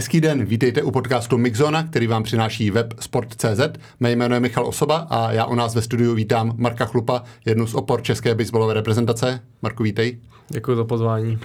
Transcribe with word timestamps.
Hezký 0.00 0.20
den, 0.20 0.44
vítejte 0.44 0.82
u 0.82 0.90
podcastu 0.90 1.38
Mixzona, 1.38 1.82
který 1.82 2.06
vám 2.06 2.22
přináší 2.22 2.70
web 2.70 2.94
Sport.cz. 3.00 3.60
Mé 4.00 4.12
jméno 4.12 4.34
je 4.34 4.40
Michal 4.40 4.66
Osoba 4.66 4.96
a 5.10 5.32
já 5.32 5.44
u 5.44 5.54
nás 5.54 5.74
ve 5.74 5.82
studiu 5.82 6.14
vítám 6.14 6.52
Marka 6.56 6.84
Chlupa, 6.84 7.22
jednu 7.44 7.66
z 7.66 7.74
opor 7.74 8.02
české 8.02 8.34
baseballové 8.34 8.74
reprezentace. 8.74 9.40
Marku, 9.62 9.82
vítej. 9.82 10.18
Děkuji 10.48 10.76
za 10.76 10.84
pozvání. 10.84 11.38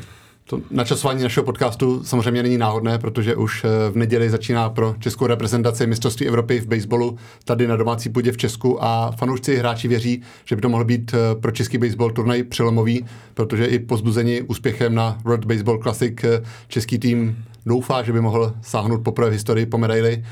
To 0.49 0.61
načasování 0.71 1.23
našeho 1.23 1.43
podcastu 1.43 2.03
samozřejmě 2.03 2.43
není 2.43 2.57
náhodné, 2.57 2.99
protože 2.99 3.35
už 3.35 3.63
eh, 3.63 3.91
v 3.91 3.95
neděli 3.95 4.29
začíná 4.29 4.69
pro 4.69 4.95
českou 4.99 5.27
reprezentaci 5.27 5.87
mistrovství 5.87 6.27
Evropy 6.27 6.59
v 6.59 6.67
baseballu 6.67 7.17
tady 7.45 7.67
na 7.67 7.75
domácí 7.75 8.09
půdě 8.09 8.31
v 8.31 8.37
Česku 8.37 8.83
a 8.83 9.11
fanoušci 9.11 9.55
hráči 9.55 9.87
věří, 9.87 10.21
že 10.45 10.55
by 10.55 10.61
to 10.61 10.69
mohl 10.69 10.85
být 10.85 11.13
eh, 11.13 11.35
pro 11.35 11.51
český 11.51 11.77
baseball 11.77 12.11
turnaj 12.11 12.43
přelomový, 12.43 13.05
protože 13.33 13.65
i 13.65 13.79
pozbuzení 13.79 14.41
úspěchem 14.41 14.95
na 14.95 15.17
World 15.23 15.45
Baseball 15.45 15.77
Classic 15.77 16.23
eh, 16.23 16.43
český 16.67 16.99
tým 16.99 17.45
doufá, 17.65 18.03
že 18.03 18.13
by 18.13 18.21
mohl 18.21 18.53
sáhnout 18.61 19.03
poprvé 19.03 19.29
v 19.29 19.33
historii 19.33 19.65
po 19.65 19.77
medaili. 19.77 20.25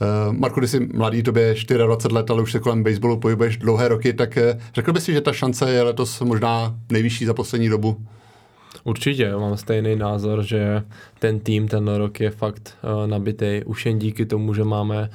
Uh, 0.00 0.32
Marku, 0.32 0.60
když 0.60 0.70
jsi 0.70 0.80
mladý, 0.80 1.22
tobě 1.22 1.54
24 1.68 2.14
let, 2.14 2.30
ale 2.30 2.42
už 2.42 2.52
se 2.52 2.58
kolem 2.58 2.84
baseballu 2.84 3.20
pohybuješ 3.20 3.56
dlouhé 3.56 3.88
roky, 3.88 4.12
tak 4.12 4.38
řekl 4.74 4.92
bys 4.92 5.04
si, 5.04 5.12
že 5.12 5.20
ta 5.20 5.32
šance 5.32 5.70
je 5.70 5.82
letos 5.82 6.20
možná 6.20 6.76
nejvyšší 6.92 7.26
za 7.26 7.34
poslední 7.34 7.68
dobu? 7.68 7.96
Určitě, 8.84 9.36
mám 9.36 9.56
stejný 9.56 9.96
názor, 9.96 10.42
že 10.42 10.82
ten 11.18 11.40
tým 11.40 11.68
ten 11.68 11.88
rok 11.88 12.20
je 12.20 12.30
fakt 12.30 12.78
uh, 12.82 13.06
nabitý. 13.06 13.62
Už 13.66 13.86
jen 13.86 13.98
díky 13.98 14.26
tomu, 14.26 14.54
že 14.54 14.64
máme 14.64 15.10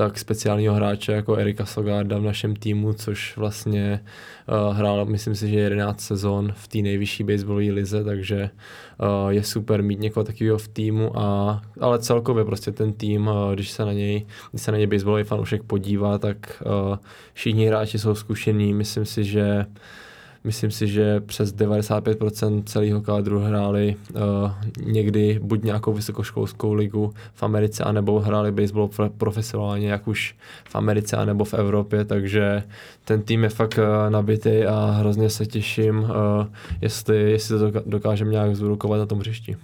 tak 0.00 0.18
speciálního 0.18 0.74
hráče 0.74 1.12
jako 1.12 1.36
Erika 1.36 1.66
Sogarda 1.66 2.18
v 2.18 2.22
našem 2.22 2.56
týmu, 2.56 2.92
což 2.92 3.36
vlastně 3.36 4.00
uh, 4.48 4.76
hrál, 4.76 5.06
myslím 5.06 5.34
si, 5.34 5.48
že 5.48 5.58
11 5.58 6.00
sezon 6.00 6.52
v 6.56 6.68
té 6.68 6.78
nejvyšší 6.78 7.24
baseballové 7.24 7.72
lize, 7.72 8.04
takže 8.04 8.50
uh, 8.98 9.30
je 9.30 9.42
super 9.42 9.82
mít 9.82 10.00
někoho 10.00 10.24
takového 10.24 10.58
v 10.58 10.68
týmu, 10.68 11.18
a, 11.18 11.62
ale 11.80 11.98
celkově 11.98 12.44
prostě 12.44 12.72
ten 12.72 12.92
tým, 12.92 13.26
uh, 13.26 13.52
když 13.54 13.70
se 13.70 13.84
na 13.84 13.92
něj, 13.92 14.26
když 14.50 14.62
se 14.62 14.72
na 14.72 14.78
něj 14.78 14.86
baseballový 14.86 15.24
fanoušek 15.24 15.62
podívá, 15.62 16.18
tak 16.18 16.62
uh, 16.66 16.96
všichni 17.32 17.66
hráči 17.66 17.98
jsou 17.98 18.14
zkušení, 18.14 18.74
myslím 18.74 19.04
si, 19.04 19.24
že 19.24 19.66
uh, 19.68 19.74
Myslím 20.44 20.70
si, 20.70 20.88
že 20.88 21.20
přes 21.20 21.54
95% 21.54 22.62
celého 22.64 23.00
kádru 23.00 23.40
hráli 23.40 23.96
uh, 24.14 24.20
někdy 24.86 25.40
buď 25.42 25.62
nějakou 25.64 25.92
vysokoškolskou 25.92 26.72
ligu 26.72 27.12
v 27.34 27.42
Americe, 27.42 27.84
anebo 27.84 28.20
hráli 28.20 28.52
baseball 28.52 28.90
profesionálně, 29.18 29.88
jak 29.88 30.08
už 30.08 30.36
v 30.64 30.74
Americe, 30.74 31.16
anebo 31.16 31.44
v 31.44 31.54
Evropě, 31.54 32.04
takže 32.04 32.62
ten 33.04 33.22
tým 33.22 33.42
je 33.42 33.48
fakt 33.48 33.78
uh, 33.78 34.10
nabitý 34.10 34.64
a 34.64 34.90
hrozně 34.90 35.30
se 35.30 35.46
těším, 35.46 35.98
uh, 35.98 36.08
jestli, 36.80 37.30
jestli 37.30 37.58
to 37.58 37.80
dokážeme 37.86 38.30
nějak 38.30 38.56
zúrokovat 38.56 38.98
na 38.98 39.06
tom 39.06 39.18
hřišti. 39.18 39.56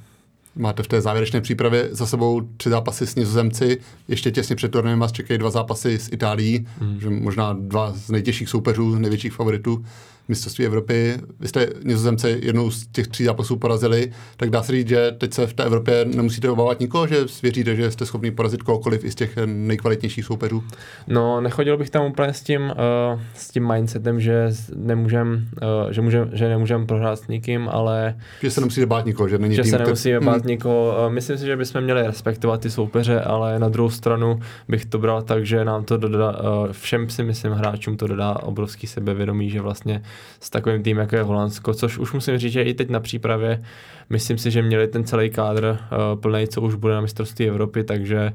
Máte 0.57 0.83
v 0.83 0.89
té 0.89 1.01
závěrečné 1.01 1.41
přípravě 1.41 1.89
za 1.93 2.07
sebou 2.07 2.41
tři 2.57 2.71
zápasy 2.71 3.07
s 3.07 3.15
Nizozemci, 3.15 3.79
ještě 4.09 4.31
těsně 4.31 4.57
před 4.57 4.73
turnajem 4.73 4.99
vás 4.99 5.13
čekají 5.13 5.39
dva 5.39 5.51
zápasy 5.51 5.99
s 5.99 6.13
Itálií, 6.13 6.67
mm. 6.81 7.01
že 7.01 7.11
možná 7.11 7.57
dva 7.61 7.93
z 7.93 8.11
nejtěžších 8.11 8.49
soupeřů, 8.49 8.95
největších 8.95 9.33
favoritů 9.33 9.85
mistrovství 10.29 10.67
Evropy. 10.67 11.15
Vy 11.41 11.49
jste 11.49 11.69
Nizozemce 11.85 12.31
jednou 12.31 12.71
z 12.71 12.87
těch 12.87 13.09
tří 13.09 13.25
zápasů 13.25 13.57
porazili, 13.57 14.13
tak 14.37 14.51
dá 14.51 14.63
se 14.63 14.73
říct, 14.73 14.89
že 14.89 15.13
teď 15.19 15.35
se 15.35 15.47
v 15.47 15.53
té 15.53 15.65
Evropě 15.65 16.05
nemusíte 16.05 16.51
obávat 16.51 16.81
nikoho, 16.81 17.07
že 17.07 17.29
svěříte, 17.29 17.77
že 17.77 17.91
jste 17.91 18.07
schopni 18.07 18.31
porazit 18.31 18.63
kohokoliv 18.63 19.05
i 19.05 19.11
z 19.11 19.15
těch 19.15 19.39
nejkvalitnějších 19.47 20.25
soupeřů? 20.25 20.65
No, 21.07 21.41
nechodil 21.41 21.77
bych 21.77 21.91
tam 21.91 22.07
úplně 22.07 22.33
s 22.33 22.43
tím, 22.43 22.63
uh, 22.63 23.21
s 23.35 23.51
tím 23.51 23.69
mindsetem, 23.73 24.21
že 24.21 24.49
nemůžem, 24.77 25.49
uh, 25.85 25.91
že, 25.91 26.01
můžem, 26.01 26.31
že 26.33 26.49
nemůžem 26.49 26.87
prohrát 26.87 27.19
s 27.19 27.29
nikým, 27.29 27.69
ale... 27.69 28.15
Že 28.43 28.51
se 28.51 28.61
nemusíte 28.61 28.87
bát 28.87 29.07
nikoho, 29.07 29.29
že 29.29 29.39
není 29.39 29.55
Že 29.55 29.63
tým, 29.63 29.71
se 29.71 29.79
nemusíme 29.79 30.21
bát 30.21 30.43
hmm. 30.43 30.47
nikoho. 30.47 30.97
Uh, 31.07 31.13
myslím 31.13 31.39
si, 31.39 31.47
že 31.47 31.57
bychom 31.57 31.81
měli 31.81 32.03
respektovat 32.03 32.61
ty 32.61 32.71
soupeře, 32.71 33.21
ale 33.21 33.59
na 33.59 33.69
druhou 33.69 33.91
stranu 33.91 34.41
bych 34.69 34.85
to 34.85 34.99
bral 34.99 35.23
tak, 35.23 35.47
že 35.47 35.65
nám 35.65 35.85
to 35.85 35.97
dodá, 35.97 36.41
uh, 36.41 36.73
všem 36.73 37.11
si 37.11 37.23
myslím 37.23 37.53
hráčům 37.53 37.97
to 37.97 38.07
dodá 38.07 38.43
obrovský 38.43 38.87
sebevědomí, 38.87 39.51
že 39.51 39.61
vlastně 39.61 40.03
s 40.41 40.51
takovým 40.51 40.83
tým, 40.83 40.99
jako 40.99 41.17
je 41.17 41.23
Holandsko, 41.23 41.75
což 41.75 41.99
už 41.99 42.13
musím 42.13 42.39
říct, 42.39 42.53
že 42.53 42.63
i 42.63 42.75
teď 42.75 42.91
na 42.91 43.01
přípravě 43.01 43.63
myslím 44.11 44.39
si, 44.39 44.51
že 44.51 44.63
měli 44.63 44.89
ten 44.89 45.05
celý 45.05 45.31
kádr 45.31 45.65
uh, 45.65 46.21
plný, 46.21 46.49
co 46.49 46.61
už 46.61 46.75
bude 46.75 46.95
na 46.95 47.01
mistrovství 47.01 47.49
Evropy, 47.49 47.85
takže 47.85 48.33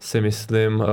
si 0.00 0.20
myslím, 0.20 0.80
uh, 0.80 0.86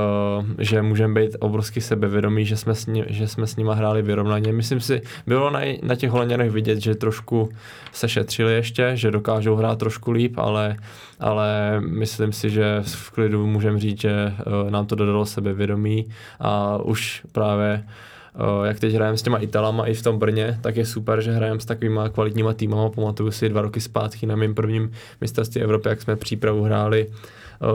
že 0.58 0.82
můžeme 0.82 1.22
být 1.22 1.36
obrovsky 1.40 1.82
sebevědomí, 1.82 2.46
že 2.46 2.58
jsme, 2.58 2.76
s 2.76 2.86
ní, 2.86 3.04
že 3.08 3.28
jsme 3.28 3.48
s 3.48 3.56
nima 3.56 3.74
hráli 3.74 4.02
vyrovnaně. 4.02 4.54
Myslím 4.54 4.80
si, 4.80 5.02
bylo 5.28 5.50
na, 5.50 5.60
na 5.84 5.96
těch 5.96 6.10
Holanděnech 6.10 6.52
vidět, 6.52 6.80
že 6.80 6.96
trošku 6.96 7.50
se 7.92 8.10
šetřili 8.10 8.54
ještě, 8.54 8.92
že 8.94 9.12
dokážou 9.12 9.56
hrát 9.56 9.80
trošku 9.80 10.12
líp, 10.12 10.38
ale, 10.38 10.78
ale 11.20 11.82
myslím 11.82 12.32
si, 12.32 12.50
že 12.50 12.82
v 12.82 13.12
klidu 13.12 13.48
můžeme 13.48 13.80
říct, 13.80 14.02
že 14.02 14.34
uh, 14.64 14.72
nám 14.72 14.86
to 14.86 14.96
dodalo 14.96 15.26
sebevědomí 15.26 16.06
a 16.40 16.78
už 16.78 17.22
právě 17.32 17.84
jak 18.64 18.80
teď 18.80 18.94
hrajeme 18.94 19.18
s 19.18 19.22
těma 19.22 19.38
Italama 19.38 19.86
i 19.86 19.94
v 19.94 20.02
tom 20.02 20.20
Brně, 20.20 20.60
tak 20.62 20.76
je 20.76 20.86
super, 20.86 21.22
že 21.22 21.32
hrajeme 21.32 21.60
s 21.60 21.66
takovýma 21.66 22.10
kvalitníma 22.10 22.54
týmama. 22.54 22.90
Pamatuju 22.90 23.32
si 23.32 23.50
dva 23.50 23.62
roky 23.62 23.82
zpátky 23.82 24.26
na 24.26 24.36
mém 24.36 24.56
prvním 24.56 24.92
mistrovství 25.22 25.62
Evropy, 25.62 25.90
jak 25.90 26.02
jsme 26.02 26.16
přípravu 26.16 26.64
hráli 26.64 27.08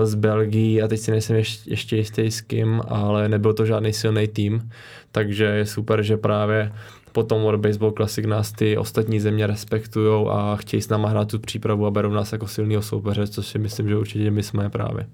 z 0.04 0.14
eh, 0.14 0.16
Belgii 0.16 0.82
a 0.82 0.88
teď 0.88 1.00
si 1.00 1.10
nejsem 1.10 1.36
ještě, 1.36 1.70
ještě 1.70 1.96
jistý 1.96 2.30
s 2.30 2.40
kým, 2.40 2.80
ale 2.88 3.28
nebyl 3.28 3.54
to 3.54 3.66
žádný 3.66 3.92
silný 3.92 4.28
tým, 4.28 4.70
takže 5.12 5.44
je 5.44 5.66
super, 5.66 6.02
že 6.02 6.16
právě 6.16 6.72
potom 7.12 7.42
World 7.42 7.60
Baseball 7.60 7.92
Classic 7.92 8.26
nás 8.26 8.52
ty 8.52 8.78
ostatní 8.78 9.20
země 9.20 9.46
respektují 9.46 10.26
a 10.30 10.56
chtějí 10.56 10.82
s 10.82 10.88
náma 10.88 11.08
hrát 11.08 11.28
tu 11.28 11.38
přípravu 11.38 11.86
a 11.86 11.90
berou 11.90 12.10
nás 12.10 12.32
jako 12.32 12.46
silného 12.46 12.82
soupeře, 12.82 13.26
což 13.26 13.46
si 13.46 13.58
myslím, 13.58 13.88
že 13.88 13.96
určitě 13.96 14.30
my 14.30 14.42
jsme 14.42 14.70
právě. 14.70 15.06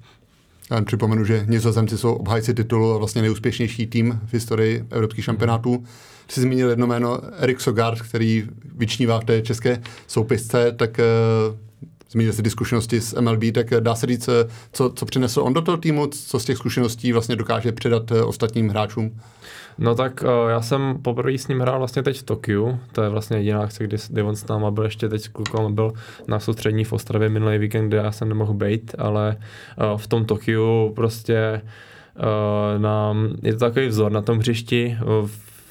Já 0.71 0.83
připomenu, 0.83 1.25
že 1.25 1.45
Nizozemci 1.49 1.99
jsou 1.99 2.15
obhájci 2.15 2.55
titulu 2.55 2.95
a 2.95 2.99
vlastně 2.99 3.23
nejúspěšnější 3.23 3.87
tým 3.87 4.21
v 4.27 4.33
historii 4.33 4.85
evropských 4.91 5.25
šampionátů. 5.25 5.85
Ty 6.27 6.33
jsi 6.33 6.41
zmínil 6.41 6.71
jedno 6.71 6.87
jméno 6.87 7.21
Erik 7.39 7.61
Sogard, 7.61 8.03
který 8.03 8.49
vyčnívá 8.77 9.21
v 9.21 9.25
té 9.25 9.43
české 9.43 9.83
soupisce, 10.07 10.73
tak 10.73 10.99
uh, 10.99 11.68
zmínil 12.11 12.33
jsi 12.33 12.43
ty 12.43 12.51
zkušenosti 12.51 13.01
s 13.01 13.21
MLB, 13.21 13.43
tak 13.55 13.71
dá 13.81 13.95
se 13.95 14.07
říct, 14.07 14.29
eh, 14.29 14.49
co, 14.73 14.91
co 14.91 15.07
přinesl 15.07 15.41
on 15.41 15.53
do 15.53 15.63
toho 15.63 15.77
týmu, 15.77 16.07
co 16.07 16.41
z 16.41 16.45
těch 16.45 16.57
zkušeností 16.57 17.13
vlastně 17.13 17.37
dokáže 17.37 17.73
předat 17.73 18.13
eh, 18.13 18.23
ostatním 18.23 18.69
hráčům? 18.69 19.21
No 19.81 19.95
tak 19.95 20.25
já 20.49 20.63
jsem 20.63 20.99
poprvé 21.03 21.39
s 21.39 21.49
ním 21.49 21.61
hrál 21.61 21.79
vlastně 21.79 22.03
teď 22.03 22.19
v 22.19 22.23
Tokiu, 22.23 22.79
to 22.93 23.03
je 23.03 23.09
vlastně 23.09 23.37
jediná 23.37 23.63
akce, 23.63 23.85
kdy, 23.85 23.97
kdy 24.11 24.23
on 24.23 24.37
s 24.37 24.47
náma 24.47 24.71
byl 24.71 24.85
ještě 24.85 25.09
teď 25.09 25.23
s 25.23 25.29
klukom, 25.29 25.75
byl 25.75 25.93
na 26.29 26.41
soustřední 26.41 26.85
v 26.85 26.93
Ostravě 26.93 27.29
minulý 27.29 27.59
víkend, 27.59 27.89
kde 27.89 27.97
já 27.97 28.13
jsem 28.13 28.29
nemohl 28.29 28.55
být, 28.55 28.95
ale 28.99 29.37
v 29.97 30.07
tom 30.07 30.25
Tokiu 30.25 30.93
prostě 30.97 31.63
nám, 32.79 33.29
je 33.43 33.53
to 33.53 33.59
takový 33.59 33.87
vzor 33.87 34.13
na 34.13 34.23
tom 34.23 34.39
hřišti, 34.39 34.99
uh, 35.23 35.29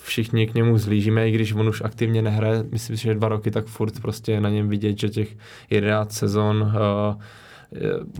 všichni 0.07 0.47
k 0.47 0.53
němu 0.53 0.77
zlížíme, 0.77 1.29
i 1.29 1.31
když 1.31 1.53
on 1.53 1.69
už 1.69 1.81
aktivně 1.81 2.21
nehraje, 2.21 2.63
myslím 2.71 2.97
si, 2.97 3.03
že 3.03 3.13
dva 3.13 3.27
roky, 3.27 3.51
tak 3.51 3.65
furt 3.65 3.99
prostě 4.01 4.41
na 4.41 4.49
něm 4.49 4.69
vidět, 4.69 4.99
že 4.99 5.09
těch 5.09 5.37
11 5.69 6.11
sezon 6.11 6.61
uh, 6.61 7.21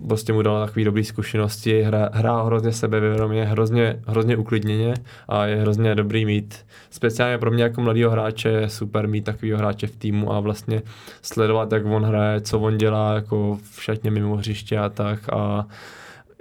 prostě 0.08 0.34
mu 0.34 0.42
dala 0.42 0.66
takové 0.66 0.86
dobré 0.86 1.04
zkušenosti, 1.04 1.82
hra, 1.82 2.10
hrá 2.14 2.44
hrozně 2.44 2.72
sebevědomě, 2.72 3.46
hrozně, 3.46 4.00
hrozně 4.08 4.38
uklidněně 4.38 4.94
a 5.28 5.46
je 5.46 5.56
hrozně 5.56 5.96
dobrý 5.96 6.26
mít. 6.26 6.66
Speciálně 6.90 7.38
pro 7.38 7.52
mě 7.52 7.64
jako 7.64 7.82
mladého 7.82 8.12
hráče 8.12 8.50
je 8.50 8.70
super 8.70 9.08
mít 9.08 9.24
takového 9.24 9.58
hráče 9.58 9.88
v 9.88 9.96
týmu 9.96 10.34
a 10.34 10.40
vlastně 10.40 10.82
sledovat, 11.22 11.72
jak 11.72 11.86
on 11.86 12.04
hraje, 12.04 12.42
co 12.42 12.60
on 12.60 12.78
dělá 12.78 13.14
jako 13.14 13.60
v 13.72 13.84
šatně 13.84 14.12
mimo 14.12 14.36
hřiště 14.36 14.78
a 14.78 14.90
tak 14.90 15.34
a 15.34 15.68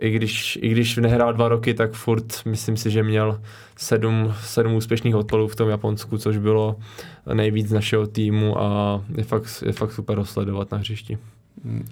i 0.01 0.11
když, 0.11 0.59
i 0.63 0.69
když 0.69 0.97
nehrál 0.97 1.33
dva 1.33 1.49
roky, 1.49 1.75
tak 1.75 1.93
furt 1.93 2.45
myslím 2.45 2.77
si, 2.77 2.91
že 2.91 3.03
měl 3.03 3.41
sedm, 3.77 4.35
sedm 4.43 4.75
úspěšných 4.75 5.17
odpalů 5.17 5.49
v 5.49 5.57
tom 5.57 5.69
Japonsku, 5.69 6.19
což 6.19 6.39
bylo 6.39 6.77
nejvíc 7.35 7.71
našeho 7.71 8.07
týmu 8.07 8.61
a 8.61 9.01
je 9.17 9.25
fakt, 9.25 9.63
je 9.67 9.73
fakt 9.73 9.93
super 9.93 10.25
sledovat 10.25 10.71
na 10.71 10.79
hřišti. 10.79 11.19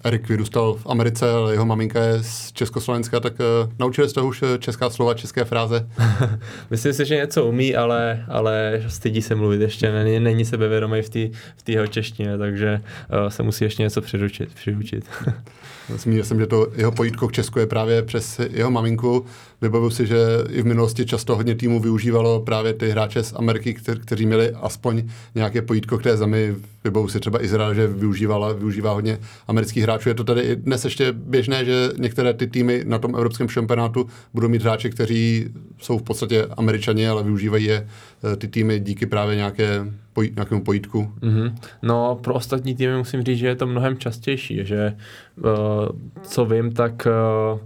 Erik 0.04 0.28
vyrůstal 0.28 0.74
v 0.74 0.86
Americe, 0.86 1.30
ale 1.30 1.52
jeho 1.52 1.66
maminka 1.66 2.02
je 2.02 2.22
z 2.22 2.52
Československa, 2.52 3.20
tak 3.20 3.32
uh, 3.32 3.70
naučili 3.78 4.08
jste 4.08 4.20
už 4.20 4.42
eh, 4.42 4.58
česká 4.58 4.90
slova, 4.90 5.14
české 5.14 5.44
fráze? 5.44 5.88
Myslím 6.70 6.92
si, 6.92 7.04
že 7.04 7.16
něco 7.16 7.44
umí, 7.44 7.76
ale, 7.76 8.24
ale 8.28 8.82
stydí 8.88 9.22
se 9.22 9.34
mluvit 9.34 9.60
ještě, 9.60 9.92
není, 9.92 10.20
není 10.20 10.44
sebevědomý 10.44 11.02
v 11.02 11.08
té 11.08 11.38
v 11.64 11.68
jeho 11.68 11.86
češtině, 11.86 12.38
takže 12.38 12.80
uh, 13.22 13.28
se 13.28 13.42
musí 13.42 13.64
ještě 13.64 13.82
něco 13.82 14.00
přiučit. 14.00 14.54
přiučit. 14.54 15.04
Zmínil 15.88 16.24
jsem, 16.24 16.40
že 16.40 16.46
to 16.46 16.68
jeho 16.76 16.92
pojítko 16.92 17.28
k 17.28 17.32
Česku 17.32 17.58
je 17.58 17.66
právě 17.66 18.02
přes 18.02 18.40
jeho 18.50 18.70
maminku. 18.70 19.24
Vybavuji 19.62 19.90
si, 19.90 20.06
že 20.06 20.16
i 20.48 20.62
v 20.62 20.66
minulosti 20.66 21.06
často 21.06 21.36
hodně 21.36 21.54
týmů 21.54 21.80
využívalo 21.80 22.40
právě 22.40 22.72
ty 22.72 22.90
hráče 22.90 23.22
z 23.22 23.32
Ameriky, 23.36 23.74
kter- 23.74 24.00
kteří 24.00 24.26
měli 24.26 24.50
aspoň 24.50 25.02
nějaké 25.34 25.62
pojítko 25.62 25.98
k 25.98 26.02
té 26.02 26.16
zemi. 26.16 26.54
Vybavuji 26.84 27.08
si 27.08 27.20
třeba 27.20 27.44
Izrael, 27.44 27.74
že 27.74 27.86
využívala, 27.86 28.52
využívá 28.52 28.92
hodně 28.92 29.18
amerických 29.48 29.82
hráčů. 29.82 30.08
Je 30.08 30.14
to 30.14 30.24
tady 30.24 30.40
i 30.40 30.56
dnes 30.56 30.84
ještě 30.84 31.12
běžné, 31.12 31.64
že 31.64 31.90
některé 31.98 32.34
ty 32.34 32.46
týmy 32.46 32.82
na 32.86 32.98
tom 32.98 33.14
evropském 33.16 33.48
šampionátu 33.48 34.06
budou 34.34 34.48
mít 34.48 34.62
hráče, 34.62 34.90
kteří 34.90 35.48
jsou 35.78 35.98
v 35.98 36.02
podstatě 36.02 36.46
američani, 36.56 37.08
ale 37.08 37.22
využívají 37.22 37.64
je 37.64 37.88
eh, 38.32 38.36
ty 38.36 38.48
týmy 38.48 38.80
díky 38.80 39.06
právě 39.06 39.36
nějaké 39.36 39.86
poj, 40.14 40.30
nějakému 40.34 40.64
pojítku. 40.64 41.12
Mm-hmm. 41.20 41.54
No, 41.82 42.18
pro 42.22 42.34
ostatní 42.34 42.74
týmy 42.74 42.96
musím 42.96 43.22
říct, 43.22 43.38
že 43.38 43.46
je 43.46 43.56
to 43.56 43.66
mnohem 43.66 43.98
častější, 43.98 44.66
že 44.66 44.96
uh, 45.36 45.52
co 46.22 46.44
vím, 46.44 46.72
tak 46.72 47.06
uh, 47.52 47.60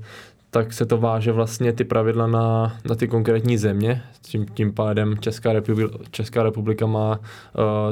tak 0.50 0.72
se 0.72 0.86
to 0.86 0.98
váže 0.98 1.32
vlastně 1.32 1.72
ty 1.72 1.84
pravidla 1.84 2.26
na, 2.26 2.76
na 2.88 2.94
ty 2.94 3.08
konkrétní 3.08 3.58
země. 3.58 4.02
Tím, 4.22 4.46
tím 4.54 4.72
pádem 4.72 5.18
Česká 5.18 5.52
republika, 5.52 5.98
Česká 6.10 6.42
republika 6.42 6.86
má 6.86 7.18
uh, 7.18 7.24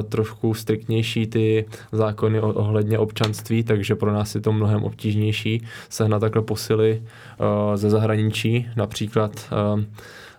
trošku 0.09 0.53
striktnější 0.53 1.27
ty 1.27 1.65
zákony 1.91 2.41
ohledně 2.41 2.99
občanství, 2.99 3.63
takže 3.63 3.95
pro 3.95 4.13
nás 4.13 4.35
je 4.35 4.41
to 4.41 4.53
mnohem 4.53 4.83
obtížnější 4.83 5.67
sehnat 5.89 6.21
takhle 6.21 6.41
posily 6.41 7.01
uh, 7.01 7.75
ze 7.75 7.89
zahraničí. 7.89 8.67
Například 8.75 9.31
uh, 9.75 9.83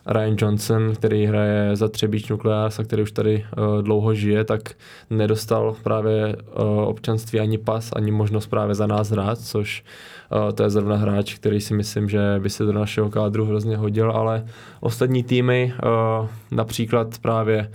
Ryan 0.09 0.37
Johnson, 0.39 0.95
který 0.95 1.27
hraje 1.27 1.77
za 1.77 1.89
Třebíč 1.89 2.29
Nukleárs 2.29 2.79
a 2.79 2.85
který 2.85 3.03
už 3.03 3.13
tady 3.13 3.45
uh, 3.59 3.83
dlouho 3.83 4.15
žije, 4.15 4.45
tak 4.45 4.61
nedostal 5.11 5.77
právě 5.83 6.37
uh, 6.37 6.65
občanství 6.83 7.41
ani 7.41 7.59
pas, 7.59 7.91
ani 7.97 8.11
možnost 8.11 8.47
právě 8.47 8.75
za 8.75 8.87
nás 8.87 9.11
hrát, 9.11 9.39
což 9.39 9.85
uh, 10.31 10.53
to 10.53 10.63
je 10.63 10.71
zrovna 10.71 10.97
hráč, 10.97 11.35
který 11.35 11.61
si 11.61 11.75
myslím, 11.75 12.09
že 12.09 12.21
by 12.39 12.51
se 12.51 12.65
do 12.65 12.73
našeho 12.73 13.11
kádru 13.11 13.45
hrozně 13.45 13.77
hodil, 13.77 14.11
ale 14.11 14.47
ostatní 14.81 15.23
týmy, 15.23 15.73
uh, 16.21 16.29
například 16.51 17.19
právě 17.19 17.71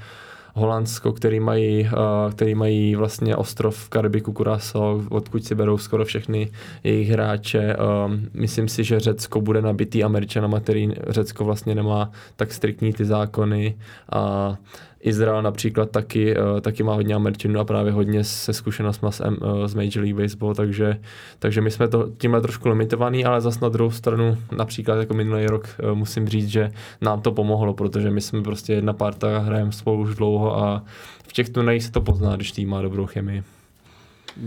Holandsko, 0.53 1.11
který 1.11 1.39
mají, 1.39 1.83
uh, 1.83 2.31
který 2.31 2.55
mají 2.55 2.95
vlastně 2.95 3.35
ostrov 3.35 3.77
v 3.77 3.89
Karibiku 3.89 4.33
Curaçao, 4.33 5.01
odkud 5.09 5.45
si 5.45 5.55
berou 5.55 5.77
skoro 5.77 6.05
všechny 6.05 6.51
jejich 6.83 7.09
hráče. 7.09 7.75
Um, 7.75 8.29
myslím 8.33 8.67
si, 8.67 8.83
že 8.83 8.99
Řecko 8.99 9.41
bude 9.41 9.61
nabitý 9.61 10.03
Američanama, 10.03 10.59
který 10.59 10.91
Řecko 11.07 11.45
vlastně 11.45 11.75
nemá 11.75 12.11
tak 12.35 12.53
striktní 12.53 12.93
ty 12.93 13.05
zákony 13.05 13.75
a 14.11 14.55
Izrael 15.03 15.41
například 15.41 15.91
taky, 15.91 16.37
uh, 16.37 16.59
taky 16.59 16.83
má 16.83 16.93
hodně 16.93 17.15
Američanů 17.15 17.59
a 17.59 17.65
právě 17.65 17.91
hodně 17.91 18.23
se 18.23 18.53
zkušenostmi 18.53 19.09
s, 19.11 19.23
uh, 19.25 19.65
s 19.65 19.75
Major 19.75 20.03
League 20.03 20.21
Baseball, 20.21 20.55
takže, 20.55 20.99
takže 21.39 21.61
my 21.61 21.71
jsme 21.71 21.87
to 21.87 22.09
tímhle 22.17 22.41
trošku 22.41 22.69
limitovaný, 22.69 23.25
ale 23.25 23.41
zas 23.41 23.59
na 23.59 23.69
druhou 23.69 23.91
stranu, 23.91 24.37
například 24.57 24.95
jako 24.95 25.13
minulý 25.13 25.45
rok, 25.45 25.67
uh, 25.83 25.95
musím 25.95 26.27
říct, 26.27 26.47
že 26.47 26.71
nám 27.01 27.21
to 27.21 27.31
pomohlo, 27.31 27.73
protože 27.73 28.11
my 28.11 28.21
jsme 28.21 28.41
prostě 28.41 28.73
jedna 28.73 28.93
parta, 28.93 29.39
hrajeme 29.39 29.71
spolu 29.71 30.01
už 30.01 30.15
dlouho 30.15 30.57
a 30.57 30.83
v 31.27 31.33
těch 31.33 31.49
turnajích 31.49 31.83
se 31.83 31.91
to 31.91 32.01
pozná, 32.01 32.35
když 32.35 32.51
tým 32.51 32.69
má 32.69 32.81
dobrou 32.81 33.05
chemii 33.05 33.43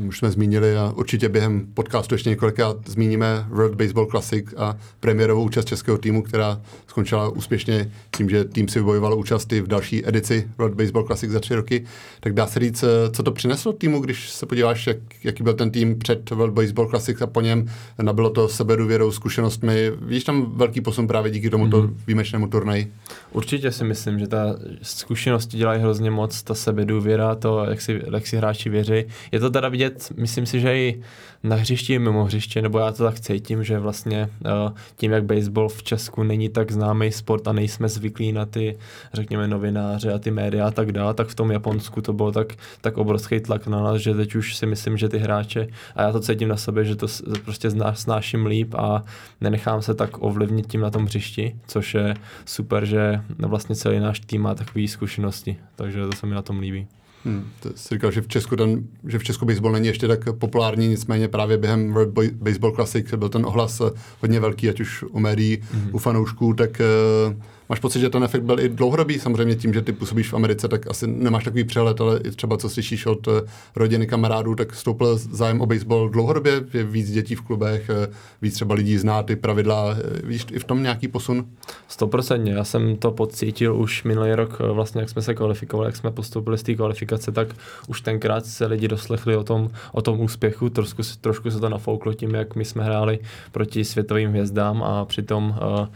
už 0.06 0.18
jsme 0.18 0.30
zmínili 0.30 0.76
a 0.76 0.92
určitě 0.96 1.28
během 1.28 1.66
podcastu 1.74 2.14
ještě 2.14 2.30
několikrát 2.30 2.76
zmíníme 2.86 3.46
World 3.48 3.74
Baseball 3.74 4.06
Classic 4.06 4.54
a 4.56 4.76
premiérovou 5.00 5.44
účast 5.44 5.64
českého 5.64 5.98
týmu, 5.98 6.22
která 6.22 6.60
skončila 6.86 7.28
úspěšně 7.28 7.90
tím, 8.16 8.30
že 8.30 8.44
tým 8.44 8.68
si 8.68 8.78
vybojoval 8.78 9.18
účasty 9.18 9.60
v 9.60 9.66
další 9.66 10.08
edici 10.08 10.48
World 10.58 10.74
Baseball 10.74 11.04
Classic 11.04 11.30
za 11.30 11.40
tři 11.40 11.54
roky. 11.54 11.84
Tak 12.20 12.32
dá 12.32 12.46
se 12.46 12.60
říct, 12.60 12.84
co 13.12 13.22
to 13.22 13.32
přineslo 13.32 13.72
týmu, 13.72 14.00
když 14.00 14.30
se 14.30 14.46
podíváš, 14.46 14.86
jak, 14.86 14.96
jaký 15.24 15.42
byl 15.42 15.54
ten 15.54 15.70
tým 15.70 15.98
před 15.98 16.30
World 16.30 16.54
Baseball 16.54 16.88
Classic 16.88 17.22
a 17.22 17.26
po 17.26 17.40
něm 17.40 17.66
nabilo 18.02 18.30
to 18.30 18.48
sebedůvěrou, 18.48 19.12
zkušenostmi. 19.12 19.92
Víš 20.00 20.24
tam 20.24 20.52
velký 20.56 20.80
posun 20.80 21.06
právě 21.06 21.30
díky 21.30 21.50
tomuto 21.50 21.82
mm-hmm. 21.82 21.94
výjimečnému 22.06 22.48
turnaji? 22.48 22.92
Určitě 23.32 23.72
si 23.72 23.84
myslím, 23.84 24.18
že 24.18 24.26
ta 24.26 24.56
zkušenosti 24.82 25.56
dělají 25.56 25.80
hrozně 25.80 26.10
moc, 26.10 26.42
ta 26.42 26.54
sebedůvěra, 26.54 27.34
to, 27.34 27.64
jak 27.70 27.80
si, 27.80 28.02
jak 28.12 28.26
si 28.26 28.36
hráči 28.36 28.68
věří. 28.68 29.04
Je 29.32 29.40
to 29.40 29.50
teda 29.50 29.68
vidět, 29.76 30.12
myslím 30.16 30.46
si, 30.46 30.60
že 30.60 30.78
i 30.78 31.02
na 31.42 31.56
hřišti 31.56 31.94
i 31.94 31.98
mimo 31.98 32.24
hřiště, 32.24 32.62
nebo 32.62 32.78
já 32.78 32.92
to 32.92 33.04
tak 33.04 33.20
cítím, 33.20 33.64
že 33.64 33.78
vlastně 33.78 34.28
uh, 34.44 34.72
tím, 34.96 35.12
jak 35.12 35.24
baseball 35.24 35.68
v 35.68 35.82
Česku 35.82 36.22
není 36.22 36.48
tak 36.48 36.72
známý 36.72 37.12
sport 37.12 37.48
a 37.48 37.52
nejsme 37.52 37.88
zvyklí 37.88 38.32
na 38.32 38.46
ty, 38.46 38.78
řekněme, 39.12 39.48
novináře 39.48 40.12
a 40.12 40.18
ty 40.18 40.30
média 40.30 40.66
a 40.66 40.70
tak 40.70 40.92
dále, 40.92 41.14
tak 41.14 41.28
v 41.28 41.34
tom 41.34 41.50
Japonsku 41.50 42.00
to 42.00 42.12
bylo 42.12 42.32
tak, 42.32 42.54
tak 42.80 42.98
obrovský 42.98 43.40
tlak 43.40 43.66
na 43.66 43.82
nás, 43.82 44.00
že 44.00 44.14
teď 44.14 44.34
už 44.34 44.56
si 44.56 44.66
myslím, 44.66 44.96
že 44.96 45.08
ty 45.08 45.18
hráče, 45.18 45.68
a 45.96 46.02
já 46.02 46.12
to 46.12 46.20
cítím 46.20 46.48
na 46.48 46.56
sobě, 46.56 46.84
že 46.84 46.96
to 46.96 47.06
prostě 47.44 47.70
snáším 47.92 48.46
líp 48.46 48.74
a 48.74 49.02
nenechám 49.40 49.82
se 49.82 49.94
tak 49.94 50.22
ovlivnit 50.22 50.66
tím 50.66 50.80
na 50.80 50.90
tom 50.90 51.04
hřišti, 51.04 51.56
což 51.66 51.94
je 51.94 52.14
super, 52.44 52.84
že 52.84 53.20
vlastně 53.38 53.76
celý 53.76 54.00
náš 54.00 54.20
tým 54.20 54.42
má 54.42 54.54
takové 54.54 54.88
zkušenosti, 54.88 55.56
takže 55.76 56.06
to 56.06 56.12
se 56.12 56.26
mi 56.26 56.34
na 56.34 56.42
tom 56.42 56.58
líbí. 56.58 56.86
Hmm, 57.26 57.44
to 57.60 57.68
jsi 57.74 57.94
říkal, 57.94 58.10
že 58.10 58.22
v 58.22 58.28
Česku 58.28 58.56
ten, 58.56 58.84
že 59.06 59.18
v 59.18 59.24
Česku 59.24 59.46
baseball 59.46 59.72
není 59.72 59.86
ještě 59.86 60.08
tak 60.08 60.32
populární, 60.38 60.88
nicméně 60.88 61.28
právě 61.28 61.56
během 61.56 61.92
World 61.92 62.14
Baseball 62.32 62.74
Classic 62.74 63.14
byl 63.14 63.28
ten 63.28 63.46
ohlas 63.46 63.82
hodně 64.20 64.40
velký, 64.40 64.68
ať 64.68 64.80
už 64.80 65.04
u 65.10 65.18
médií, 65.18 65.58
hmm. 65.72 65.90
u 65.92 65.98
fanoušků, 65.98 66.54
tak 66.54 66.80
uh, 67.28 67.42
Máš 67.68 67.80
pocit, 67.80 68.00
že 68.00 68.10
ten 68.10 68.24
efekt 68.24 68.42
byl 68.42 68.60
i 68.60 68.68
dlouhodobý? 68.68 69.18
Samozřejmě 69.18 69.54
tím, 69.56 69.74
že 69.74 69.82
ty 69.82 69.92
působíš 69.92 70.32
v 70.32 70.34
Americe, 70.34 70.68
tak 70.68 70.90
asi 70.90 71.06
nemáš 71.06 71.44
takový 71.44 71.64
přehled, 71.64 72.00
ale 72.00 72.20
i 72.24 72.30
třeba 72.30 72.56
co 72.56 72.68
slyšíš 72.68 73.06
od 73.06 73.28
eh, 73.28 73.30
rodiny, 73.76 74.06
kamarádů, 74.06 74.54
tak 74.54 74.74
stoupil 74.74 75.16
zájem 75.16 75.60
o 75.60 75.66
baseball 75.66 76.08
dlouhodobě? 76.08 76.64
Je 76.74 76.84
víc 76.84 77.10
dětí 77.10 77.34
v 77.34 77.40
klubech, 77.40 77.90
eh, 77.90 78.08
víc 78.42 78.54
třeba 78.54 78.74
lidí 78.74 78.98
zná 78.98 79.22
ty 79.22 79.36
pravidla. 79.36 79.96
Eh, 79.98 80.26
víš 80.26 80.46
i 80.52 80.58
v 80.58 80.64
tom 80.64 80.82
nějaký 80.82 81.08
posun? 81.08 81.46
Stoprocentně. 81.88 82.52
Já 82.52 82.64
jsem 82.64 82.96
to 82.96 83.10
pocítil 83.10 83.76
už 83.76 84.04
minulý 84.04 84.34
rok, 84.34 84.58
vlastně 84.58 85.00
jak 85.00 85.10
jsme 85.10 85.22
se 85.22 85.34
kvalifikovali, 85.34 85.88
jak 85.88 85.96
jsme 85.96 86.10
postoupili 86.10 86.58
z 86.58 86.62
té 86.62 86.74
kvalifikace, 86.74 87.32
tak 87.32 87.48
už 87.88 88.00
tenkrát 88.00 88.46
se 88.46 88.66
lidi 88.66 88.88
doslechli 88.88 89.36
o 89.36 89.44
tom, 89.44 89.70
o 89.92 90.02
tom 90.02 90.20
úspěchu. 90.20 90.70
Trošku, 90.70 91.02
trošku 91.20 91.50
se 91.50 91.60
to 91.60 91.68
nafouklo 91.68 92.12
tím, 92.14 92.34
jak 92.34 92.56
my 92.56 92.64
jsme 92.64 92.84
hráli 92.84 93.18
proti 93.52 93.84
světovým 93.84 94.30
hvězdám 94.30 94.82
a 94.82 95.04
přitom 95.04 95.58
uh, 95.80 95.86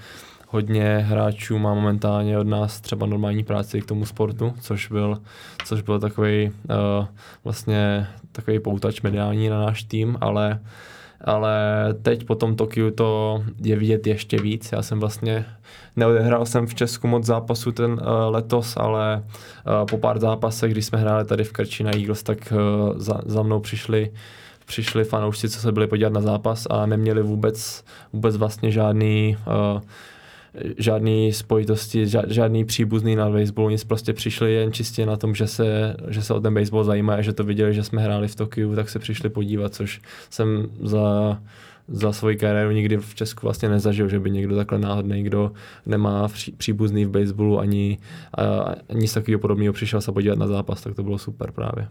hodně 0.50 0.98
hráčů 1.08 1.58
má 1.58 1.74
momentálně 1.74 2.38
od 2.38 2.46
nás 2.46 2.80
třeba 2.80 3.06
normální 3.06 3.44
práci 3.44 3.80
k 3.80 3.86
tomu 3.86 4.06
sportu, 4.06 4.54
což 4.60 4.88
byl, 4.88 5.18
což 5.64 5.82
byl 5.82 6.00
takový 6.00 6.50
uh, 6.50 7.06
vlastně 7.44 8.06
takový 8.32 8.60
poutač 8.60 9.00
mediální 9.00 9.48
na 9.48 9.60
náš 9.60 9.82
tým, 9.82 10.18
ale 10.20 10.60
ale 11.24 11.54
teď 12.02 12.24
po 12.24 12.34
tom 12.34 12.56
Tokiu 12.56 12.90
to 12.90 13.42
je 13.62 13.76
vidět 13.76 14.06
ještě 14.06 14.38
víc. 14.38 14.72
Já 14.72 14.82
jsem 14.82 15.00
vlastně 15.00 15.44
neodehrál 15.96 16.46
jsem 16.46 16.66
v 16.66 16.74
Česku 16.74 17.06
moc 17.06 17.26
zápasů 17.26 17.72
ten 17.72 17.92
uh, 17.92 17.98
letos, 18.28 18.76
ale 18.76 19.22
uh, 19.24 19.86
po 19.90 19.98
pár 19.98 20.18
zápasech, 20.18 20.72
když 20.72 20.86
jsme 20.86 20.98
hráli 20.98 21.24
tady 21.24 21.44
v 21.44 21.52
Krči 21.52 21.84
na 21.84 21.90
Eagles, 21.90 22.22
tak 22.22 22.52
uh, 22.52 22.98
za, 22.98 23.20
za 23.26 23.42
mnou 23.42 23.60
přišli 23.60 24.10
přišli 24.66 25.04
fanoušci, 25.04 25.48
co 25.48 25.60
se 25.60 25.72
byli 25.72 25.86
podívat 25.86 26.12
na 26.12 26.20
zápas 26.20 26.66
a 26.70 26.86
neměli 26.86 27.22
vůbec, 27.22 27.84
vůbec 28.12 28.36
vlastně 28.36 28.70
žádný 28.70 29.36
uh, 29.46 29.80
žádný 30.78 31.32
spojitosti, 31.32 32.06
žádný 32.28 32.64
příbuzný 32.64 33.16
na 33.16 33.30
baseballu, 33.30 33.70
nic 33.70 33.84
prostě 33.84 34.12
přišli 34.12 34.52
jen 34.52 34.72
čistě 34.72 35.06
na 35.06 35.16
tom, 35.16 35.34
že 35.34 35.46
se, 35.46 35.96
že 36.08 36.22
se 36.22 36.34
o 36.34 36.40
ten 36.40 36.54
baseball 36.54 36.84
zajímá 36.84 37.14
a 37.14 37.20
že 37.20 37.32
to 37.32 37.44
viděli, 37.44 37.74
že 37.74 37.84
jsme 37.84 38.02
hráli 38.02 38.28
v 38.28 38.34
Tokiu, 38.34 38.74
tak 38.74 38.90
se 38.90 38.98
přišli 38.98 39.28
podívat, 39.28 39.74
což 39.74 40.00
jsem 40.30 40.68
za 40.82 41.38
za 41.92 42.12
svoji 42.12 42.36
kariéru 42.36 42.70
nikdy 42.70 42.96
v 42.96 43.14
Česku 43.14 43.46
vlastně 43.46 43.68
nezažil, 43.68 44.08
že 44.08 44.20
by 44.20 44.30
někdo 44.30 44.56
takhle 44.56 44.78
náhodný, 44.78 45.22
kdo 45.22 45.52
nemá 45.86 46.28
příbuzný 46.56 47.04
v 47.04 47.10
baseballu 47.10 47.58
ani, 47.58 47.98
ani 48.88 49.00
nic 49.00 49.14
takového 49.14 49.40
podobného 49.40 49.72
přišel 49.72 50.00
se 50.00 50.12
podívat 50.12 50.38
na 50.38 50.46
zápas, 50.46 50.82
tak 50.82 50.94
to 50.94 51.02
bylo 51.02 51.18
super 51.18 51.52
právě. 51.52 51.88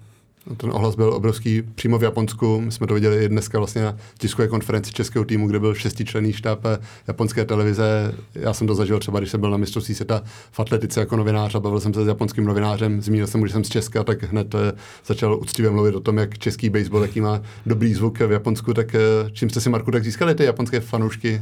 Ten 0.57 0.71
ohlas 0.73 0.95
byl 0.95 1.13
obrovský 1.13 1.61
přímo 1.61 1.97
v 1.97 2.03
Japonsku. 2.03 2.61
My 2.61 2.71
jsme 2.71 2.87
to 2.87 2.93
viděli 2.93 3.25
i 3.25 3.29
dneska 3.29 3.57
vlastně 3.57 3.81
na 3.81 3.97
tiskové 4.17 4.47
konferenci 4.47 4.91
českého 4.91 5.25
týmu, 5.25 5.47
kde 5.47 5.59
byl 5.59 5.75
šestičlenný 5.75 6.33
štáb 6.33 6.59
japonské 7.07 7.45
televize. 7.45 8.13
Já 8.35 8.53
jsem 8.53 8.67
to 8.67 8.75
zažil 8.75 8.99
třeba, 8.99 9.19
když 9.19 9.31
jsem 9.31 9.39
byl 9.39 9.51
na 9.51 9.57
mistrovství 9.57 9.95
světa 9.95 10.21
v 10.51 10.59
atletice 10.59 10.99
jako 10.99 11.17
novinář 11.17 11.55
a 11.55 11.59
bavil 11.59 11.79
jsem 11.79 11.93
se 11.93 12.05
s 12.05 12.07
japonským 12.07 12.45
novinářem. 12.45 13.01
Zmínil 13.01 13.27
jsem 13.27 13.39
mu, 13.39 13.47
že 13.47 13.53
jsem 13.53 13.63
z 13.63 13.69
Česka, 13.69 14.03
tak 14.03 14.23
hned 14.23 14.55
eh, 14.55 14.71
začal 15.05 15.39
úctivě 15.39 15.71
mluvit 15.71 15.95
o 15.95 15.99
tom, 15.99 16.17
jak 16.17 16.37
český 16.37 16.69
baseball, 16.69 17.01
jaký 17.01 17.21
má 17.21 17.41
dobrý 17.65 17.93
zvuk 17.93 18.19
v 18.19 18.31
Japonsku. 18.31 18.73
Tak 18.73 18.95
eh, 18.95 18.99
čím 19.31 19.49
jste 19.49 19.61
si, 19.61 19.69
Marku, 19.69 19.91
tak 19.91 20.03
získali 20.03 20.35
ty 20.35 20.43
japonské 20.43 20.79
fanoušky? 20.79 21.41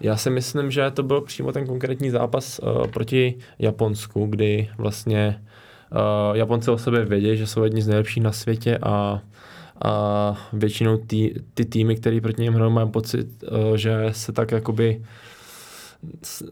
Já 0.00 0.16
si 0.16 0.30
myslím, 0.30 0.70
že 0.70 0.90
to 0.90 1.02
byl 1.02 1.20
přímo 1.20 1.52
ten 1.52 1.66
konkrétní 1.66 2.10
zápas 2.10 2.58
uh, 2.58 2.86
proti 2.86 3.34
Japonsku, 3.58 4.26
kdy 4.26 4.68
vlastně 4.78 5.42
Uh, 5.92 6.36
Japonci 6.36 6.70
o 6.70 6.78
sebe 6.78 7.04
vědí, 7.04 7.36
že 7.36 7.46
jsou 7.46 7.64
jedni 7.64 7.82
z 7.82 7.88
nejlepších 7.88 8.22
na 8.22 8.32
světě 8.32 8.78
a, 8.82 9.20
a 9.84 10.48
většinou 10.52 10.96
tý, 10.96 11.30
ty 11.54 11.64
týmy, 11.64 11.96
které 11.96 12.20
proti 12.20 12.42
něm 12.42 12.54
hrajou, 12.54 12.70
mají 12.70 12.90
pocit, 12.90 13.26
uh, 13.42 13.76
že 13.76 14.08
se 14.12 14.32
tak 14.32 14.50
jakoby 14.50 15.02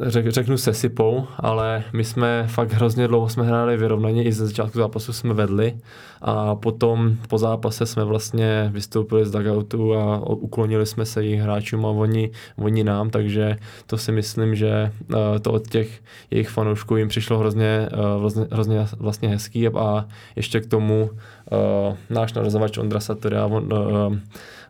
řek, 0.00 0.28
řeknu 0.28 0.58
sesypou, 0.58 1.26
ale 1.38 1.84
my 1.92 2.04
jsme 2.04 2.44
fakt 2.46 2.72
hrozně 2.72 3.08
dlouho 3.08 3.28
jsme 3.28 3.44
hráli 3.44 3.76
vyrovnaně, 3.76 4.24
i 4.24 4.32
ze 4.32 4.46
začátku 4.46 4.78
zápasu 4.78 5.12
jsme 5.12 5.34
vedli 5.34 5.76
a 6.22 6.54
potom 6.54 7.16
po 7.28 7.38
zápase 7.38 7.86
jsme 7.86 8.04
vlastně 8.04 8.70
vystoupili 8.72 9.26
z 9.26 9.30
dugoutu 9.30 9.94
a 9.94 10.28
uklonili 10.30 10.86
jsme 10.86 11.06
se 11.06 11.24
jejich 11.24 11.40
hráčům 11.40 11.86
a 11.86 11.88
oni, 11.88 12.30
oni 12.56 12.84
nám, 12.84 13.10
takže 13.10 13.56
to 13.86 13.98
si 13.98 14.12
myslím, 14.12 14.54
že 14.54 14.92
uh, 15.08 15.16
to 15.42 15.52
od 15.52 15.68
těch 15.68 16.00
jejich 16.30 16.48
fanoušků 16.48 16.96
jim 16.96 17.08
přišlo 17.08 17.38
hrozně, 17.38 17.88
uh, 17.92 18.18
hrozně, 18.18 18.46
hrozně 18.52 18.86
vlastně 18.98 19.28
hezký 19.28 19.68
a 19.68 20.06
ještě 20.36 20.60
k 20.60 20.66
tomu 20.66 21.10
uh, 21.10 21.96
náš 22.10 22.32
narazovač 22.32 22.78
Ondra 22.78 23.00
Satoria, 23.00 23.46
on, 23.46 23.68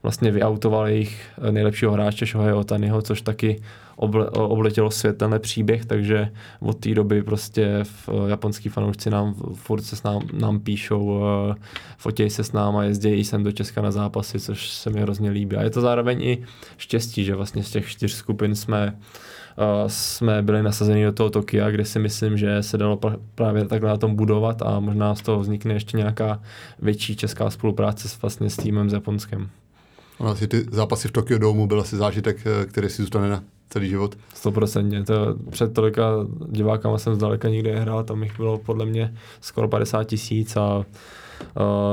vlastně 0.03 0.31
vyautoval 0.31 0.89
jejich 0.89 1.23
nejlepšího 1.51 1.93
hráče 1.93 2.27
Shohei 2.27 2.53
Otaniho, 2.53 3.03
což 3.03 3.23
taky 3.23 3.63
oble, 4.01 4.31
obletělo 4.31 4.91
světelný 4.91 5.39
příběh, 5.39 5.85
takže 5.85 6.31
od 6.61 6.81
té 6.81 6.95
doby 6.95 7.23
prostě 7.23 7.79
v, 7.83 8.09
japonský 8.27 8.69
fanoušci 8.69 9.11
nám 9.11 9.35
furt 9.55 9.83
se 9.83 9.97
s 9.97 10.03
nám, 10.03 10.23
nám 10.33 10.61
píšou, 10.61 11.23
fotějí 11.99 12.31
se 12.31 12.45
s 12.45 12.53
náma, 12.53 12.85
jezdí 12.85 13.25
sem 13.25 13.45
do 13.45 13.53
Česka 13.53 13.83
na 13.83 13.91
zápasy, 13.91 14.41
což 14.41 14.71
se 14.71 14.91
mi 14.91 15.01
hrozně 15.01 15.31
líbí. 15.31 15.57
A 15.57 15.63
je 15.63 15.71
to 15.71 15.81
zároveň 15.81 16.23
i 16.23 16.45
štěstí, 16.77 17.25
že 17.25 17.35
vlastně 17.35 17.63
z 17.63 17.71
těch 17.71 17.89
čtyř 17.89 18.13
skupin 18.13 18.55
jsme 18.55 18.97
jsme 19.87 20.43
byli 20.43 20.63
nasazeni 20.63 21.05
do 21.05 21.13
toho 21.13 21.31
Tokia, 21.31 21.71
kde 21.71 21.85
si 21.85 21.99
myslím, 21.99 22.39
že 22.39 22.63
se 22.63 22.79
dalo 22.79 23.01
právě 23.35 23.65
takhle 23.65 23.91
na 23.91 23.97
tom 23.97 24.15
budovat 24.15 24.63
a 24.63 24.81
možná 24.81 25.15
z 25.15 25.23
toho 25.23 25.41
vznikne 25.41 25.75
ještě 25.75 25.97
nějaká 25.97 26.43
větší 26.79 27.17
česká 27.17 27.51
spolupráce 27.51 28.09
s, 28.09 28.23
vlastně 28.23 28.51
s 28.51 28.57
týmem 28.57 28.91
z 28.91 28.93
Japonskem. 28.93 29.49
Asi 30.21 30.49
ty 30.49 30.67
zápasy 30.71 31.09
v 31.09 31.13
Tokyo 31.13 31.39
Domu 31.39 31.67
byl 31.67 31.81
asi 31.81 31.97
zážitek, 31.97 32.37
eh, 32.47 32.67
který 32.67 32.89
si 32.89 33.03
zůstane 33.03 33.29
na 33.29 33.43
celý 33.71 33.89
život. 33.89 34.19
Stoprocentně. 34.35 35.05
To 35.05 35.37
před 35.51 35.75
tolika 35.75 36.11
divákama 36.49 36.99
jsem 36.99 37.15
zdaleka 37.15 37.49
nikdy 37.49 37.73
nehrál, 37.73 38.05
tam 38.05 38.23
jich 38.23 38.37
bylo 38.37 38.59
podle 38.59 38.87
mě 38.87 39.15
skoro 39.41 39.69
50 39.69 40.05
tisíc 40.05 40.57
a 40.57 40.77
uh, 40.77 40.85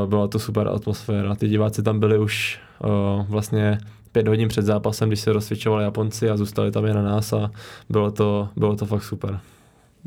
byla 0.09 0.27
to 0.27 0.39
super 0.39 0.67
atmosféra. 0.67 1.35
Ty 1.35 1.47
diváci 1.47 1.83
tam 1.83 1.99
byli 1.99 2.19
už 2.19 2.59
uh, 2.83 3.25
vlastně 3.29 3.77
pět 4.11 4.27
hodin 4.27 4.47
před 4.47 4.65
zápasem, 4.65 5.09
když 5.09 5.19
se 5.19 5.33
rozsvědčovali 5.33 5.83
Japonci 5.83 6.29
a 6.29 6.37
zůstali 6.37 6.71
tam 6.71 6.85
jen 6.85 6.95
na 6.95 7.01
nás 7.01 7.33
a 7.33 7.51
bylo 7.89 8.11
to, 8.11 8.49
bylo 8.55 8.75
to 8.75 8.85
fakt 8.85 9.03
super. 9.03 9.39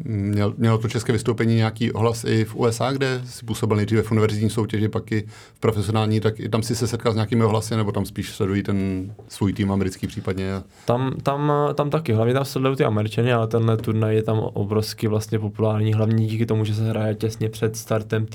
Měl, 0.05 0.55
mělo 0.57 0.79
to 0.79 0.89
české 0.89 1.13
vystoupení 1.13 1.57
nějaký 1.57 1.93
ohlas 1.93 2.25
i 2.25 2.45
v 2.45 2.57
USA, 2.57 2.93
kde 2.93 3.21
si 3.25 3.47
působil 3.47 3.77
nejdříve 3.77 4.03
v 4.03 4.13
univerzitní 4.13 4.51
soutěži, 4.51 4.89
pak 4.89 5.13
i 5.13 5.25
v 5.55 5.61
profesionální, 5.61 6.21
tak 6.21 6.41
i 6.41 6.49
tam 6.49 6.63
si 6.63 6.77
se 6.77 6.87
setkal 6.87 7.13
s 7.13 7.15
nějakými 7.15 7.45
ohlasy, 7.45 7.77
nebo 7.77 7.93
tam 7.93 8.07
spíš 8.07 8.31
sledují 8.35 8.63
ten 8.63 9.11
svůj 9.29 9.53
tým 9.53 9.73
americký 9.73 10.07
případně? 10.07 10.51
Tam, 10.85 11.15
tam, 11.23 11.53
tam 11.75 11.91
taky, 11.91 12.13
hlavně 12.13 12.35
tam 12.35 12.45
sledují 12.45 12.77
ty 12.77 12.85
američany, 12.85 13.33
ale 13.33 13.47
tenhle 13.47 13.77
turnaj 13.77 14.17
je 14.17 14.23
tam 14.23 14.39
obrovsky 14.39 15.09
vlastně 15.09 15.39
populární, 15.39 15.95
hlavně 15.95 16.27
díky 16.27 16.47
tomu, 16.47 16.65
že 16.65 16.75
se 16.75 16.89
hraje 16.89 17.15
těsně 17.15 17.49
před 17.49 17.77
startem 17.77 18.27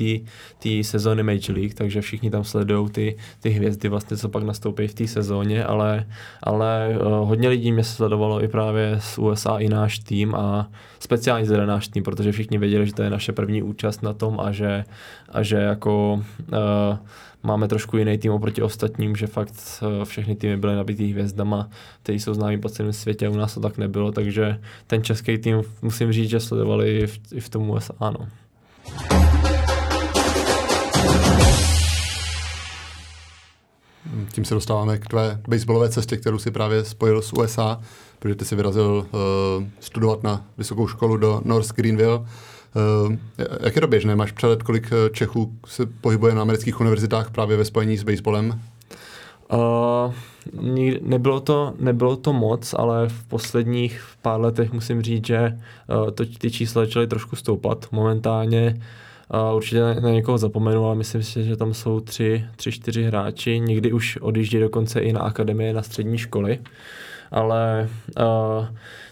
té 0.59 0.83
sezóny 0.83 1.23
Major 1.23 1.57
League, 1.57 1.73
takže 1.73 2.01
všichni 2.01 2.29
tam 2.29 2.43
sledují 2.43 2.89
ty, 2.89 3.17
ty 3.39 3.49
hvězdy 3.49 3.89
vlastně, 3.89 4.17
co 4.17 4.29
pak 4.29 4.43
nastoupí 4.43 4.87
v 4.87 4.93
té 4.93 5.07
sezóně, 5.07 5.65
ale, 5.65 6.05
ale 6.43 6.97
uh, 7.01 7.27
hodně 7.27 7.49
lidí 7.49 7.71
mě 7.71 7.83
sledovalo 7.83 8.43
i 8.43 8.47
právě 8.47 8.97
z 8.99 9.17
USA 9.17 9.57
i 9.57 9.69
náš 9.69 9.99
tým 9.99 10.35
a 10.35 10.69
speciálně 10.99 11.45
zde 11.55 11.65
náš 11.65 11.87
tým, 11.87 12.03
protože 12.03 12.31
všichni 12.31 12.57
věděli, 12.57 12.87
že 12.87 12.93
to 12.93 13.03
je 13.03 13.09
naše 13.09 13.31
první 13.31 13.63
účast 13.63 14.03
na 14.03 14.13
tom 14.13 14.39
a 14.39 14.51
že, 14.51 14.85
a 15.29 15.43
že 15.43 15.55
jako 15.55 16.13
uh, 16.13 16.97
máme 17.43 17.67
trošku 17.67 17.97
jiný 17.97 18.17
tým 18.17 18.31
oproti 18.31 18.61
ostatním, 18.61 19.15
že 19.15 19.27
fakt 19.27 19.53
uh, 19.81 20.05
všechny 20.05 20.35
týmy 20.35 20.57
byly 20.57 20.75
nabitý 20.75 21.11
hvězdama, 21.11 21.69
kteří 22.03 22.19
jsou 22.19 22.33
známí 22.33 22.59
po 22.59 22.69
celém 22.69 22.93
světě, 22.93 23.29
u 23.29 23.35
nás 23.35 23.53
to 23.53 23.59
tak 23.59 23.77
nebylo, 23.77 24.11
takže 24.11 24.59
ten 24.87 25.03
český 25.03 25.37
tým 25.37 25.61
musím 25.81 26.11
říct, 26.11 26.29
že 26.29 26.39
sledovali 26.39 26.97
i 26.97 27.07
v, 27.07 27.19
i 27.31 27.39
v 27.39 27.49
tom 27.49 27.69
USA, 27.69 27.93
no. 27.99 28.27
Tím 34.31 34.45
se 34.45 34.53
dostáváme 34.53 34.97
k 34.97 35.07
tvé 35.07 35.41
baseballové 35.47 35.89
cestě, 35.89 36.17
kterou 36.17 36.39
si 36.39 36.51
právě 36.51 36.83
spojil 36.83 37.21
s 37.21 37.33
USA 37.33 37.79
protože 38.25 38.35
ty 38.35 38.45
si 38.45 38.55
vyrazil 38.55 39.05
uh, 39.11 39.63
studovat 39.79 40.23
na 40.23 40.45
vysokou 40.57 40.87
školu 40.87 41.17
do 41.17 41.41
North 41.45 41.73
Greenville. 41.73 42.17
Uh, 42.17 43.15
jak 43.59 43.75
je 43.75 43.81
to 43.81 43.87
běžné? 43.87 44.15
Máš 44.15 44.31
přehled, 44.31 44.63
kolik 44.63 44.89
eh, 44.91 45.09
Čechů 45.09 45.53
se 45.65 45.85
pohybuje 45.85 46.35
na 46.35 46.41
amerických 46.41 46.79
univerzitách 46.79 47.31
právě 47.31 47.57
ve 47.57 47.65
spojení 47.65 47.97
s 47.97 48.03
baseballem? 48.03 48.61
Uh, 49.53 50.13
nebylo, 51.01 51.39
to, 51.39 51.73
nebylo 51.79 52.15
to 52.15 52.33
moc, 52.33 52.75
ale 52.77 53.09
v 53.09 53.23
posledních 53.23 54.01
pár 54.21 54.41
letech 54.41 54.73
musím 54.73 55.01
říct, 55.01 55.25
že 55.25 55.59
uh, 56.03 56.11
to, 56.11 56.25
ty 56.25 56.51
čísla 56.51 56.85
začaly 56.85 57.07
trošku 57.07 57.35
stoupat. 57.35 57.85
Momentálně 57.91 58.81
uh, 59.49 59.55
určitě 59.55 59.79
na 59.79 60.09
někoho 60.09 60.37
zapomenu, 60.37 60.85
ale 60.85 60.95
myslím 60.95 61.23
si, 61.23 61.43
že 61.43 61.57
tam 61.57 61.73
jsou 61.73 61.99
tři, 61.99 62.45
tři, 62.55 62.71
čtyři 62.71 63.03
hráči. 63.03 63.59
Někdy 63.59 63.91
už 63.91 64.17
odjíždí 64.17 64.59
dokonce 64.59 64.99
i 64.99 65.13
na 65.13 65.19
akademie, 65.19 65.73
na 65.73 65.81
střední 65.81 66.17
školy. 66.17 66.59
Uh, 66.59 66.65
ale 67.35 67.89
uh, 68.17 68.67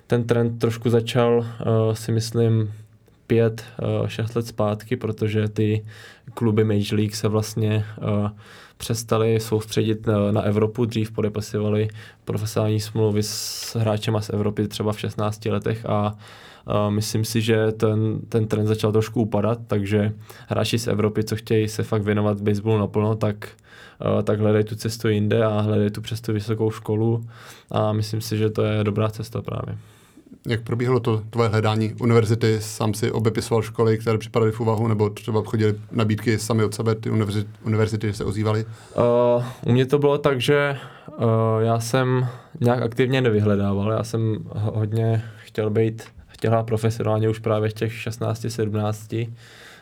ten 0.08 0.24
trend 0.24 0.60
trošku 0.60 0.90
začal, 0.90 1.38
uh, 1.38 1.94
si 1.94 2.12
myslím, 2.12 2.74
pět, 3.28 3.64
uh, 4.02 4.08
šest 4.08 4.36
let 4.36 4.48
zpátky, 4.48 4.96
protože 4.96 5.50
ty 5.50 5.86
kluby 6.34 6.64
Major 6.64 6.94
League 6.94 7.16
se 7.16 7.28
vlastně 7.28 7.86
uh, 8.02 8.30
přestali 8.78 9.40
soustředit 9.40 10.08
na, 10.32 10.42
Evropu, 10.42 10.86
dřív 10.86 11.12
podepisovali 11.12 11.88
profesionální 12.26 12.80
smlouvy 12.80 13.24
s 13.24 13.76
hráčema 13.76 14.22
z 14.22 14.30
Evropy 14.30 14.68
třeba 14.68 14.94
v 14.94 15.00
16 15.00 15.46
letech 15.46 15.86
a 15.86 16.16
Uh, 16.68 16.92
myslím 16.94 17.26
si, 17.26 17.42
že 17.42 17.72
ten, 17.72 18.20
ten 18.30 18.48
trend 18.48 18.68
začal 18.68 18.92
trošku 18.92 19.22
upadat, 19.22 19.60
takže 19.68 20.14
hráči 20.48 20.80
z 20.80 20.88
Evropy, 20.88 21.24
co 21.24 21.36
chtějí 21.36 21.68
se 21.68 21.84
fakt 21.84 22.02
věnovat 22.02 22.42
baseballu 22.42 22.78
naplno, 22.78 23.16
tak 23.16 23.50
tak 24.24 24.40
hledají 24.40 24.66
tu 24.66 24.76
cestu 24.76 25.10
jinde 25.10 25.44
a 25.44 25.62
hledají 25.62 25.90
tu 25.90 26.02
přes 26.02 26.22
tu 26.22 26.34
vysokou 26.34 26.72
školu 26.72 27.26
a 27.72 27.94
myslím 27.94 28.22
si, 28.22 28.38
že 28.38 28.50
to 28.50 28.64
je 28.64 28.84
dobrá 28.84 29.10
cesta 29.10 29.42
právě. 29.42 29.78
Jak 30.48 30.62
probíhalo 30.62 31.00
to 31.00 31.22
tvoje 31.30 31.50
hledání 31.50 31.94
univerzity? 32.02 32.58
Sám 32.62 32.94
si 32.94 33.12
obepisoval 33.12 33.62
školy, 33.62 33.98
které 33.98 34.18
připadaly 34.18 34.52
v 34.52 34.60
úvahu, 34.60 34.88
nebo 34.88 35.10
třeba 35.10 35.44
chodili 35.46 35.76
nabídky 35.92 36.40
sami 36.40 36.64
od 36.64 36.74
sebe, 36.74 36.96
ty 36.96 37.10
univerzity, 37.10 37.50
univerzity 37.66 38.14
se 38.14 38.26
ozývaly? 38.26 38.66
Uh, 39.36 39.44
u 39.66 39.72
mě 39.72 39.86
to 39.86 40.00
bylo 40.00 40.18
tak, 40.18 40.42
že 40.42 40.78
uh, 41.08 41.26
já 41.60 41.80
jsem 41.80 42.28
nějak 42.60 42.82
aktivně 42.82 43.22
nevyhledával, 43.22 43.92
já 43.92 44.04
jsem 44.04 44.38
hodně 44.50 45.24
chtěl 45.38 45.70
být, 45.70 46.04
chtěl 46.28 46.64
profesionálně 46.64 47.30
už 47.30 47.40
právě 47.40 47.70
v 47.70 47.74
těch 47.74 47.94
16-17, 47.94 49.32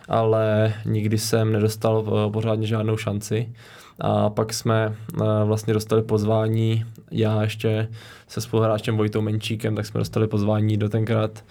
ale 0.08 0.74
nikdy 0.84 1.18
jsem 1.18 1.52
nedostal 1.52 2.30
pořádně 2.32 2.66
žádnou 2.66 2.96
šanci. 2.96 3.52
A 4.00 4.30
pak 4.30 4.52
jsme 4.52 4.88
uh, 5.14 5.26
vlastně 5.44 5.74
dostali 5.74 6.02
pozvání, 6.02 6.84
já 7.10 7.42
ještě 7.42 7.88
se 8.28 8.40
spoluhráčem 8.40 8.96
Vojtou 8.96 9.20
Menčíkem, 9.20 9.76
tak 9.76 9.86
jsme 9.86 9.98
dostali 9.98 10.26
pozvání 10.26 10.76
do 10.76 10.88
tenkrát 10.88 11.44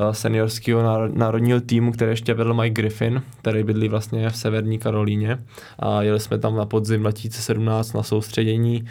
uh, 0.00 0.10
seniorského 0.10 1.08
národního 1.08 1.60
týmu, 1.60 1.92
který 1.92 2.10
ještě 2.10 2.34
vedl 2.34 2.54
Mike 2.54 2.82
Griffin, 2.82 3.22
který 3.38 3.62
bydlí 3.62 3.88
vlastně 3.88 4.30
v 4.30 4.36
severní 4.36 4.78
Karolíně. 4.78 5.38
A 5.78 6.02
jeli 6.02 6.20
jsme 6.20 6.38
tam 6.38 6.56
na 6.56 6.66
podzim 6.66 7.00
2017 7.00 7.92
na 7.92 8.02
soustředění 8.02 8.84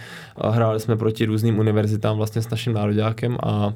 hráli 0.50 0.80
jsme 0.80 0.96
proti 0.96 1.26
různým 1.26 1.60
univerzitám 1.60 2.18
vlastně 2.18 2.42
s 2.42 2.50
naším 2.50 2.74
nároďákem 2.74 3.38
a 3.44 3.74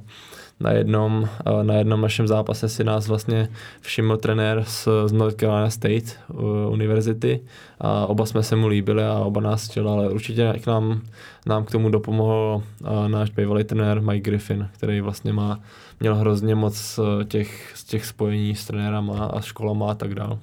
na 0.59 0.71
jednom, 0.71 1.29
eh, 1.45 1.63
na 1.63 1.73
jednom 1.73 2.01
našem 2.01 2.27
zápase 2.27 2.69
si 2.69 2.83
nás 2.83 3.07
vlastně 3.07 3.49
všiml 3.81 4.17
trenér 4.17 4.63
z, 4.67 4.87
z 5.05 5.11
North 5.11 5.35
Carolina 5.35 5.69
State 5.69 6.19
uh, 6.27 6.71
univerzity 6.71 7.39
a 7.79 8.05
oba 8.07 8.25
jsme 8.25 8.43
se 8.43 8.55
mu 8.55 8.67
líbili 8.67 9.03
a 9.03 9.13
oba 9.13 9.41
nás 9.41 9.69
chtěli, 9.69 9.89
ale 9.89 10.09
určitě 10.09 10.53
k 10.63 10.67
nám, 10.67 11.01
nám 11.45 11.65
k 11.65 11.71
tomu 11.71 11.89
dopomohl 11.89 12.63
uh, 12.81 13.07
náš 13.07 13.29
bývalý 13.29 13.63
trenér 13.63 14.01
Mike 14.01 14.29
Griffin, 14.29 14.69
který 14.77 15.01
vlastně 15.01 15.33
má, 15.33 15.59
měl 15.99 16.15
hrozně 16.15 16.55
moc 16.55 16.99
těch, 17.27 17.73
těch 17.87 18.05
spojení 18.05 18.55
s 18.55 18.65
trenérama 18.65 19.25
a 19.25 19.41
školama 19.41 19.91
a 19.91 19.93
tak 19.93 20.15
dále. 20.15 20.37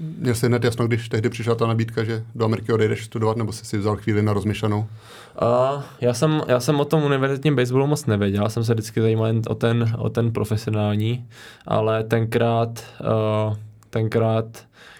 Měl 0.00 0.34
jsi 0.34 0.46
hned 0.46 0.64
jasno, 0.64 0.86
když 0.86 1.08
tehdy 1.08 1.28
přišla 1.28 1.54
ta 1.54 1.66
nabídka, 1.66 2.04
že 2.04 2.24
do 2.34 2.44
Ameriky 2.44 2.72
odejdeš 2.72 3.04
studovat, 3.04 3.36
nebo 3.36 3.52
jsi 3.52 3.64
si 3.64 3.78
vzal 3.78 3.96
chvíli 3.96 4.22
na 4.22 4.32
rozmyšlenou? 4.32 4.78
Uh, 4.78 5.82
já, 6.00 6.14
jsem, 6.14 6.42
já 6.48 6.60
jsem 6.60 6.80
o 6.80 6.84
tom 6.84 7.02
univerzitním 7.02 7.56
baseballu 7.56 7.86
moc 7.86 8.06
nevěděl, 8.06 8.42
já 8.42 8.48
jsem 8.48 8.64
se 8.64 8.74
vždycky 8.74 9.00
zajímal 9.00 9.26
jen 9.26 9.42
o 9.48 9.54
ten, 9.54 9.94
o 9.98 10.10
ten 10.10 10.32
profesionální, 10.32 11.26
ale 11.66 12.04
tenkrát, 12.04 12.84
uh, 13.00 13.56
tenkrát, 13.90 14.44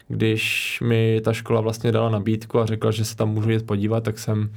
když 0.08 0.78
mi 0.84 1.20
ta 1.24 1.32
škola 1.32 1.60
vlastně 1.60 1.92
dala 1.92 2.08
nabídku 2.08 2.60
a 2.60 2.66
řekla, 2.66 2.90
že 2.90 3.04
se 3.04 3.16
tam 3.16 3.28
můžu 3.28 3.50
jít 3.50 3.66
podívat, 3.66 4.04
tak 4.04 4.18
jsem, 4.18 4.50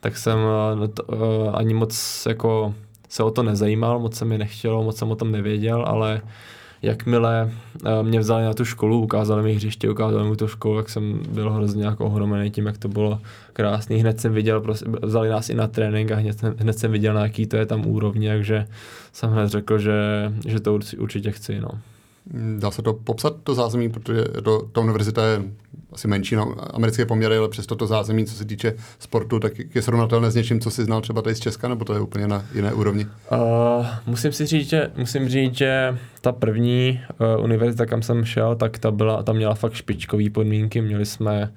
tak 0.00 0.16
jsem 0.16 0.38
uh, 0.38 1.50
ani 1.54 1.74
moc 1.74 2.26
jako 2.28 2.74
se 3.08 3.22
o 3.22 3.30
to 3.30 3.42
nezajímal, 3.42 3.98
moc 3.98 4.16
se 4.16 4.24
mi 4.24 4.38
nechtělo, 4.38 4.82
moc 4.82 4.96
jsem 4.96 5.10
o 5.10 5.16
tom 5.16 5.32
nevěděl, 5.32 5.84
ale 5.86 6.20
jakmile 6.82 7.50
uh, 7.82 8.06
mě 8.06 8.20
vzali 8.20 8.44
na 8.44 8.54
tu 8.54 8.64
školu, 8.64 9.00
ukázali 9.00 9.42
mi 9.42 9.54
hřiště, 9.54 9.90
ukázali 9.90 10.30
mi 10.30 10.36
tu 10.36 10.48
školu, 10.48 10.76
tak 10.76 10.88
jsem 10.88 11.20
byl 11.32 11.50
hrozně 11.50 11.84
jako 11.84 12.06
ohromený 12.06 12.50
tím, 12.50 12.66
jak 12.66 12.78
to 12.78 12.88
bylo 12.88 13.20
krásný. 13.52 13.96
Hned 13.96 14.20
jsem 14.20 14.32
viděl, 14.32 14.60
prostě, 14.60 14.86
vzali 15.02 15.28
nás 15.28 15.50
i 15.50 15.54
na 15.54 15.66
trénink 15.66 16.10
a 16.10 16.16
hned, 16.16 16.42
hned 16.42 16.78
jsem 16.78 16.92
viděl, 16.92 17.14
na 17.14 17.22
jaký 17.22 17.46
to 17.46 17.56
je 17.56 17.66
tam 17.66 17.86
úrovni, 17.86 18.28
takže 18.28 18.66
jsem 19.12 19.30
hned 19.30 19.48
řekl, 19.48 19.78
že, 19.78 19.92
že 20.46 20.60
to 20.60 20.78
určitě 20.98 21.30
chci. 21.30 21.60
No. 21.60 21.68
Dá 22.58 22.70
se 22.70 22.82
to 22.82 22.92
popsat, 22.92 23.36
to 23.42 23.54
zázemí, 23.54 23.88
protože 23.88 24.24
to, 24.44 24.62
ta 24.72 24.80
univerzita 24.80 25.26
je 25.26 25.42
asi 25.92 26.08
menší 26.08 26.36
na 26.36 26.42
americké 26.72 27.06
poměry, 27.06 27.36
ale 27.36 27.48
přesto 27.48 27.76
to 27.76 27.86
zázemí, 27.86 28.26
co 28.26 28.34
se 28.34 28.44
týče 28.44 28.74
sportu, 28.98 29.40
tak 29.40 29.52
je 29.74 29.82
srovnatelné 29.82 30.30
s 30.30 30.34
něčím, 30.34 30.60
co 30.60 30.70
si 30.70 30.84
znal 30.84 31.00
třeba 31.00 31.22
tady 31.22 31.36
z 31.36 31.40
Česka, 31.40 31.68
nebo 31.68 31.84
to 31.84 31.94
je 31.94 32.00
úplně 32.00 32.28
na 32.28 32.44
jiné 32.54 32.72
úrovni? 32.72 33.06
Uh, 33.32 33.86
musím 34.06 34.32
si 34.32 34.46
říct, 34.46 34.68
že, 34.68 34.90
musím 34.96 35.28
říct, 35.28 35.54
že 35.54 35.98
ta 36.20 36.32
první 36.32 37.00
uh, 37.38 37.44
univerzita, 37.44 37.86
kam 37.86 38.02
jsem 38.02 38.24
šel, 38.24 38.56
tak 38.56 38.78
ta, 38.78 38.90
byla, 38.90 39.22
ta 39.22 39.32
měla 39.32 39.54
fakt 39.54 39.72
špičkové 39.72 40.30
podmínky. 40.30 40.80
Měli 40.80 41.06
jsme 41.06 41.52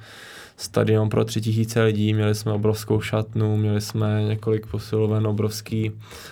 stadion 0.61 1.09
pro 1.09 1.25
tři 1.25 1.41
tisíce 1.41 1.83
lidí, 1.83 2.13
měli 2.13 2.35
jsme 2.35 2.51
obrovskou 2.51 3.01
šatnu, 3.01 3.57
měli 3.57 3.81
jsme 3.81 4.23
několik 4.23 4.67
posiloven, 4.67 5.27
obrovský 5.27 5.91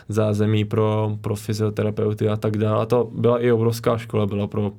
zázemí 0.09 0.65
pro, 0.65 1.17
pro 1.21 1.35
fyzioterapeuty 1.35 2.29
a 2.29 2.35
tak 2.35 2.57
dále. 2.57 2.81
A 2.81 2.85
to 2.85 3.11
byla 3.13 3.39
i 3.39 3.51
obrovská 3.51 3.97
škola, 3.97 4.25
byla 4.25 4.47
pro 4.47 4.71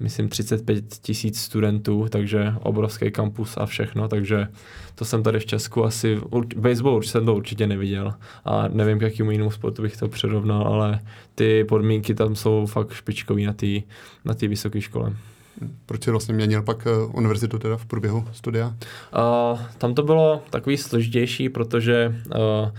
myslím 0.00 0.28
35 0.28 0.84
tisíc 1.02 1.40
studentů, 1.40 2.06
takže 2.10 2.54
obrovský 2.62 3.10
kampus 3.10 3.56
a 3.56 3.66
všechno, 3.66 4.08
takže 4.08 4.48
to 4.94 5.04
jsem 5.04 5.22
tady 5.22 5.38
v 5.38 5.46
Česku 5.46 5.84
asi, 5.84 6.20
baseball 6.56 6.96
už 6.96 7.06
jsem 7.06 7.26
to 7.26 7.34
určitě 7.34 7.66
neviděl 7.66 8.14
a 8.44 8.68
nevím, 8.68 8.98
k 8.98 9.02
jakému 9.02 9.30
jinému 9.30 9.50
sportu 9.50 9.82
bych 9.82 9.96
to 9.96 10.08
přirovnal, 10.08 10.62
ale 10.62 11.00
ty 11.34 11.64
podmínky 11.64 12.14
tam 12.14 12.34
jsou 12.34 12.66
fakt 12.66 12.92
špičkový 12.92 13.46
na 13.46 13.52
té 13.52 13.80
na 14.24 14.34
vysoké 14.40 14.80
škole. 14.80 15.12
Proč 15.86 16.04
jsi 16.04 16.10
vlastně 16.10 16.34
měnil 16.34 16.62
pak 16.62 16.86
uh, 16.86 17.16
univerzitu 17.16 17.58
teda 17.58 17.76
v 17.76 17.86
průběhu 17.86 18.24
studia? 18.32 18.66
Uh, 18.66 19.60
tam 19.78 19.94
to 19.94 20.02
bylo 20.02 20.42
takový 20.50 20.76
složitější, 20.76 21.48
protože 21.48 22.14
uh, 22.26 22.70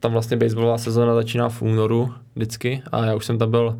tam 0.00 0.12
vlastně 0.12 0.36
baseballová 0.36 0.78
sezóna 0.78 1.14
začíná 1.14 1.48
v 1.48 1.62
únoru 1.62 2.12
vždycky 2.36 2.82
a 2.92 3.04
já 3.04 3.14
už 3.14 3.24
jsem 3.24 3.38
tam 3.38 3.50
byl 3.50 3.78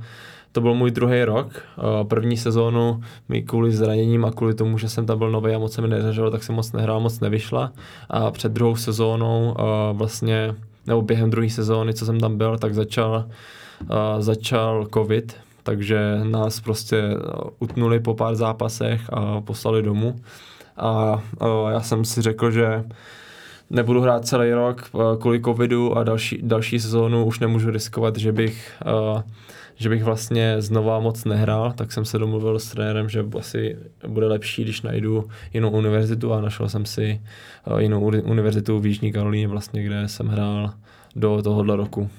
to 0.53 0.61
byl 0.61 0.75
můj 0.75 0.91
druhý 0.91 1.25
rok. 1.25 1.63
První 2.09 2.37
sezónu 2.37 3.01
mi 3.29 3.43
kvůli 3.43 3.73
zraněním 3.73 4.25
a 4.25 4.31
kvůli 4.31 4.55
tomu, 4.55 4.79
že 4.79 4.89
jsem 4.89 5.07
tam 5.07 5.19
byl 5.19 5.31
nový 5.31 5.55
a 5.55 5.59
moc 5.59 5.73
se 5.73 5.83
mi 5.83 5.89
neřežilo, 5.89 6.31
tak 6.31 6.43
jsem 6.43 6.55
moc 6.55 6.73
nehrál, 6.73 7.01
moc 7.01 7.21
nevyšla. 7.21 7.73
A 8.11 8.31
před 8.31 8.53
druhou 8.53 8.77
sezónou 8.77 9.57
vlastně, 9.93 10.55
nebo 10.87 11.03
během 11.03 11.31
druhé 11.31 11.51
sezóny, 11.51 11.95
co 11.95 12.07
jsem 12.07 12.21
tam 12.21 12.39
byl, 12.39 12.59
tak 12.59 12.75
začal, 12.75 13.25
začal 14.19 14.87
covid, 14.95 15.37
takže 15.65 16.21
nás 16.25 16.61
prostě 16.61 17.03
utnuli 17.59 18.01
po 18.01 18.15
pár 18.15 18.35
zápasech 18.35 19.01
a 19.13 19.41
poslali 19.41 19.83
domů. 19.83 20.17
A 20.77 21.23
já 21.71 21.81
jsem 21.81 22.05
si 22.05 22.23
řekl, 22.23 22.51
že 22.51 22.85
nebudu 23.71 24.01
hrát 24.01 24.27
celý 24.27 24.53
rok 24.53 24.91
kvůli 25.21 25.41
covidu 25.41 25.99
a 25.99 26.05
další, 26.05 26.39
další 26.43 26.81
sezónu 26.81 27.25
už 27.25 27.41
nemůžu 27.41 27.71
riskovat, 27.71 28.17
že 28.17 28.33
bych 28.33 28.83
že 29.77 29.89
bych 29.89 30.05
vlastně 30.05 30.63
znova 30.63 31.01
moc 31.01 31.25
nehrál, 31.25 31.73
tak 31.73 31.93
jsem 31.93 32.05
se 32.05 32.19
domluvil 32.19 32.59
s 32.59 32.71
trenérem, 32.71 33.09
že 33.09 33.27
asi 33.39 33.77
bude 34.07 34.27
lepší, 34.27 34.63
když 34.63 34.83
najdu 34.83 35.29
jinou 35.53 35.71
univerzitu 35.71 36.33
a 36.33 36.41
našel 36.41 36.69
jsem 36.69 36.87
si 36.87 37.21
eh, 37.67 37.83
jinou 37.83 38.01
univerzitu 38.01 38.81
v 38.81 38.87
Jižní 38.87 39.13
Karolíně 39.13 39.49
vlastně, 39.49 39.85
kde 39.85 40.09
jsem 40.09 40.27
hrál 40.27 40.73
do 41.17 41.43
tohohle 41.43 41.77
roku 41.77 42.11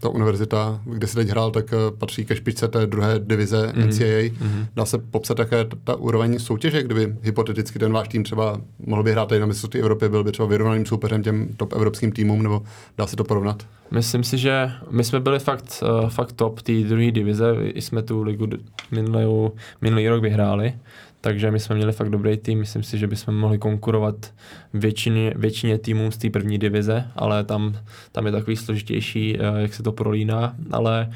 ta 0.00 0.08
univerzita, 0.08 0.80
kde 0.84 1.06
jsi 1.06 1.14
teď 1.16 1.28
hrál, 1.28 1.50
tak 1.50 1.72
eh, 1.72 1.76
patří 1.98 2.24
ke 2.24 2.36
špičce 2.36 2.68
té 2.68 2.86
druhé 2.86 3.18
divize 3.18 3.66
mm-hmm. 3.66 3.86
NCAA. 3.86 4.06
Mm-hmm. 4.06 4.66
Dá 4.76 4.84
se 4.84 4.98
popsat 4.98 5.36
také 5.36 5.66
ta 5.84 5.94
úroveň 5.94 6.38
soutěže, 6.38 6.82
kdyby 6.82 7.14
hypoteticky 7.22 7.78
ten 7.78 7.92
váš 7.92 8.08
tým 8.08 8.24
třeba 8.24 8.60
mohl 8.86 9.02
by 9.02 9.12
hrát 9.12 9.28
tady 9.28 9.40
na 9.40 9.46
mistrovství 9.46 9.80
Evropy, 9.80 10.08
byl 10.08 10.24
by 10.24 10.32
třeba 10.32 10.48
vyrovnaným 10.48 10.86
soupeřem 10.86 11.22
těm 11.22 11.48
top 11.56 11.72
evropským 11.72 12.12
týmům, 12.12 12.42
nebo 12.42 12.62
dá 12.98 13.06
se 13.06 13.16
to 13.16 13.24
porovnat? 13.24 13.66
Myslím 13.90 14.24
si, 14.24 14.38
že 14.38 14.70
my 14.90 15.04
jsme 15.04 15.20
byli 15.20 15.38
fakt, 15.38 15.82
uh, 16.02 16.08
fakt 16.08 16.32
top 16.32 16.62
té 16.62 16.72
druhé 16.72 17.10
divize, 17.10 17.54
i 17.62 17.82
jsme 17.82 18.02
tu 18.02 18.22
ligu 18.22 18.46
minulý, 18.90 19.50
minulý 19.80 20.08
rok 20.08 20.22
vyhráli, 20.22 20.74
takže 21.20 21.50
my 21.50 21.60
jsme 21.60 21.76
měli 21.76 21.92
fakt 21.92 22.10
dobrý 22.10 22.36
tým, 22.36 22.58
myslím 22.58 22.82
si, 22.82 22.98
že 22.98 23.06
bychom 23.06 23.36
mohli 23.36 23.58
konkurovat 23.58 24.34
většině, 24.74 25.32
většině 25.36 25.78
týmů 25.78 26.10
z 26.10 26.18
té 26.18 26.30
první 26.30 26.58
divize, 26.58 27.10
ale 27.16 27.44
tam, 27.44 27.78
tam 28.12 28.26
je 28.26 28.32
takový 28.32 28.56
složitější, 28.56 29.36
eh, 29.38 29.62
jak 29.62 29.74
se 29.74 29.82
to 29.82 29.92
prolíná, 29.92 30.54
ale 30.70 31.08
Uh, 31.08 31.14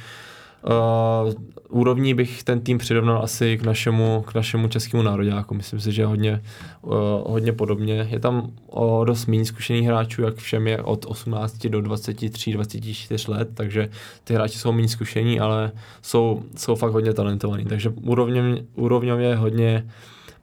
úrovní 1.69 2.15
bych 2.15 2.43
ten 2.43 2.61
tým 2.61 2.79
přirovnal 2.79 3.23
asi 3.23 3.59
k 3.59 3.63
našemu, 3.63 4.25
k 4.27 4.35
našemu 4.35 4.69
českému 4.69 5.03
nároďáku. 5.03 5.55
Myslím 5.55 5.81
si, 5.81 5.93
že 5.93 6.07
hodně, 6.07 6.43
uh, 6.83 6.95
hodně 7.27 7.53
podobně. 7.53 8.09
Je 8.11 8.21
tam 8.21 8.51
o 8.67 9.05
dost 9.05 9.27
méně 9.27 9.45
zkušených 9.45 9.87
hráčů, 9.87 10.23
jak 10.23 10.37
všem 10.37 10.67
je 10.67 10.83
od 10.83 11.05
18 11.09 11.67
do 11.67 11.81
23, 11.81 12.53
24 12.53 13.31
let, 13.31 13.49
takže 13.55 13.89
ty 14.25 14.35
hráči 14.35 14.59
jsou 14.59 14.73
méně 14.73 14.89
zkušení, 14.89 15.41
ale 15.41 15.73
jsou, 16.03 16.43
jsou 16.57 16.75
fakt 16.75 16.93
hodně 16.93 17.13
talentovaní. 17.13 17.65
Takže 17.65 17.89
úrovně, 17.89 18.43
úrovňově 18.75 19.29
je 19.29 19.37
hodně 19.37 19.87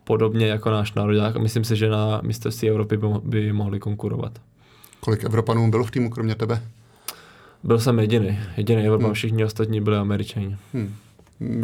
podobně 0.04 0.48
jako 0.48 0.70
náš 0.70 0.94
nároďák 0.94 1.36
a 1.36 1.40
myslím 1.40 1.64
si, 1.64 1.76
že 1.76 1.90
na 1.90 2.22
mistrovství 2.24 2.70
Evropy 2.70 2.98
by, 2.98 3.08
by 3.24 3.54
mohli 3.54 3.80
konkurovat. 3.80 4.40
Kolik 5.00 5.24
Evropanů 5.24 5.72
bylo 5.72 5.84
v 5.84 5.92
týmu 5.92 6.10
kromě 6.10 6.36
tebe? 6.36 6.62
Byl 7.64 7.80
jsem 7.80 8.00
jediný, 8.00 8.40
jediný 8.58 8.86
Evropan, 8.86 9.06
hmm. 9.06 9.14
všichni 9.14 9.46
ostatní 9.46 9.82
byli 9.82 9.98
američani. 9.98 10.58
Hmm. 10.74 10.94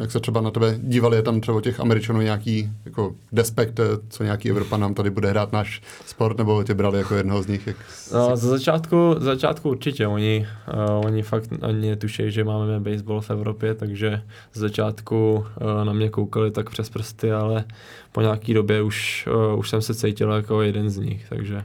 Jak 0.02 0.12
se 0.12 0.20
třeba 0.20 0.42
na 0.42 0.52
tebe 0.52 0.80
dívali, 0.82 1.18
je 1.18 1.22
tam 1.22 1.42
třeba 1.42 1.62
těch 1.62 1.80
Američanů 1.80 2.22
nějaký 2.22 2.70
jako 2.86 3.16
despekt, 3.32 3.80
co 4.10 4.24
nějaký 4.24 4.50
Evropan 4.50 4.80
nám 4.82 4.94
tady 4.94 5.10
bude 5.10 5.30
hrát 5.30 5.52
náš 5.52 5.82
sport, 6.06 6.38
nebo 6.38 6.64
tě 6.64 6.74
brali 6.74 6.98
jako 6.98 7.16
jednoho 7.16 7.44
z 7.44 7.48
nich? 7.48 7.68
Jak... 7.68 7.76
No, 8.14 8.36
za 8.36 8.50
začátku, 8.50 9.16
za 9.18 9.26
začátku 9.26 9.70
určitě, 9.70 10.08
oni, 10.08 10.48
uh, 10.74 11.06
oni 11.06 11.22
fakt 11.22 11.50
ani 11.62 11.90
netuší, 11.90 12.32
že 12.32 12.44
máme 12.44 12.80
baseball 12.80 13.22
v 13.22 13.30
Evropě, 13.30 13.74
takže 13.74 14.22
z 14.54 14.60
začátku 14.60 15.36
uh, 15.36 15.86
na 15.86 15.94
mě 15.94 16.10
koukali 16.10 16.52
tak 16.52 16.70
přes 16.70 16.90
prsty, 16.90 17.32
ale 17.32 17.66
po 18.12 18.22
nějaký 18.22 18.54
době 18.54 18.82
už, 18.82 19.28
uh, 19.52 19.60
už 19.60 19.70
jsem 19.70 19.82
se 19.82 19.94
cítil 19.94 20.32
jako 20.32 20.62
jeden 20.62 20.90
z 20.90 20.98
nich, 20.98 21.26
takže 21.30 21.64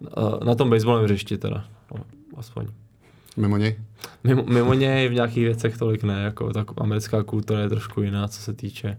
uh, 0.00 0.44
na 0.44 0.54
tom 0.54 0.70
baseballovém 0.70 1.04
hřišti 1.04 1.38
teda, 1.38 1.64
no, 1.94 2.04
aspoň. 2.36 2.66
Mimo 3.36 3.56
něj? 3.56 3.76
Mimo, 4.24 4.42
mimo 4.42 4.74
něj 4.74 5.08
v 5.08 5.14
nějakých 5.14 5.44
věcech 5.44 5.78
tolik 5.78 6.02
ne, 6.02 6.22
jako 6.22 6.52
tak 6.52 6.66
americká 6.76 7.22
kultura 7.22 7.60
je 7.60 7.68
trošku 7.68 8.02
jiná, 8.02 8.28
co 8.28 8.40
se 8.40 8.52
týče 8.52 8.98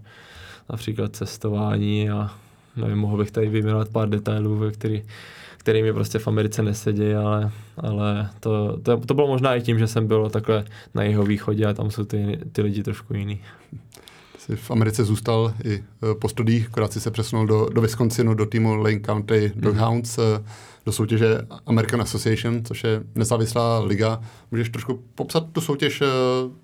například 0.69 1.15
cestování 1.15 2.09
a 2.09 2.31
nevím, 2.75 2.97
mohl 2.97 3.17
bych 3.17 3.31
tady 3.31 3.49
vyjmenovat 3.49 3.89
pár 3.89 4.09
detailů, 4.09 4.71
který, 4.71 5.03
který 5.57 5.83
mi 5.83 5.93
prostě 5.93 6.19
v 6.19 6.27
Americe 6.27 6.63
nesedí, 6.63 7.13
ale, 7.13 7.51
ale 7.77 8.29
to, 8.39 8.77
to, 8.83 8.97
to, 8.97 9.13
bylo 9.13 9.27
možná 9.27 9.55
i 9.55 9.61
tím, 9.61 9.79
že 9.79 9.87
jsem 9.87 10.07
byl 10.07 10.29
takhle 10.29 10.65
na 10.93 11.03
jeho 11.03 11.23
východě 11.23 11.65
a 11.65 11.73
tam 11.73 11.91
jsou 11.91 12.05
ty, 12.05 12.39
ty 12.51 12.61
lidi 12.61 12.83
trošku 12.83 13.13
jiný. 13.13 13.41
Jsi 14.37 14.55
v 14.55 14.71
Americe 14.71 15.03
zůstal 15.03 15.53
i 15.63 15.73
e, 15.73 15.83
po 16.15 16.29
studiích, 16.29 16.67
akorát 16.67 16.93
si 16.93 16.99
se 16.99 17.11
přesunul 17.11 17.47
do, 17.47 17.69
do 17.73 17.81
Wisconsinu, 17.81 18.33
do 18.33 18.45
týmu 18.45 18.75
Lane 18.75 18.99
County 18.99 19.51
Doghounds. 19.55 20.17
Mm-hmm 20.17 20.43
do 20.85 20.91
soutěže 20.91 21.37
American 21.65 22.01
Association, 22.01 22.65
což 22.65 22.83
je 22.83 23.03
nezávislá 23.15 23.79
liga. 23.79 24.21
Můžeš 24.51 24.69
trošku 24.69 25.03
popsat 25.15 25.43
tu 25.51 25.61
soutěž, 25.61 26.01
eh, 26.01 26.05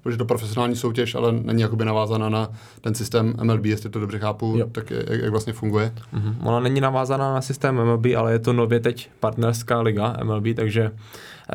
protože 0.01 0.17
to 0.17 0.25
profesionální 0.25 0.75
soutěž, 0.75 1.15
ale 1.15 1.31
není 1.31 1.61
jakoby 1.61 1.85
navázaná 1.85 2.29
na 2.29 2.49
ten 2.81 2.95
systém 2.95 3.33
MLB, 3.43 3.65
jestli 3.65 3.89
to 3.89 3.99
dobře 3.99 4.19
chápu, 4.19 4.55
jo. 4.57 4.67
tak 4.71 4.91
jak, 4.91 5.21
jak 5.21 5.31
vlastně 5.31 5.53
funguje? 5.53 5.93
Mm-hmm. 6.13 6.35
Ona 6.43 6.59
není 6.59 6.81
navázaná 6.81 7.33
na 7.33 7.41
systém 7.41 7.75
MLB, 7.85 8.05
ale 8.17 8.31
je 8.31 8.39
to 8.39 8.53
nově 8.53 8.79
teď 8.79 9.09
partnerská 9.19 9.81
liga 9.81 10.17
MLB, 10.23 10.55
takže 10.55 10.91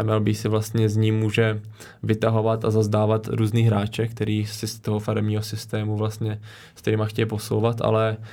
MLB 0.02 0.28
si 0.28 0.48
vlastně 0.48 0.88
z 0.88 0.96
ní 0.96 1.12
může 1.12 1.60
vytahovat 2.02 2.64
a 2.64 2.70
zazdávat 2.70 3.28
různý 3.28 3.62
hráče, 3.62 4.08
který 4.08 4.46
si 4.46 4.66
z 4.66 4.80
toho 4.80 4.98
faremního 4.98 5.42
systému 5.42 5.96
vlastně, 5.96 6.40
s 6.76 6.80
kterýma 6.80 7.04
chtějí 7.04 7.26
posouvat, 7.26 7.80
ale 7.80 8.16
uh, 8.18 8.24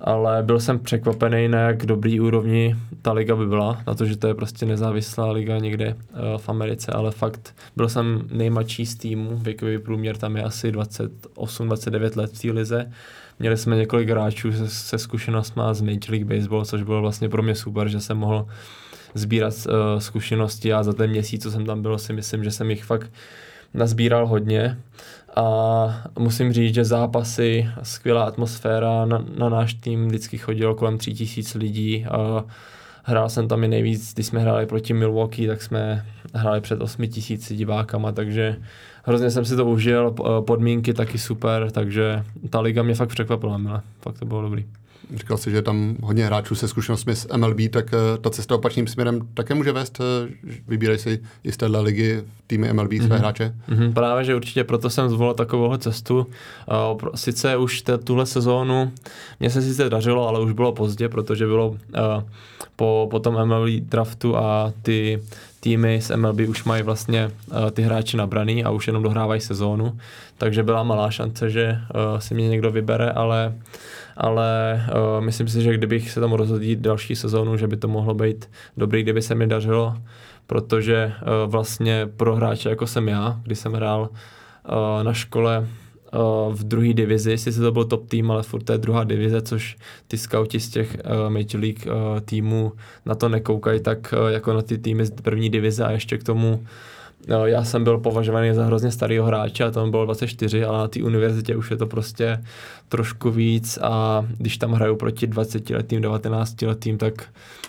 ale 0.00 0.42
byl 0.42 0.60
jsem 0.60 0.78
překvapený, 0.78 1.48
na 1.48 1.60
jak 1.60 1.86
dobrý 1.86 2.20
úrovni 2.20 2.76
ta 3.02 3.12
liga 3.12 3.36
by 3.36 3.46
byla, 3.46 3.82
na 3.86 3.94
to, 3.94 4.04
že 4.04 4.16
to 4.16 4.26
je 4.26 4.34
prostě 4.34 4.66
nezávislá 4.66 5.30
liga 5.30 5.58
někde 5.58 5.94
uh, 5.94 6.18
v 6.38 6.48
Americe, 6.48 6.92
ale 6.92 7.10
fakt 7.10 7.54
byl 7.76 7.88
jsem 7.88 8.22
nejmladší 8.32 8.86
z 8.86 8.94
týmu, 8.94 9.36
věkový 9.36 9.78
průměr 9.78 10.16
tam 10.16 10.36
je 10.36 10.42
asi 10.42 10.72
28-29 10.72 12.16
let 12.16 12.32
v 12.32 12.42
té 12.42 12.52
lize. 12.52 12.92
Měli 13.38 13.56
jsme 13.56 13.76
několik 13.76 14.08
hráčů 14.08 14.52
se, 14.52 14.68
se 14.68 14.98
zkušenostmi 14.98 15.62
z 15.72 15.80
Major 15.80 16.10
League 16.10 16.26
Baseball, 16.26 16.64
což 16.64 16.82
bylo 16.82 17.00
vlastně 17.00 17.28
pro 17.28 17.42
mě 17.42 17.54
super, 17.54 17.88
že 17.88 18.00
jsem 18.00 18.16
mohl 18.16 18.46
sbírat 19.14 19.54
uh, 19.54 19.98
zkušenosti. 19.98 20.72
A 20.72 20.82
za 20.82 20.92
ten 20.92 21.10
měsíc, 21.10 21.42
co 21.42 21.50
jsem 21.50 21.66
tam 21.66 21.82
byl, 21.82 21.98
si 21.98 22.12
myslím, 22.12 22.44
že 22.44 22.50
jsem 22.50 22.70
jich 22.70 22.84
fakt 22.84 23.10
nazbíral 23.74 24.26
hodně 24.26 24.78
a 25.38 26.04
musím 26.18 26.52
říct, 26.52 26.74
že 26.74 26.84
zápasy, 26.84 27.68
skvělá 27.82 28.24
atmosféra, 28.24 29.04
na, 29.04 29.24
na 29.38 29.48
náš 29.48 29.74
tým 29.74 30.06
vždycky 30.08 30.38
chodilo 30.38 30.74
kolem 30.74 30.98
tří 30.98 31.14
tisíc 31.14 31.54
lidí 31.54 32.06
a 32.06 32.44
hrál 33.04 33.28
jsem 33.28 33.48
tam 33.48 33.64
i 33.64 33.68
nejvíc, 33.68 34.14
když 34.14 34.26
jsme 34.26 34.40
hráli 34.40 34.66
proti 34.66 34.92
Milwaukee, 34.92 35.46
tak 35.46 35.62
jsme 35.62 36.06
hráli 36.34 36.60
před 36.60 36.82
8 36.82 37.06
tisíci 37.06 37.56
divákama, 37.56 38.12
takže 38.12 38.56
hrozně 39.04 39.30
jsem 39.30 39.44
si 39.44 39.56
to 39.56 39.66
užil, 39.66 40.14
podmínky 40.40 40.94
taky 40.94 41.18
super, 41.18 41.70
takže 41.70 42.24
ta 42.50 42.60
liga 42.60 42.82
mě 42.82 42.94
fakt 42.94 43.08
překvapila, 43.08 43.58
milé. 43.58 43.80
fakt 44.00 44.18
to 44.18 44.24
bylo 44.24 44.42
dobrý. 44.42 44.66
Říkal 45.14 45.36
jsi, 45.36 45.50
že 45.50 45.62
tam 45.62 45.96
hodně 46.02 46.26
hráčů 46.26 46.54
se 46.54 46.68
zkušenostmi 46.68 47.16
s 47.16 47.36
MLB, 47.36 47.60
tak 47.70 47.86
uh, 47.92 48.22
ta 48.22 48.30
cesta 48.30 48.54
opačným 48.54 48.86
směrem 48.86 49.28
také 49.34 49.54
může 49.54 49.72
vést. 49.72 50.00
Uh, 50.00 50.06
vybírají 50.68 50.98
si 50.98 51.20
i 51.44 51.52
z 51.52 51.56
téhle 51.56 51.80
ligy 51.80 52.22
týmy 52.46 52.72
MLB 52.72 52.92
své 52.92 52.98
mm-hmm. 52.98 53.18
hráče. 53.18 53.54
Mm-hmm, 53.68 53.92
právě, 53.92 54.24
že 54.24 54.34
určitě 54.34 54.64
proto 54.64 54.90
jsem 54.90 55.10
zvolil 55.10 55.34
takovou 55.34 55.76
cestu. 55.76 56.26
Uh, 56.92 57.08
sice 57.14 57.56
už 57.56 57.82
te, 57.82 57.98
tuhle 57.98 58.26
sezónu 58.26 58.92
mě 59.40 59.50
se 59.50 59.62
sice 59.62 59.90
dařilo, 59.90 60.28
ale 60.28 60.40
už 60.40 60.52
bylo 60.52 60.72
pozdě, 60.72 61.08
protože 61.08 61.46
bylo 61.46 61.76
po, 62.76 63.08
po 63.10 63.20
tom 63.20 63.46
MLB 63.46 63.70
draftu 63.70 64.36
a 64.36 64.72
ty 64.82 65.22
týmy 65.60 66.00
z 66.02 66.16
MLB 66.16 66.40
už 66.48 66.64
mají 66.64 66.82
vlastně 66.82 67.30
uh, 67.50 67.70
ty 67.70 67.82
hráči 67.82 68.16
nabraný 68.16 68.64
a 68.64 68.70
už 68.70 68.86
jenom 68.86 69.02
dohrávají 69.02 69.40
sezónu, 69.40 69.98
takže 70.38 70.62
byla 70.62 70.82
malá 70.82 71.10
šance, 71.10 71.50
že 71.50 71.78
uh, 71.94 72.18
si 72.18 72.34
mě 72.34 72.48
někdo 72.48 72.70
vybere, 72.70 73.10
ale 73.10 73.54
ale 74.18 74.82
uh, 74.90 75.24
myslím 75.24 75.48
si, 75.48 75.62
že 75.62 75.74
kdybych 75.74 76.10
se 76.10 76.20
tam 76.20 76.32
rozhodl 76.32 76.64
další 76.74 77.16
sezónu, 77.16 77.56
že 77.56 77.68
by 77.68 77.76
to 77.76 77.88
mohlo 77.88 78.14
být 78.14 78.50
dobrý, 78.76 79.02
kdyby 79.02 79.22
se 79.22 79.34
mi 79.34 79.46
dařilo, 79.46 79.94
protože 80.46 81.12
uh, 81.22 81.50
vlastně 81.50 82.08
pro 82.16 82.36
hráče 82.36 82.68
jako 82.68 82.86
jsem 82.86 83.08
já, 83.08 83.40
když 83.42 83.58
jsem 83.58 83.72
hrál 83.72 84.00
uh, 84.10 85.02
na 85.02 85.12
škole 85.12 85.66
v 86.50 86.64
druhé 86.64 86.92
divizi, 86.92 87.38
sice 87.38 87.60
to 87.60 87.72
byl 87.72 87.84
top 87.84 88.08
tým, 88.08 88.30
ale 88.30 88.42
furt 88.42 88.62
to 88.62 88.72
je 88.72 88.78
druhá 88.78 89.04
divize, 89.04 89.42
což 89.42 89.76
ty 90.08 90.18
scouti 90.18 90.60
z 90.60 90.70
těch 90.70 90.96
uh, 91.04 91.30
Major 91.30 91.60
League 91.60 91.86
uh, 91.86 92.20
týmů 92.20 92.72
na 93.06 93.14
to 93.14 93.28
nekoukají 93.28 93.80
tak 93.80 94.14
uh, 94.22 94.28
jako 94.28 94.52
na 94.52 94.62
ty 94.62 94.78
týmy 94.78 95.06
z 95.06 95.10
první 95.10 95.50
divize 95.50 95.84
a 95.84 95.90
ještě 95.90 96.18
k 96.18 96.24
tomu 96.24 96.64
No, 97.26 97.46
já 97.46 97.64
jsem 97.64 97.84
byl 97.84 97.98
považovaný 97.98 98.54
za 98.54 98.64
hrozně 98.64 98.90
starého 98.90 99.26
hráče 99.26 99.64
a 99.64 99.70
tam 99.70 99.90
bylo 99.90 100.04
24, 100.04 100.64
ale 100.64 100.78
na 100.78 100.88
té 100.88 101.02
univerzitě 101.02 101.56
už 101.56 101.70
je 101.70 101.76
to 101.76 101.86
prostě 101.86 102.44
trošku 102.88 103.30
víc 103.30 103.78
a 103.82 104.26
když 104.38 104.58
tam 104.58 104.72
hraju 104.72 104.96
proti 104.96 105.26
20 105.26 105.70
letým, 105.70 106.00
19 106.00 106.62
letým, 106.62 106.98
tak, 106.98 107.24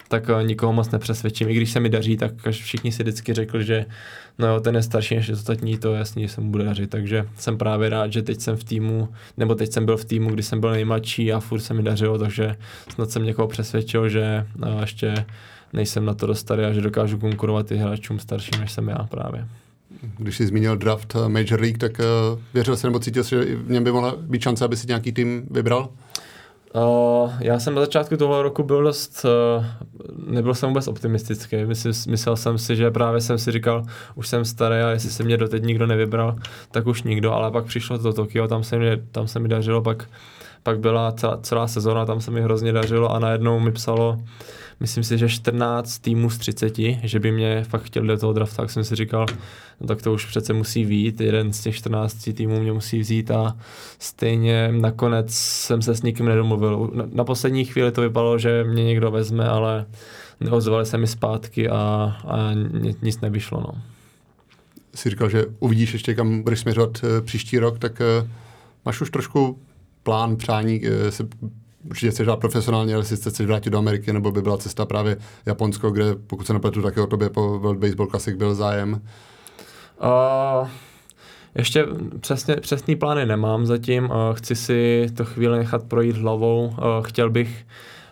tak 0.08 0.30
eh, 0.30 0.44
nikoho 0.44 0.74
moc 0.74 0.92
nepřesvědčím. 0.92 1.50
I 1.50 1.54
když 1.54 1.72
se 1.72 1.80
mi 1.80 1.90
daří, 1.90 2.18
tak 2.18 2.32
všichni 2.52 2.92
si 2.92 3.04
vždycky 3.04 3.34
řekli, 3.34 3.64
že 3.64 3.86
no 4.40 4.48
jo, 4.48 4.60
ten 4.60 4.76
je 4.76 4.84
starší 4.84 5.16
než 5.16 5.30
ostatní, 5.30 5.78
to 5.78 5.94
je 5.94 6.00
jasný, 6.00 6.22
že 6.22 6.30
se 6.30 6.42
mu 6.42 6.52
bude 6.52 6.64
dařit. 6.64 6.90
Takže 6.90 7.26
jsem 7.36 7.58
právě 7.58 7.90
rád, 7.90 8.14
že 8.14 8.22
teď 8.22 8.42
jsem 8.42 8.58
v 8.58 8.64
týmu, 8.64 9.10
nebo 9.38 9.56
teď 9.56 9.72
jsem 9.72 9.86
byl 9.86 9.98
v 9.98 10.06
týmu, 10.06 10.30
kdy 10.30 10.44
jsem 10.44 10.60
byl 10.60 10.72
nejmladší 10.72 11.34
a 11.34 11.40
furt 11.40 11.60
se 11.60 11.74
mi 11.74 11.84
dařilo, 11.84 12.18
takže 12.18 12.56
snad 12.94 13.12
jsem 13.12 13.24
někoho 13.24 13.48
přesvědčil, 13.48 14.10
že 14.10 14.46
no, 14.58 14.82
ještě 14.82 15.26
nejsem 15.74 16.06
na 16.06 16.14
to 16.14 16.28
dost 16.28 16.40
starý 16.40 16.64
a 16.64 16.74
že 16.74 16.82
dokážu 16.82 17.18
konkurovat 17.18 17.72
i 17.72 17.78
hráčům 17.78 18.20
starším, 18.20 18.62
než 18.62 18.72
jsem 18.72 18.88
já 18.88 19.08
právě. 19.10 19.48
Když 20.18 20.38
jsi 20.38 20.48
zmínil 20.48 20.78
draft 20.78 21.16
eh, 21.16 21.30
Major 21.30 21.62
League, 21.62 21.78
tak 21.78 22.00
uh, 22.00 22.40
věřil 22.54 22.78
jsi 22.78 22.88
nebo 22.88 23.00
cítil 23.00 23.24
jsi, 23.24 23.30
že 23.30 23.56
v 23.56 23.72
něm 23.72 23.84
by 23.84 23.92
mohla 23.92 24.16
být 24.16 24.42
šance, 24.42 24.66
aby 24.66 24.78
si 24.78 24.88
nějaký 24.88 25.12
tým 25.12 25.48
vybral? 25.52 25.90
Uh, 26.76 27.32
já 27.40 27.60
jsem 27.60 27.76
na 27.76 27.82
začátku 27.82 28.18
toho 28.18 28.42
roku 28.42 28.64
byl 28.64 28.84
dost, 28.84 29.26
uh, 29.26 29.66
nebyl 30.34 30.54
jsem 30.54 30.70
vůbec 30.70 30.88
optimistický. 30.88 31.66
Myslel, 31.66 31.94
myslel 32.10 32.36
jsem 32.36 32.58
si, 32.58 32.76
že 32.76 32.92
právě 32.92 33.22
jsem 33.22 33.38
si 33.38 33.52
říkal, 33.52 33.84
už 34.16 34.28
jsem 34.28 34.46
starý 34.46 34.76
a 34.76 34.90
jestli 34.90 35.10
se 35.10 35.24
mě 35.24 35.38
doteď 35.38 35.64
nikdo 35.64 35.88
nevybral, 35.88 36.36
tak 36.72 36.88
už 36.88 37.04
nikdo, 37.04 37.34
ale 37.34 37.52
pak 37.52 37.66
přišlo 37.66 37.98
to 37.98 38.14
Tokio, 38.14 38.48
tam 38.48 38.64
se 38.64 38.78
mi, 38.78 39.02
tam 39.12 39.28
se 39.28 39.40
mi 39.40 39.48
dařilo, 39.48 39.82
pak, 39.82 40.10
pak 40.64 40.80
byla 40.80 41.12
celá, 41.12 41.38
celá 41.42 41.68
sezóna, 41.68 42.06
tam 42.06 42.22
se 42.22 42.32
mi 42.32 42.42
hrozně 42.42 42.74
dařilo 42.74 43.12
a 43.12 43.20
najednou 43.20 43.60
mi 43.60 43.72
psalo, 43.72 44.20
myslím 44.80 45.04
si, 45.04 45.18
že 45.18 45.30
14 45.30 46.00
týmů 46.00 46.30
z 46.30 46.38
30, 46.38 46.74
že 47.04 47.20
by 47.20 47.32
mě 47.32 47.63
fakt 47.63 47.84
chtěli 47.84 48.08
do 48.08 48.18
toho 48.18 48.34
draftu, 48.34 48.56
tak 48.56 48.70
jsem 48.70 48.84
si 48.84 48.96
říkal, 48.96 49.26
no 49.82 49.88
tak 49.88 50.02
to 50.02 50.13
už 50.13 50.26
přece 50.26 50.54
musí 50.54 50.86
vít, 50.86 51.22
jeden 51.22 51.54
z 51.54 51.62
těch 51.62 51.76
14 51.76 52.30
týmů 52.34 52.60
mě 52.60 52.72
musí 52.72 53.00
vzít 53.00 53.32
a 53.32 53.58
stejně 54.00 54.72
nakonec 54.72 55.34
jsem 55.36 55.82
se 55.82 55.96
s 55.96 56.02
nikým 56.02 56.26
nedomluvil. 56.26 56.92
Na, 56.94 57.06
na 57.13 57.24
poslední 57.24 57.65
chvíli 57.65 57.92
to 57.92 58.02
vypadalo, 58.02 58.39
že 58.39 58.63
mě 58.63 58.84
někdo 58.84 59.12
vezme, 59.12 59.48
ale 59.48 59.86
neozvali 60.39 60.86
se 60.86 60.98
mi 60.98 61.08
zpátky 61.08 61.70
a, 61.70 62.15
a 62.28 62.50
nic 63.02 63.22
nevyšlo. 63.22 63.60
No. 63.60 63.82
Jsi 64.96 65.10
říkal, 65.10 65.30
že 65.30 65.46
uvidíš 65.60 65.94
ještě, 65.94 66.15
kam 66.15 66.42
budeš 66.44 66.60
směřovat 66.60 67.04
eh, 67.04 67.22
příští 67.22 67.60
rok, 67.60 67.80
tak 67.80 68.02
eh, 68.02 68.30
máš 68.86 69.02
už 69.02 69.10
trošku 69.10 69.60
plán, 70.04 70.36
přání 70.36 70.82
eh, 70.86 71.12
se 71.12 71.28
určitě 71.86 72.12
chceš 72.12 72.26
hrát 72.28 72.39
profesionálně, 72.39 72.96
ale 72.96 73.04
si 73.04 73.15
chceš 73.15 73.48
vrátit 73.48 73.70
do 73.70 73.78
Ameriky, 73.78 74.13
nebo 74.13 74.32
by 74.32 74.42
byla 74.42 74.58
cesta 74.58 74.86
právě 74.86 75.18
Japonsko, 75.46 75.92
kde, 75.92 76.15
pokud 76.28 76.48
se 76.48 76.54
nepletu, 76.54 76.82
také 76.82 77.02
o 77.02 77.08
tobě 77.08 77.30
po 77.30 77.60
World 77.60 77.80
Baseball 77.80 78.10
Classic 78.10 78.36
byl 78.36 78.56
zájem? 78.56 79.02
Uh, 80.04 80.68
ještě 81.56 81.86
přesně, 82.20 82.56
přesný 82.56 82.96
plány 82.96 83.26
nemám 83.26 83.65
zatím. 83.65 84.04
Uh, 84.04 84.10
chci 84.34 84.56
si 84.56 85.08
to 85.18 85.26
chvíli 85.26 85.58
nechat 85.58 85.84
projít 85.84 86.18
hlavou. 86.18 86.65
Uh, 86.65 86.76
chtěl 87.06 87.30
bych, 87.30 87.65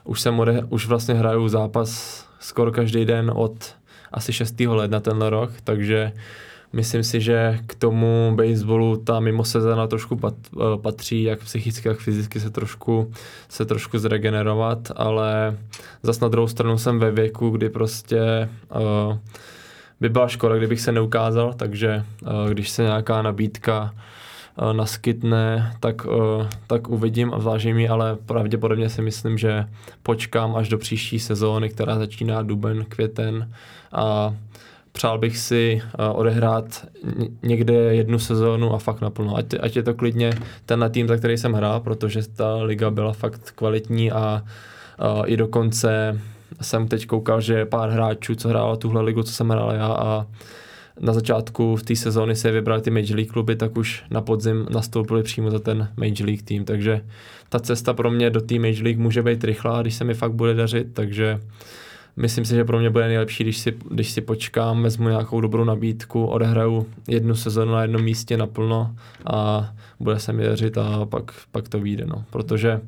už 0.03 0.21
jsem 0.21 0.39
ode, 0.39 0.63
už 0.69 0.88
vlastně 0.88 1.13
hraju 1.13 1.47
zápas 1.47 2.23
skoro 2.39 2.71
každý 2.71 3.06
den 3.06 3.32
od 3.36 3.75
asi 4.12 4.34
6. 4.34 4.60
ledna 4.60 4.99
tenhle 4.99 5.30
rok, 5.30 5.51
takže 5.63 6.12
uh, 6.15 6.21
Myslím 6.73 7.03
si, 7.03 7.21
že 7.21 7.60
k 7.67 7.75
tomu 7.75 8.34
baseballu 8.36 8.97
ta 8.97 9.19
mimo 9.19 9.43
sezóna 9.43 9.88
trošku 9.88 10.15
pat, 10.15 10.34
eh, 10.53 10.77
patří, 10.82 11.23
jak 11.23 11.39
psychicky, 11.39 11.88
jak 11.88 11.99
fyzicky 11.99 12.39
se 12.39 12.49
trošku, 12.49 13.12
se 13.49 13.65
trošku 13.65 13.99
zregenerovat, 13.99 14.91
ale 14.95 15.58
zas 16.03 16.19
na 16.19 16.27
druhou 16.27 16.47
stranu 16.47 16.77
jsem 16.77 16.99
ve 16.99 17.12
věku, 17.12 17.49
kdy 17.49 17.69
prostě 17.69 18.49
uh, 18.75 19.17
by 19.99 20.10
byla 20.10 20.27
škoda, 20.27 20.58
kdybych 20.58 20.82
se 20.82 20.91
neukázal, 20.91 21.53
takže 21.53 22.03
uh, 22.21 22.49
když 22.49 22.69
se 22.69 22.84
nějaká 22.84 23.21
nabídka 23.21 23.93
uh, 24.62 24.73
naskytne, 24.73 25.73
tak, 25.80 26.06
uh, 26.06 26.47
tak 26.67 26.89
uvidím 26.89 27.34
a 27.34 27.39
zvážím 27.39 27.80
ji, 27.80 27.89
ale 27.89 28.17
pravděpodobně 28.25 28.89
si 28.89 29.01
myslím, 29.01 29.38
že 29.38 29.65
počkám 30.03 30.56
až 30.56 30.69
do 30.69 30.77
příští 30.77 31.19
sezóny, 31.19 31.69
která 31.69 31.99
začíná 31.99 32.41
duben, 32.41 32.86
květen 32.86 33.51
a 33.91 34.36
přál 34.97 35.17
bych 35.17 35.38
si 35.38 35.81
uh, 35.81 36.19
odehrát 36.19 36.88
někde 37.43 37.73
jednu 37.73 38.19
sezónu 38.19 38.73
a 38.73 38.77
fakt 38.77 39.01
naplno. 39.01 39.38
Ať, 39.38 39.45
ať 39.60 39.75
je 39.75 39.83
to 39.83 39.93
klidně 39.93 40.33
ten 40.65 40.89
tým, 40.91 41.07
za 41.07 41.17
který 41.17 41.38
jsem 41.38 41.53
hrál, 41.53 41.79
protože 41.79 42.27
ta 42.27 42.55
liga 42.55 42.89
byla 42.89 43.13
fakt 43.13 43.51
kvalitní 43.51 44.12
a 44.12 44.41
uh, 44.41 45.23
i 45.25 45.38
dokonce 45.38 46.21
jsem 46.62 46.88
teď 46.88 47.05
koukal, 47.05 47.41
že 47.41 47.65
pár 47.65 47.89
hráčů, 47.89 48.36
co 48.36 48.49
hrálo 48.49 48.77
tuhle 48.77 49.01
ligu, 49.01 49.23
co 49.23 49.31
jsem 49.31 49.49
hrál 49.49 49.71
já 49.71 49.88
a 49.88 50.25
na 50.99 51.13
začátku 51.13 51.75
v 51.75 51.83
té 51.83 51.95
sezóny 51.95 52.36
se 52.36 52.51
vybrali 52.51 52.81
ty 52.81 52.89
Major 52.89 53.15
League 53.15 53.31
kluby, 53.31 53.55
tak 53.55 53.77
už 53.77 54.03
na 54.10 54.21
podzim 54.21 54.65
nastoupili 54.69 55.23
přímo 55.23 55.51
za 55.51 55.60
ten 55.60 55.89
Major 55.97 56.25
League 56.25 56.41
tým, 56.41 56.65
takže 56.65 57.01
ta 57.49 57.60
cesta 57.60 57.93
pro 57.93 58.12
mě 58.12 58.29
do 58.29 58.41
té 58.41 58.60
Major 58.60 58.83
League 58.83 58.99
může 58.99 59.21
být 59.21 59.43
rychlá, 59.43 59.81
když 59.81 59.95
se 59.95 60.03
mi 60.03 60.13
fakt 60.13 60.33
bude 60.33 60.53
dařit, 60.53 60.88
takže 60.93 61.39
myslím 62.17 62.45
si, 62.45 62.56
že 62.56 62.65
pro 62.65 62.80
mě 62.80 62.89
bude 62.89 63.08
nejlepší, 63.08 63.43
když 63.43 63.58
si, 63.58 63.73
když 63.91 64.12
si 64.12 64.21
počkám, 64.21 64.84
vezmu 64.84 65.10
nějakou 65.10 65.41
dobrou 65.41 65.63
nabídku, 65.63 66.25
odehraju 66.25 66.86
jednu 67.08 67.36
sezonu 67.36 67.71
na 67.71 67.82
jednom 67.82 68.01
místě 68.01 68.38
naplno 68.38 68.95
a 69.25 69.69
bude 69.99 70.19
se 70.19 70.34
mi 70.34 70.43
dařit 70.43 70.77
a 70.77 71.06
pak, 71.06 71.32
pak 71.51 71.69
to 71.69 71.80
vyjde, 71.80 72.06
no. 72.06 72.23
Protože 72.30 72.82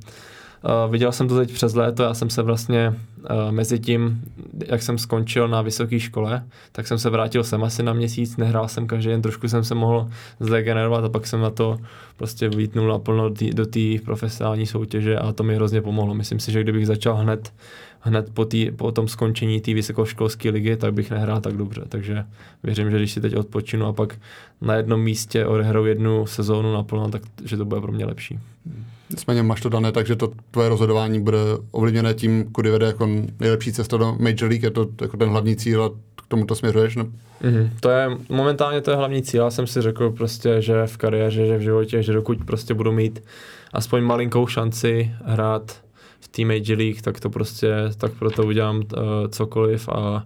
Uh, 0.63 0.91
viděl 0.91 1.11
jsem 1.11 1.27
to 1.27 1.37
teď 1.37 1.51
přes 1.53 1.75
léto, 1.75 2.03
já 2.03 2.13
jsem 2.13 2.29
se 2.29 2.41
vlastně 2.41 2.93
uh, 3.17 3.51
mezi 3.51 3.79
tím, 3.79 4.21
jak 4.67 4.81
jsem 4.81 4.97
skončil 4.97 5.47
na 5.47 5.61
vysoké 5.61 5.99
škole, 5.99 6.43
tak 6.71 6.87
jsem 6.87 6.97
se 6.97 7.09
vrátil 7.09 7.43
sem 7.43 7.63
asi 7.63 7.83
na 7.83 7.93
měsíc, 7.93 8.37
nehrál 8.37 8.67
jsem 8.67 8.87
každý 8.87 9.09
den, 9.09 9.21
trošku 9.21 9.47
jsem 9.47 9.63
se 9.63 9.75
mohl 9.75 10.09
zdegenerovat 10.39 11.03
a 11.05 11.09
pak 11.09 11.27
jsem 11.27 11.41
na 11.41 11.49
to 11.49 11.77
prostě 12.17 12.49
vítnul 12.49 12.87
naplno 12.87 13.29
do 13.53 13.65
té 13.65 13.79
profesionální 14.05 14.65
soutěže 14.65 15.17
a 15.17 15.31
to 15.33 15.43
mi 15.43 15.55
hrozně 15.55 15.81
pomohlo. 15.81 16.13
Myslím 16.13 16.39
si, 16.39 16.51
že 16.51 16.63
kdybych 16.63 16.87
začal 16.87 17.15
hned 17.15 17.53
hned 17.99 18.29
po, 18.33 18.45
tý, 18.45 18.71
po 18.71 18.91
tom 18.91 19.07
skončení 19.07 19.61
té 19.61 19.73
vysokoškolské 19.73 20.49
ligy, 20.49 20.77
tak 20.77 20.93
bych 20.93 21.11
nehrál 21.11 21.41
tak 21.41 21.57
dobře. 21.57 21.81
Takže 21.89 22.25
věřím, 22.63 22.91
že 22.91 22.97
když 22.97 23.11
si 23.11 23.21
teď 23.21 23.35
odpočinu 23.35 23.85
a 23.85 23.93
pak 23.93 24.17
na 24.61 24.75
jednom 24.75 25.01
místě 25.01 25.45
odehrou 25.45 25.85
jednu 25.85 26.25
sezónu 26.25 26.73
naplno, 26.73 27.09
tak 27.09 27.21
že 27.45 27.57
to 27.57 27.65
bude 27.65 27.81
pro 27.81 27.91
mě 27.91 28.05
lepší. 28.05 28.39
Nicméně 29.09 29.43
máš 29.43 29.61
to 29.61 29.69
dané, 29.69 29.91
takže 29.91 30.15
to 30.15 30.31
tvoje 30.51 30.69
rozhodování 30.69 31.21
bude 31.21 31.37
ovlivněné 31.71 32.13
tím, 32.13 32.43
kudy 32.51 32.69
vede 32.69 32.85
jako 32.85 33.09
nejlepší 33.39 33.73
cesta 33.73 33.97
do 33.97 34.15
Major 34.19 34.49
League, 34.49 34.63
je 34.63 34.71
to 34.71 34.87
jako 35.01 35.17
ten 35.17 35.29
hlavní 35.29 35.55
cíl 35.55 35.83
a 35.83 35.89
k 36.15 36.27
tomu 36.27 36.45
to 36.45 36.55
směřuješ? 36.55 36.95
Ne? 36.95 37.03
Mm-hmm. 37.03 37.69
To 37.79 37.89
je, 37.89 38.09
momentálně 38.29 38.81
to 38.81 38.91
je 38.91 38.97
hlavní 38.97 39.21
cíl, 39.21 39.43
já 39.43 39.49
jsem 39.49 39.67
si 39.67 39.81
řekl 39.81 40.09
prostě, 40.09 40.61
že 40.61 40.87
v 40.87 40.97
kariéře, 40.97 41.45
že 41.45 41.57
v 41.57 41.61
životě, 41.61 42.03
že 42.03 42.13
dokud 42.13 42.45
prostě 42.45 42.73
budu 42.73 42.91
mít 42.91 43.23
aspoň 43.73 44.03
malinkou 44.03 44.47
šanci 44.47 45.11
hrát 45.25 45.81
v 46.19 46.27
té 46.27 46.45
Major 46.45 46.77
League, 46.77 47.01
tak 47.01 47.19
to 47.19 47.29
prostě, 47.29 47.73
tak 47.97 48.11
proto 48.13 48.45
udělám 48.45 48.77
uh, 48.77 48.83
cokoliv 49.29 49.89
a 49.89 50.25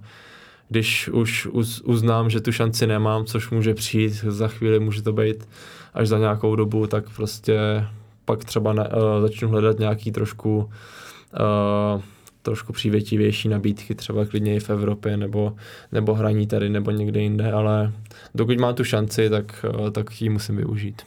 když 0.70 1.10
už 1.10 1.48
uz, 1.48 1.82
uznám, 1.82 2.30
že 2.30 2.42
tu 2.42 2.52
šanci 2.52 2.88
nemám, 2.88 3.26
což 3.26 3.50
může 3.50 3.74
přijít 3.74 4.14
za 4.14 4.48
chvíli, 4.48 4.80
může 4.80 5.02
to 5.02 5.14
být 5.14 5.48
až 5.94 6.08
za 6.08 6.18
nějakou 6.18 6.56
dobu, 6.56 6.88
tak 6.88 7.10
prostě 7.16 7.86
pak 8.26 8.46
třeba 8.46 8.74
ne, 8.74 8.90
uh, 8.90 9.22
začnu 9.22 9.50
hledat 9.50 9.80
nějaký 9.80 10.12
trošku 10.12 10.58
uh, 10.58 12.02
trošku 12.42 12.74
přívětivější 12.74 13.50
nabídky, 13.50 13.96
třeba 13.96 14.26
klidně 14.26 14.56
i 14.56 14.60
v 14.60 14.70
Evropě, 14.70 15.18
nebo, 15.18 15.56
nebo 15.92 16.14
hraní 16.14 16.48
tady, 16.48 16.70
nebo 16.70 16.92
někde 16.92 17.22
jinde, 17.22 17.52
ale 17.52 17.92
dokud 18.36 18.60
mám 18.60 18.76
tu 18.76 18.84
šanci, 18.84 19.30
tak, 19.30 19.66
uh, 19.80 19.90
tak 19.90 20.22
ji 20.22 20.30
musím 20.30 20.56
využít. 20.56 21.02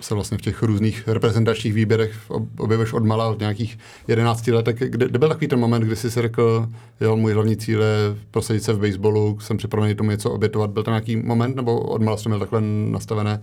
Se 0.00 0.14
vlastně 0.14 0.38
v 0.38 0.40
těch 0.40 0.62
různých 0.62 1.08
reprezentačních 1.08 1.74
výběrech 1.74 2.30
objevuješ 2.58 2.92
od 2.92 3.04
mala, 3.04 3.28
od 3.28 3.38
nějakých 3.38 3.78
11 4.08 4.46
let, 4.46 4.62
tak 4.62 4.76
kde, 4.76 5.08
kde 5.08 5.18
byl 5.18 5.28
takový 5.28 5.48
ten 5.48 5.60
moment, 5.60 5.82
kdy 5.82 5.96
jsi 5.96 6.10
si 6.10 6.22
řekl, 6.22 6.68
jo, 7.00 7.16
můj 7.16 7.32
hlavní 7.32 7.56
cíl 7.56 7.82
je 7.82 8.16
prosadit 8.30 8.62
se 8.62 8.72
v 8.72 8.80
baseballu, 8.80 9.38
jsem 9.40 9.56
připravený 9.56 9.94
tomu 9.94 10.10
něco 10.10 10.30
obětovat. 10.30 10.70
Byl 10.70 10.82
to 10.82 10.90
nějaký 10.90 11.16
moment, 11.16 11.56
nebo 11.56 11.80
od 11.80 12.02
mala 12.02 12.16
jsi 12.16 12.28
měl 12.28 12.38
takhle 12.38 12.60
nastavené? 12.90 13.42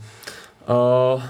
Uh, 1.15 1.21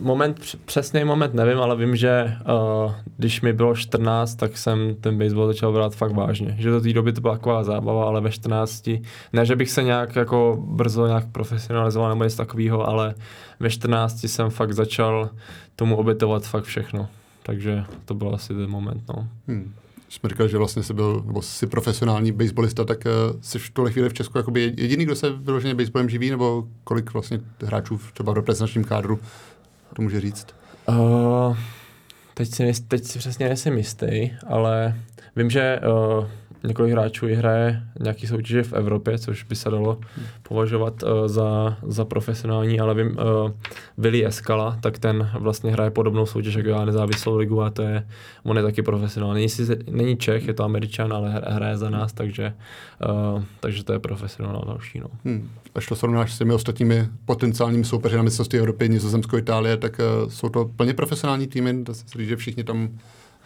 Moment, 0.00 0.40
přesný 0.64 1.04
moment 1.04 1.34
nevím, 1.34 1.58
ale 1.58 1.76
vím, 1.76 1.96
že 1.96 2.36
uh, 2.84 2.92
když 3.16 3.40
mi 3.40 3.52
bylo 3.52 3.74
14, 3.74 4.34
tak 4.34 4.58
jsem 4.58 4.94
ten 5.00 5.18
baseball 5.18 5.46
začal 5.46 5.72
brát 5.72 5.94
fakt 5.94 6.12
vážně. 6.12 6.56
Že 6.58 6.70
do 6.70 6.80
té 6.80 6.92
doby 6.92 7.12
to 7.12 7.20
byla 7.20 7.34
taková 7.34 7.64
zábava, 7.64 8.04
ale 8.04 8.20
ve 8.20 8.30
14, 8.30 8.90
ne, 9.32 9.46
že 9.46 9.56
bych 9.56 9.70
se 9.70 9.82
nějak 9.82 10.16
jako 10.16 10.58
brzo 10.66 11.06
nějak 11.06 11.26
profesionalizoval 11.32 12.08
nebo 12.08 12.24
něco 12.24 12.36
takového, 12.36 12.88
ale 12.88 13.14
ve 13.60 13.70
14 13.70 14.24
jsem 14.24 14.50
fakt 14.50 14.72
začal 14.72 15.30
tomu 15.76 15.96
obětovat 15.96 16.46
fakt 16.46 16.64
všechno. 16.64 17.08
Takže 17.42 17.84
to 18.04 18.14
byl 18.14 18.34
asi 18.34 18.54
ten 18.54 18.70
moment, 18.70 19.02
no. 19.08 19.28
Hmm. 19.48 19.74
Jsme 20.08 20.28
říkali, 20.28 20.48
že 20.48 20.58
vlastně 20.58 20.82
jsi 20.82 20.94
byl, 20.94 21.22
nebo 21.26 21.42
jsi 21.42 21.66
profesionální 21.66 22.32
baseballista, 22.32 22.84
tak 22.84 23.04
uh, 23.06 23.40
jsi 23.40 23.58
v 23.58 23.70
tuhle 23.70 23.90
chvíli 23.90 24.08
v 24.08 24.14
Česku 24.14 24.38
jediný, 24.56 25.04
kdo 25.04 25.16
se 25.16 25.30
vyloženě 25.30 25.74
baseballem 25.74 26.08
živí, 26.08 26.30
nebo 26.30 26.68
kolik 26.84 27.12
vlastně 27.12 27.40
hráčů 27.64 28.00
třeba 28.12 28.32
v 28.32 28.36
reprezentačním 28.36 28.84
kádru 28.84 29.20
to 29.94 30.02
může 30.02 30.20
říct? 30.20 30.46
Uh, 30.88 31.56
teď, 32.34 32.48
si, 32.54 32.82
teď 32.88 33.04
si 33.04 33.18
přesně 33.18 33.46
nejsem 33.46 33.76
jistý, 33.76 34.30
ale 34.46 34.96
vím, 35.36 35.50
že 35.50 35.80
uh, 35.80 36.26
několik 36.64 36.92
hráčů 36.92 37.28
i 37.28 37.34
hraje 37.34 37.82
nějaký 38.00 38.26
soutěže 38.26 38.62
v 38.62 38.72
Evropě, 38.72 39.18
což 39.18 39.42
by 39.42 39.56
se 39.56 39.70
dalo 39.70 39.98
považovat 40.42 41.02
uh, 41.02 41.28
za, 41.28 41.76
za 41.86 42.04
profesionální, 42.04 42.80
ale 42.80 42.94
vím, 42.94 43.06
uh, 43.06 43.50
Willy 43.98 44.26
Eskala, 44.26 44.78
tak 44.80 44.98
ten 44.98 45.30
vlastně 45.38 45.72
hraje 45.72 45.90
podobnou 45.90 46.26
soutěž 46.26 46.54
jako 46.54 46.68
já, 46.68 46.84
nezávislou 46.84 47.36
ligu 47.36 47.62
a 47.62 47.70
to 47.70 47.82
je, 47.82 48.06
on 48.42 48.56
je 48.56 48.62
taky 48.62 48.82
profesionální. 48.82 49.46
Není, 49.58 49.80
není 49.90 50.16
Čech, 50.16 50.46
je 50.46 50.54
to 50.54 50.64
Američan, 50.64 51.12
ale 51.12 51.42
hraje 51.46 51.76
za 51.76 51.90
nás, 51.90 52.12
takže, 52.12 52.54
uh, 53.34 53.42
takže 53.60 53.84
to 53.84 53.92
je 53.92 53.98
profesionál 53.98 54.64
další. 54.66 55.00
No. 55.00 55.06
Hmm. 55.24 55.50
Až 55.74 55.86
to 55.86 55.96
srovnáš 55.96 56.34
s 56.34 56.38
těmi 56.38 56.52
ostatními 56.52 57.08
potenciálními 57.24 57.84
soupeři 57.84 58.16
na 58.16 58.22
mistrovství 58.22 58.58
Evropy, 58.58 58.88
Nizozemsko, 58.88 59.38
Itálie, 59.38 59.76
tak 59.76 60.00
uh, 60.22 60.30
jsou 60.30 60.48
to 60.48 60.64
plně 60.76 60.94
profesionální 60.94 61.46
týmy, 61.46 61.84
to 61.84 61.94
se 61.94 62.04
říct, 62.18 62.28
že 62.28 62.36
všichni 62.36 62.64
tam 62.64 62.88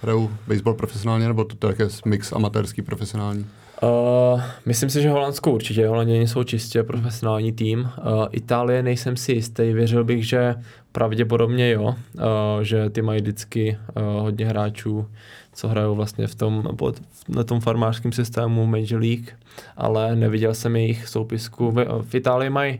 hrajou 0.03 0.31
baseball 0.47 0.75
profesionálně, 0.75 1.29
nebo 1.29 1.45
to, 1.45 1.57
to 1.57 1.69
je 1.69 1.89
mix 2.05 2.33
amatérský, 2.33 2.83
profesionální? 2.83 3.47
Uh, 3.83 4.41
myslím 4.67 4.91
si, 4.91 5.03
že 5.03 5.11
Holandsko 5.11 5.51
určitě. 5.51 5.89
Holanděni 5.89 6.29
jsou 6.29 6.45
čistě 6.45 6.83
profesionální 6.83 7.53
tým. 7.53 7.81
Uh, 7.81 8.27
Itálie 8.33 8.83
nejsem 8.83 9.17
si 9.17 9.33
jistý. 9.33 9.73
Věřil 9.73 10.05
bych, 10.05 10.29
že 10.29 10.55
pravděpodobně 10.93 11.71
jo, 11.71 11.83
uh, 11.85 12.63
že 12.63 12.91
ty 12.91 13.03
mají 13.03 13.21
vždycky 13.21 13.79
uh, 13.97 14.03
hodně 14.23 14.47
hráčů, 14.47 15.07
co 15.53 15.69
hrajou 15.69 15.95
vlastně 15.95 16.27
v 16.27 16.35
tom, 16.35 16.63
pod, 16.77 17.03
na 17.29 17.45
tom 17.45 17.61
farmářském 17.61 18.13
systému 18.13 18.67
Major 18.67 19.01
League, 19.01 19.29
ale 19.77 20.17
neviděl 20.17 20.55
jsem 20.55 20.77
jejich 20.77 21.09
soupisku. 21.09 21.71
V, 21.71 22.03
v 22.03 22.15
Itálii 22.15 22.51
mají 22.51 22.79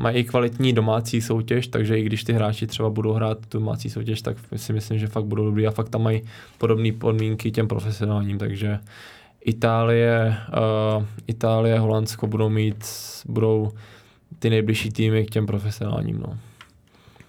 mají 0.00 0.24
kvalitní 0.24 0.72
domácí 0.72 1.20
soutěž, 1.20 1.66
takže 1.66 1.98
i 1.98 2.02
když 2.02 2.24
ty 2.24 2.32
hráči 2.32 2.66
třeba 2.66 2.90
budou 2.90 3.12
hrát 3.12 3.46
tu 3.46 3.58
domácí 3.58 3.90
soutěž, 3.90 4.22
tak 4.22 4.36
si 4.56 4.72
myslím, 4.72 4.98
že 4.98 5.06
fakt 5.06 5.24
budou 5.24 5.44
dobrý 5.44 5.66
a 5.66 5.70
fakt 5.70 5.88
tam 5.88 6.02
mají 6.02 6.22
podobné 6.58 6.92
podmínky 6.92 7.50
těm 7.50 7.68
profesionálním, 7.68 8.38
takže 8.38 8.78
Itálie, 9.40 10.36
uh, 10.96 11.04
Itálie, 11.26 11.78
Holandsko 11.78 12.26
budou 12.26 12.48
mít, 12.48 12.84
budou 13.26 13.72
ty 14.38 14.50
nejbližší 14.50 14.90
týmy 14.90 15.26
k 15.26 15.30
těm 15.30 15.46
profesionálním. 15.46 16.18
No. 16.18 16.38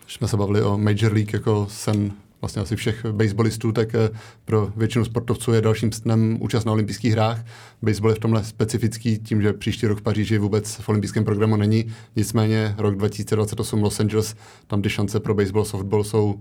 Když 0.03 0.13
jsme 0.13 0.27
se 0.27 0.37
bavili 0.37 0.61
o 0.61 0.77
Major 0.77 1.13
League 1.13 1.33
jako 1.33 1.67
sen 1.69 2.11
vlastně 2.41 2.61
asi 2.61 2.75
všech 2.75 3.05
baseballistů, 3.05 3.71
tak 3.71 3.95
eh, 3.95 4.09
pro 4.45 4.71
většinu 4.75 5.05
sportovců 5.05 5.53
je 5.53 5.61
dalším 5.61 5.91
snem 5.91 6.37
účast 6.41 6.65
na 6.65 6.71
olympijských 6.71 7.11
hrách. 7.11 7.45
Baseball 7.81 8.11
je 8.11 8.15
v 8.15 8.19
tomhle 8.19 8.43
specifický 8.43 9.19
tím, 9.19 9.41
že 9.41 9.53
příští 9.53 9.87
rok 9.87 9.99
v 9.99 10.01
Paříži 10.01 10.37
vůbec 10.37 10.75
v 10.75 10.89
olympijském 10.89 11.25
programu 11.25 11.55
není. 11.55 11.85
Nicméně 12.15 12.75
rok 12.77 12.95
2028 12.95 13.83
Los 13.83 13.99
Angeles, 13.99 14.35
tam 14.67 14.81
ty 14.81 14.89
šance 14.89 15.19
pro 15.19 15.33
baseball, 15.33 15.65
softball 15.65 16.03
jsou 16.03 16.39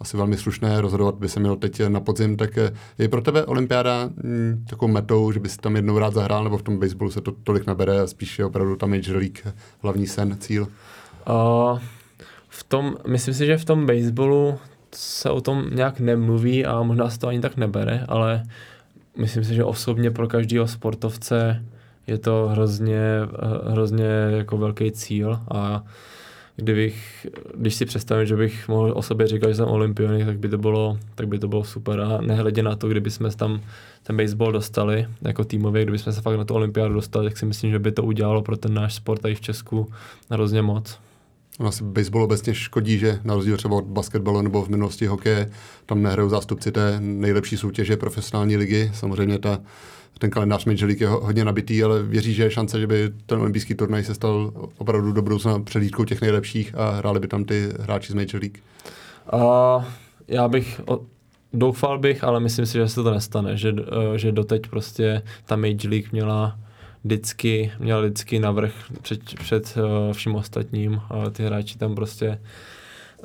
asi 0.00 0.16
velmi 0.16 0.36
slušné, 0.36 0.80
rozhodovat 0.80 1.14
by 1.14 1.28
se 1.28 1.40
mělo 1.40 1.56
teď 1.56 1.80
na 1.88 2.00
podzim, 2.00 2.36
tak 2.36 2.58
eh, 2.58 2.72
je 2.98 3.08
pro 3.08 3.22
tebe 3.22 3.44
olympiáda 3.44 4.10
hm, 4.24 4.64
takovou 4.70 4.92
metou, 4.92 5.32
že 5.32 5.40
bys 5.40 5.56
tam 5.56 5.76
jednou 5.76 5.98
rád 5.98 6.14
zahrál, 6.14 6.44
nebo 6.44 6.58
v 6.58 6.62
tom 6.62 6.78
baseballu 6.78 7.10
se 7.10 7.20
to 7.20 7.32
tolik 7.32 7.66
nabere 7.66 8.00
a 8.00 8.06
spíš 8.06 8.38
je 8.38 8.44
opravdu 8.44 8.76
tam 8.76 8.90
Major 8.90 9.16
League 9.16 9.54
hlavní 9.82 10.06
sen, 10.06 10.36
cíl? 10.40 10.68
Uh, 11.28 11.78
v 12.48 12.64
tom, 12.64 12.96
myslím 13.08 13.34
si, 13.34 13.46
že 13.46 13.58
v 13.58 13.64
tom 13.64 13.86
baseballu 13.86 14.58
se 14.94 15.30
o 15.30 15.40
tom 15.40 15.64
nějak 15.72 16.00
nemluví 16.00 16.66
a 16.66 16.82
možná 16.82 17.10
se 17.10 17.18
to 17.18 17.28
ani 17.28 17.40
tak 17.40 17.56
nebere, 17.56 18.04
ale 18.08 18.42
myslím 19.16 19.44
si, 19.44 19.54
že 19.54 19.64
osobně 19.64 20.10
pro 20.10 20.28
každého 20.28 20.68
sportovce 20.68 21.64
je 22.06 22.18
to 22.18 22.48
hrozně, 22.52 23.00
hrozně 23.68 24.06
jako 24.30 24.58
velký 24.58 24.92
cíl 24.92 25.40
a 25.50 25.84
kdybych, 26.56 27.26
když 27.56 27.74
si 27.74 27.86
představím, 27.86 28.26
že 28.26 28.36
bych 28.36 28.68
mohl 28.68 28.92
o 28.96 29.02
sobě 29.02 29.26
říkat, 29.26 29.48
že 29.48 29.54
jsem 29.54 29.68
olympionik, 29.68 30.26
tak 30.26 30.38
by 30.38 30.48
to 30.48 30.58
bylo, 30.58 30.98
tak 31.14 31.28
by 31.28 31.38
to 31.38 31.48
bylo 31.48 31.64
super 31.64 32.00
a 32.00 32.20
nehledě 32.20 32.62
na 32.62 32.76
to, 32.76 32.88
kdyby 32.88 33.10
jsme 33.10 33.30
tam 33.30 33.60
ten 34.02 34.16
baseball 34.16 34.52
dostali 34.52 35.06
jako 35.22 35.44
týmově, 35.44 35.82
kdyby 35.82 35.98
jsme 35.98 36.12
se 36.12 36.20
fakt 36.20 36.36
na 36.36 36.44
tu 36.44 36.54
olympiádu 36.54 36.94
dostali, 36.94 37.28
tak 37.28 37.38
si 37.38 37.46
myslím, 37.46 37.70
že 37.70 37.78
by 37.78 37.92
to 37.92 38.02
udělalo 38.02 38.42
pro 38.42 38.56
ten 38.56 38.74
náš 38.74 38.94
sport 38.94 39.20
tady 39.20 39.34
v 39.34 39.40
Česku 39.40 39.92
hrozně 40.30 40.62
moc. 40.62 40.98
On 41.60 41.66
asi 41.66 41.84
baseball 41.84 42.24
obecně 42.24 42.54
škodí, 42.54 42.98
že 42.98 43.20
na 43.24 43.34
rozdíl 43.34 43.56
třeba 43.56 43.76
od 43.76 43.84
basketbalu 43.84 44.42
nebo 44.42 44.62
v 44.62 44.68
minulosti 44.68 45.06
hokeje, 45.06 45.50
tam 45.86 46.02
nehrajou 46.02 46.28
zástupci 46.28 46.72
té 46.72 46.96
nejlepší 47.00 47.56
soutěže 47.56 47.96
profesionální 47.96 48.56
ligy. 48.56 48.90
Samozřejmě 48.94 49.38
ta, 49.38 49.60
ten 50.18 50.30
kalendář 50.30 50.64
Major 50.64 50.84
League 50.84 51.00
je 51.00 51.08
hodně 51.08 51.44
nabitý, 51.44 51.82
ale 51.82 52.02
věří, 52.02 52.34
že 52.34 52.42
je 52.42 52.50
šance, 52.50 52.80
že 52.80 52.86
by 52.86 53.10
ten 53.26 53.40
olympijský 53.40 53.74
turnaj 53.74 54.04
se 54.04 54.14
stal 54.14 54.52
opravdu 54.78 55.12
do 55.12 55.22
budoucna 55.22 55.60
přelídkou 55.60 56.04
těch 56.04 56.20
nejlepších 56.20 56.74
a 56.74 56.90
hráli 56.90 57.20
by 57.20 57.28
tam 57.28 57.44
ty 57.44 57.68
hráči 57.80 58.12
z 58.12 58.14
Major 58.14 58.40
League. 58.40 58.58
Uh, 59.32 59.84
já 60.28 60.48
bych 60.48 60.80
o, 60.86 61.00
doufal 61.52 61.98
bych, 61.98 62.24
ale 62.24 62.40
myslím 62.40 62.66
si, 62.66 62.72
že 62.72 62.88
se 62.88 63.02
to 63.02 63.10
nestane, 63.10 63.56
že, 63.56 63.72
uh, 63.72 63.78
že 64.16 64.32
doteď 64.32 64.62
prostě 64.70 65.22
ta 65.46 65.56
Major 65.56 65.88
League 65.88 66.12
měla 66.12 66.58
vždycky, 67.04 67.72
měl 67.78 68.02
vždycky 68.02 68.38
navrh 68.38 68.72
před, 69.02 69.20
před 69.34 69.74
uh, 69.76 70.12
vším 70.12 70.34
ostatním. 70.34 71.00
Ty 71.32 71.42
hráči 71.42 71.78
tam 71.78 71.94
prostě 71.94 72.38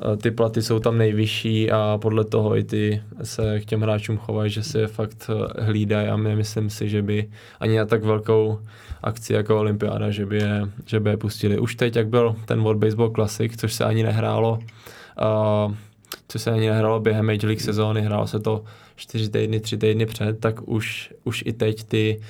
uh, 0.04 0.16
ty 0.16 0.30
platy 0.30 0.62
jsou 0.62 0.78
tam 0.78 0.98
nejvyšší 0.98 1.70
a 1.70 1.98
podle 2.02 2.24
toho 2.24 2.56
i 2.56 2.64
ty 2.64 3.02
se 3.22 3.60
k 3.60 3.64
těm 3.64 3.80
hráčům 3.80 4.16
chovají, 4.16 4.50
že 4.50 4.62
si 4.62 4.78
je 4.78 4.86
fakt 4.86 5.30
hlídají 5.58 6.08
a 6.08 6.16
my 6.16 6.36
myslím 6.36 6.70
si, 6.70 6.88
že 6.88 7.02
by 7.02 7.30
ani 7.60 7.78
na 7.78 7.84
tak 7.84 8.04
velkou 8.04 8.58
akci 9.02 9.32
jako 9.32 9.60
Olympiáda, 9.60 10.10
že 10.10 10.26
by 10.26 10.36
je, 10.36 10.62
že 10.86 11.00
by 11.00 11.10
je 11.10 11.16
pustili. 11.16 11.58
Už 11.58 11.74
teď, 11.74 11.96
jak 11.96 12.08
byl 12.08 12.36
ten 12.44 12.60
World 12.60 12.78
Baseball 12.78 13.10
Classic, 13.10 13.60
což 13.60 13.72
se 13.74 13.84
ani 13.84 14.02
nehrálo, 14.02 14.58
uh, 14.58 15.74
co 16.28 16.38
se 16.38 16.50
ani 16.50 16.68
nehrálo 16.68 17.00
během 17.00 17.26
Major 17.26 17.44
League 17.44 17.60
sezóny, 17.60 18.02
hrálo 18.02 18.26
se 18.26 18.40
to 18.40 18.64
čtyři 18.96 19.28
týdny, 19.28 19.60
tři 19.60 19.76
týdny 19.76 20.06
před, 20.06 20.40
tak 20.40 20.68
už, 20.68 21.14
už 21.24 21.42
i 21.46 21.52
teď 21.52 21.84
ty 21.84 22.20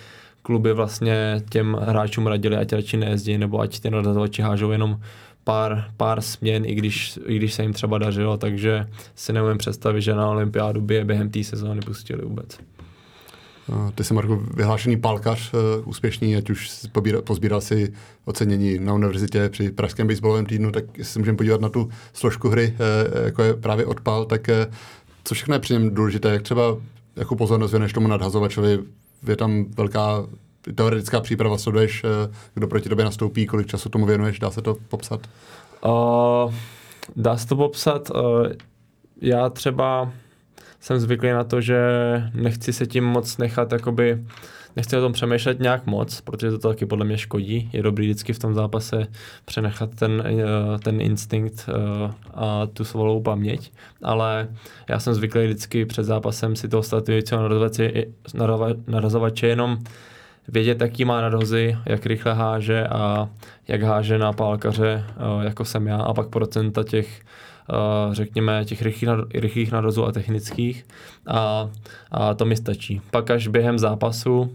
kluby 0.47 0.73
vlastně 0.73 1.43
těm 1.51 1.77
hráčům 1.81 2.27
radili, 2.27 2.57
ať 2.57 2.73
radši 2.73 2.97
nejezdí, 2.97 3.39
nebo 3.39 3.61
ať 3.61 3.81
ty 3.81 3.91
nadazovači 3.91 4.43
hážou 4.43 4.71
jenom 4.71 5.01
pár, 5.45 5.91
pár 5.97 6.21
směn, 6.21 6.65
i 6.65 6.75
když, 6.75 7.19
i 7.27 7.37
když 7.37 7.55
se 7.55 7.63
jim 7.63 7.73
třeba 7.73 7.99
dařilo, 7.99 8.37
takže 8.37 8.87
si 9.15 9.33
neumím 9.33 9.59
představit, 9.59 10.03
že 10.03 10.15
na 10.15 10.29
olympiádu 10.29 10.81
by 10.81 10.95
je 10.95 11.05
během 11.05 11.31
té 11.31 11.45
sezóny 11.45 11.81
pustili 11.81 12.23
vůbec. 12.23 12.59
Ty 13.95 14.05
jsi, 14.05 14.15
Marko, 14.15 14.37
vyhlášený 14.37 14.97
palkař, 14.97 15.53
uh, 15.55 15.89
úspěšný, 15.89 16.37
ať 16.37 16.51
už 16.51 16.71
pozbíral 17.25 17.61
si 17.61 17.93
ocenění 18.25 18.79
na 18.79 18.95
univerzitě 18.95 19.49
při 19.49 19.71
Pražském 19.71 20.07
baseballovém 20.07 20.47
týdnu, 20.47 20.73
tak 20.73 20.85
si 21.03 21.19
můžeme 21.19 21.37
podívat 21.37 21.61
na 21.61 21.69
tu 21.69 21.89
složku 22.13 22.49
hry, 22.49 22.75
uh, 22.75 23.25
jako 23.25 23.43
je 23.43 23.55
právě 23.55 23.87
odpal, 23.87 24.25
tak 24.25 24.49
uh, 24.49 24.75
co 25.25 25.35
všechno 25.35 25.55
je 25.55 25.59
při 25.59 25.73
něm 25.73 25.95
důležité, 25.95 26.29
jak 26.29 26.43
třeba 26.43 26.77
jakou 27.17 27.37
pozornost 27.37 27.71
věneš 27.71 27.93
tomu 27.93 28.09
nadhazovačovi 28.09 28.79
je 29.29 29.37
tam 29.37 29.65
velká 29.65 30.27
teoretická 30.75 31.21
příprava, 31.21 31.59
sleduješ, 31.59 32.05
eh, 32.05 32.35
kdo 32.55 32.69
proti 32.69 32.89
tobě 32.89 33.05
nastoupí, 33.05 33.47
kolik 33.47 33.67
času 33.67 33.89
tomu 33.89 34.07
věnuješ, 34.07 34.39
dá 34.39 34.51
se 34.51 34.63
to 34.63 34.77
popsat? 34.89 35.21
Uh, 35.85 36.55
dá 37.17 37.37
se 37.37 37.47
to 37.47 37.57
popsat. 37.57 38.11
Uh, 38.11 38.47
já 39.21 39.49
třeba 39.49 40.13
jsem 40.81 41.01
zvyklý 41.01 41.31
na 41.31 41.45
to, 41.45 41.61
že 41.61 41.79
nechci 42.35 42.73
se 42.73 42.87
tím 42.87 43.05
moc 43.05 43.39
nechat 43.39 43.73
jakoby 43.73 44.25
nechci 44.77 44.97
o 44.97 45.01
tom 45.01 45.13
přemýšlet 45.13 45.61
nějak 45.61 45.87
moc, 45.87 46.21
protože 46.21 46.51
to 46.51 46.69
taky 46.69 46.87
podle 46.87 47.05
mě 47.05 47.19
škodí. 47.19 47.71
Je 47.73 47.83
dobrý 47.83 48.07
vždycky 48.07 48.33
v 48.33 48.39
tom 48.39 48.55
zápase 48.55 49.07
přenechat 49.45 49.95
ten, 49.95 50.25
eh, 50.27 50.79
ten 50.79 51.01
instinkt 51.01 51.69
eh, 51.69 52.13
a 52.35 52.67
tu 52.67 52.85
svalovou 52.85 53.23
paměť, 53.23 53.73
ale 54.03 54.49
já 54.89 54.99
jsem 54.99 55.15
zvyklý 55.15 55.45
vždycky 55.45 55.85
před 55.85 56.05
zápasem 56.05 56.57
si 56.57 56.69
toho 56.69 56.83
statujícího 56.83 57.49
narazovače 58.87 59.47
jenom 59.47 59.79
vědět, 60.49 60.81
jaký 60.81 61.05
má 61.05 61.21
nadhozy, 61.21 61.77
jak 61.87 62.07
rychle 62.07 62.35
háže 62.35 62.87
a 62.87 63.29
jak 63.69 63.83
háže 63.83 64.19
na 64.19 64.33
pálkaře, 64.33 65.05
uh, 65.37 65.43
jako 65.43 65.65
jsem 65.65 65.87
já, 65.87 65.97
a 65.97 66.15
pak 66.15 66.29
procenta 66.29 66.85
těch 66.85 67.21
řekněme, 68.13 68.65
těch 68.65 68.83
rychlých, 69.35 69.73
nadhozů 69.73 70.07
a 70.07 70.13
technických 70.13 70.87
a, 71.27 71.69
a 72.11 72.35
to 72.35 72.45
mi 72.45 72.57
stačí. 72.57 73.01
Pak 73.11 73.31
až 73.31 73.49
během 73.49 73.79
zápasu, 73.79 74.41
uh, 74.41 74.49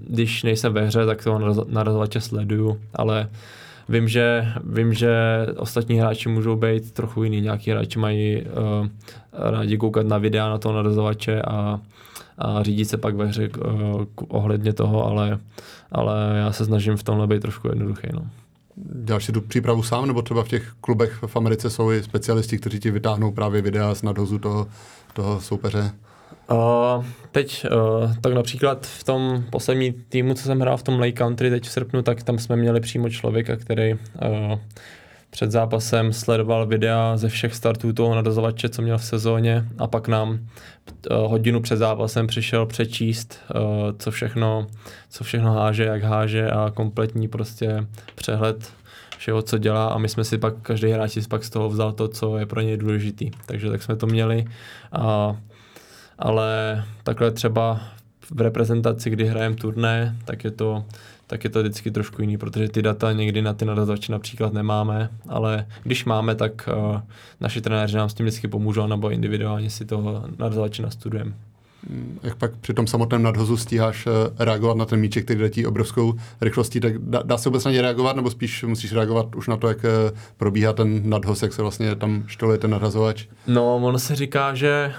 když 0.00 0.42
nejsem 0.42 0.72
ve 0.72 0.86
hře, 0.86 1.06
tak 1.06 1.24
toho 1.24 1.64
narazovače 1.68 2.20
sleduju, 2.20 2.80
ale 2.94 3.28
Vím, 3.88 4.08
že, 4.08 4.52
vím, 4.64 4.92
že 4.92 5.10
ostatní 5.56 6.00
hráči 6.00 6.28
můžou 6.28 6.56
být 6.56 6.92
trochu 6.92 7.24
jiný. 7.24 7.40
Nějaký 7.40 7.70
hráči 7.70 7.98
mají 7.98 8.42
uh, 8.42 8.86
rádi 9.32 9.76
koukat 9.76 10.06
na 10.06 10.18
videa 10.18 10.48
na 10.48 10.58
toho 10.58 10.74
narazovače 10.74 11.42
a, 11.42 11.80
a 12.38 12.62
řídit 12.62 12.84
se 12.84 12.96
pak 12.96 13.14
ve 13.14 13.26
hře 13.26 13.48
uh, 13.48 14.04
ohledně 14.28 14.72
toho, 14.72 15.06
ale, 15.06 15.38
ale 15.92 16.14
já 16.36 16.52
se 16.52 16.64
snažím 16.64 16.96
v 16.96 17.02
tomhle 17.02 17.26
být 17.26 17.42
trošku 17.42 17.68
jednoduchý. 17.68 18.06
No. 18.12 18.26
Děláš 18.76 19.24
si 19.24 19.32
tu 19.32 19.40
přípravu 19.40 19.82
sám, 19.82 20.06
nebo 20.06 20.22
třeba 20.22 20.44
v 20.44 20.48
těch 20.48 20.72
klubech 20.80 21.18
v 21.26 21.36
Americe 21.36 21.70
jsou 21.70 21.92
i 21.92 22.02
specialisti, 22.02 22.58
kteří 22.58 22.80
ti 22.80 22.90
vytáhnou 22.90 23.32
právě 23.32 23.62
videa 23.62 23.94
z 23.94 24.02
nadhozu 24.02 24.38
toho, 24.38 24.68
toho 25.12 25.40
soupeře? 25.40 25.90
Uh, 26.50 27.04
teď, 27.30 27.66
uh, 28.04 28.16
tak 28.20 28.32
například 28.32 28.86
v 28.86 29.04
tom 29.04 29.44
poslední 29.50 29.92
týmu, 29.92 30.34
co 30.34 30.42
jsem 30.42 30.60
hrál 30.60 30.76
v 30.76 30.82
tom 30.82 31.00
Lake 31.00 31.12
Country 31.12 31.50
teď 31.50 31.64
v 31.64 31.70
srpnu, 31.70 32.02
tak 32.02 32.22
tam 32.22 32.38
jsme 32.38 32.56
měli 32.56 32.80
přímo 32.80 33.10
člověka, 33.10 33.56
který 33.56 33.92
uh, 33.92 33.98
před 35.32 35.50
zápasem 35.50 36.12
sledoval 36.12 36.66
videa 36.66 37.16
ze 37.16 37.28
všech 37.28 37.54
startů 37.54 37.92
toho 37.92 38.14
nadazovače, 38.14 38.68
co 38.68 38.82
měl 38.82 38.98
v 38.98 39.04
sezóně 39.04 39.64
a 39.78 39.86
pak 39.86 40.08
nám 40.08 40.30
uh, 40.30 40.36
hodinu 41.16 41.60
před 41.60 41.76
zápasem 41.76 42.26
přišel 42.26 42.66
přečíst, 42.66 43.38
uh, 43.54 43.62
co, 43.98 44.10
všechno, 44.10 44.66
co 45.10 45.24
všechno 45.24 45.52
háže, 45.52 45.84
jak 45.84 46.02
háže 46.02 46.50
a 46.50 46.70
kompletní 46.74 47.28
prostě 47.28 47.86
přehled 48.14 48.72
všeho, 49.18 49.42
co 49.42 49.58
dělá 49.58 49.88
a 49.88 49.98
my 49.98 50.08
jsme 50.08 50.24
si 50.24 50.38
pak, 50.38 50.54
každý 50.62 50.90
hráč 50.90 51.10
si 51.10 51.28
pak 51.28 51.44
z 51.44 51.50
toho 51.50 51.68
vzal 51.68 51.92
to, 51.92 52.08
co 52.08 52.38
je 52.38 52.46
pro 52.46 52.60
něj 52.60 52.76
důležitý. 52.76 53.30
Takže 53.46 53.70
tak 53.70 53.82
jsme 53.82 53.96
to 53.96 54.06
měli 54.06 54.44
a 54.92 55.36
ale 56.18 56.84
takhle 57.02 57.30
třeba 57.30 57.80
v 58.34 58.40
reprezentaci, 58.40 59.10
kdy 59.10 59.26
hrajeme 59.26 59.56
turné, 59.56 60.16
tak 60.24 60.44
je 60.44 60.50
to 60.50 60.84
tak 61.32 61.44
je 61.44 61.50
to 61.50 61.60
vždycky 61.60 61.90
trošku 61.90 62.22
jiný, 62.22 62.38
protože 62.38 62.68
ty 62.68 62.82
data 62.82 63.12
někdy 63.12 63.42
na 63.42 63.52
ty 63.52 63.64
nadazovače 63.64 64.12
například 64.12 64.52
nemáme, 64.52 65.10
ale 65.28 65.66
když 65.82 66.04
máme, 66.04 66.34
tak 66.34 66.68
uh, 66.76 67.00
naši 67.40 67.60
trenéři 67.60 67.96
nám 67.96 68.08
s 68.08 68.14
tím 68.14 68.26
vždycky 68.26 68.48
pomůžou, 68.48 68.86
nebo 68.86 69.10
individuálně 69.10 69.70
si 69.70 69.84
toho 69.84 70.24
nadazovače 70.38 70.82
nastudujeme. 70.82 71.32
Jak 72.22 72.36
pak 72.36 72.56
při 72.56 72.74
tom 72.74 72.86
samotném 72.86 73.22
nadhozu 73.22 73.56
stíháš 73.56 74.06
uh, 74.06 74.12
reagovat 74.38 74.76
na 74.76 74.84
ten 74.84 75.00
míček, 75.00 75.24
který 75.24 75.42
letí 75.42 75.66
obrovskou 75.66 76.14
rychlostí, 76.40 76.80
tak 76.80 76.98
dá, 76.98 77.22
dá 77.24 77.38
se 77.38 77.48
vůbec 77.48 77.64
na 77.64 77.70
ně 77.70 77.82
reagovat, 77.82 78.16
nebo 78.16 78.30
spíš 78.30 78.64
musíš 78.64 78.92
reagovat 78.92 79.34
už 79.34 79.48
na 79.48 79.56
to, 79.56 79.68
jak 79.68 79.78
uh, 79.78 80.18
probíhá 80.36 80.72
ten 80.72 81.10
nadhoz, 81.10 81.42
jak 81.42 81.52
se 81.52 81.62
vlastně 81.62 81.94
tam 81.94 82.24
štoluje 82.26 82.58
ten 82.58 82.70
nadhazovač? 82.70 83.26
No, 83.46 83.76
ono 83.76 83.98
se 83.98 84.14
říká, 84.14 84.54
že 84.54 84.92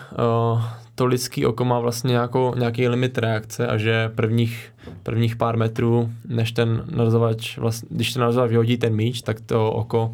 uh, 0.53 0.61
to 0.95 1.05
lidský 1.05 1.45
oko 1.45 1.65
má 1.65 1.79
vlastně 1.79 2.15
jako 2.15 2.53
nějaký 2.57 2.87
limit 2.87 3.17
reakce 3.17 3.67
a 3.67 3.77
že 3.77 4.11
prvních, 4.15 4.73
prvních 5.03 5.35
pár 5.35 5.57
metrů, 5.57 6.09
než 6.27 6.51
ten 6.51 6.85
narazovač, 6.95 7.57
vlastně, 7.57 7.87
když 7.91 8.13
ten 8.13 8.19
narazovač 8.19 8.49
vyhodí 8.49 8.77
ten 8.77 8.95
míč, 8.95 9.21
tak 9.21 9.41
to 9.41 9.71
oko 9.71 10.13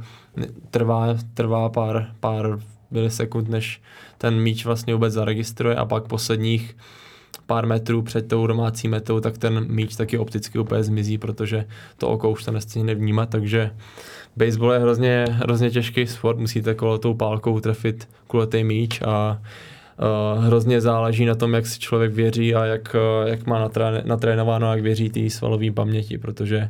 trvá, 0.72 1.08
trvá 1.34 1.70
pár, 1.70 2.12
pár 2.20 2.60
milisekund, 2.92 3.50
než 3.50 3.82
ten 4.18 4.40
míč 4.40 4.66
vlastně 4.66 4.94
vůbec 4.94 5.14
zaregistruje 5.14 5.76
a 5.76 5.86
pak 5.86 6.08
posledních 6.08 6.78
pár 7.46 7.66
metrů 7.66 8.02
před 8.02 8.28
tou 8.28 8.48
domácí 8.48 8.88
metou, 8.88 9.20
tak 9.20 9.38
ten 9.38 9.66
míč 9.68 9.96
taky 9.96 10.18
opticky 10.18 10.60
úplně 10.60 10.84
zmizí, 10.84 11.18
protože 11.18 11.66
to 11.98 12.10
oko 12.10 12.32
už 12.32 12.44
to 12.44 12.52
nestihne 12.52 12.96
vnímat, 12.96 13.30
takže 13.30 13.72
baseball 14.38 14.72
je 14.72 14.80
hrozně, 14.80 15.26
hrozně 15.30 15.72
těžký 15.72 16.08
sport, 16.08 16.38
musíte 16.38 16.76
kolo 16.76 16.98
tou 16.98 17.14
pálkou 17.14 17.60
trefit 17.60 18.10
kulatý 18.28 18.64
míč 18.64 19.02
a 19.02 19.42
hrozně 20.40 20.82
záleží 20.82 21.26
na 21.26 21.36
tom, 21.36 21.54
jak 21.54 21.68
si 21.68 21.80
člověk 21.80 22.14
věří 22.14 22.56
a 22.56 22.66
jak, 22.66 22.96
uh, 22.96 23.28
jak 23.28 23.46
má 23.46 23.60
natré, 23.60 24.04
natrénováno, 24.06 24.72
jak 24.72 24.82
věří 24.82 25.10
té 25.10 25.30
svalové 25.30 25.72
paměti, 25.72 26.18
protože 26.18 26.70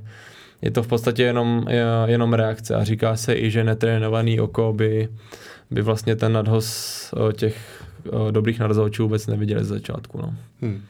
je 0.61 0.71
to 0.71 0.83
v 0.83 0.87
podstatě 0.87 1.23
jenom, 1.23 1.65
jenom 2.05 2.33
reakce 2.33 2.75
a 2.75 2.83
říká 2.83 3.15
se 3.15 3.35
i, 3.35 3.51
že 3.51 3.63
netrénovaný 3.63 4.39
oko 4.39 4.73
by, 4.73 5.09
by 5.71 5.81
vlastně 5.81 6.15
ten 6.15 6.33
nadhoz 6.33 7.13
uh, 7.17 7.31
těch 7.31 7.83
dobrých 8.31 8.59
nadhozovačů 8.59 9.03
vůbec 9.03 9.27
neviděli 9.27 9.63
z 9.63 9.67
začátku. 9.67 10.17
No. 10.21 10.33
Hmm. 10.61 10.81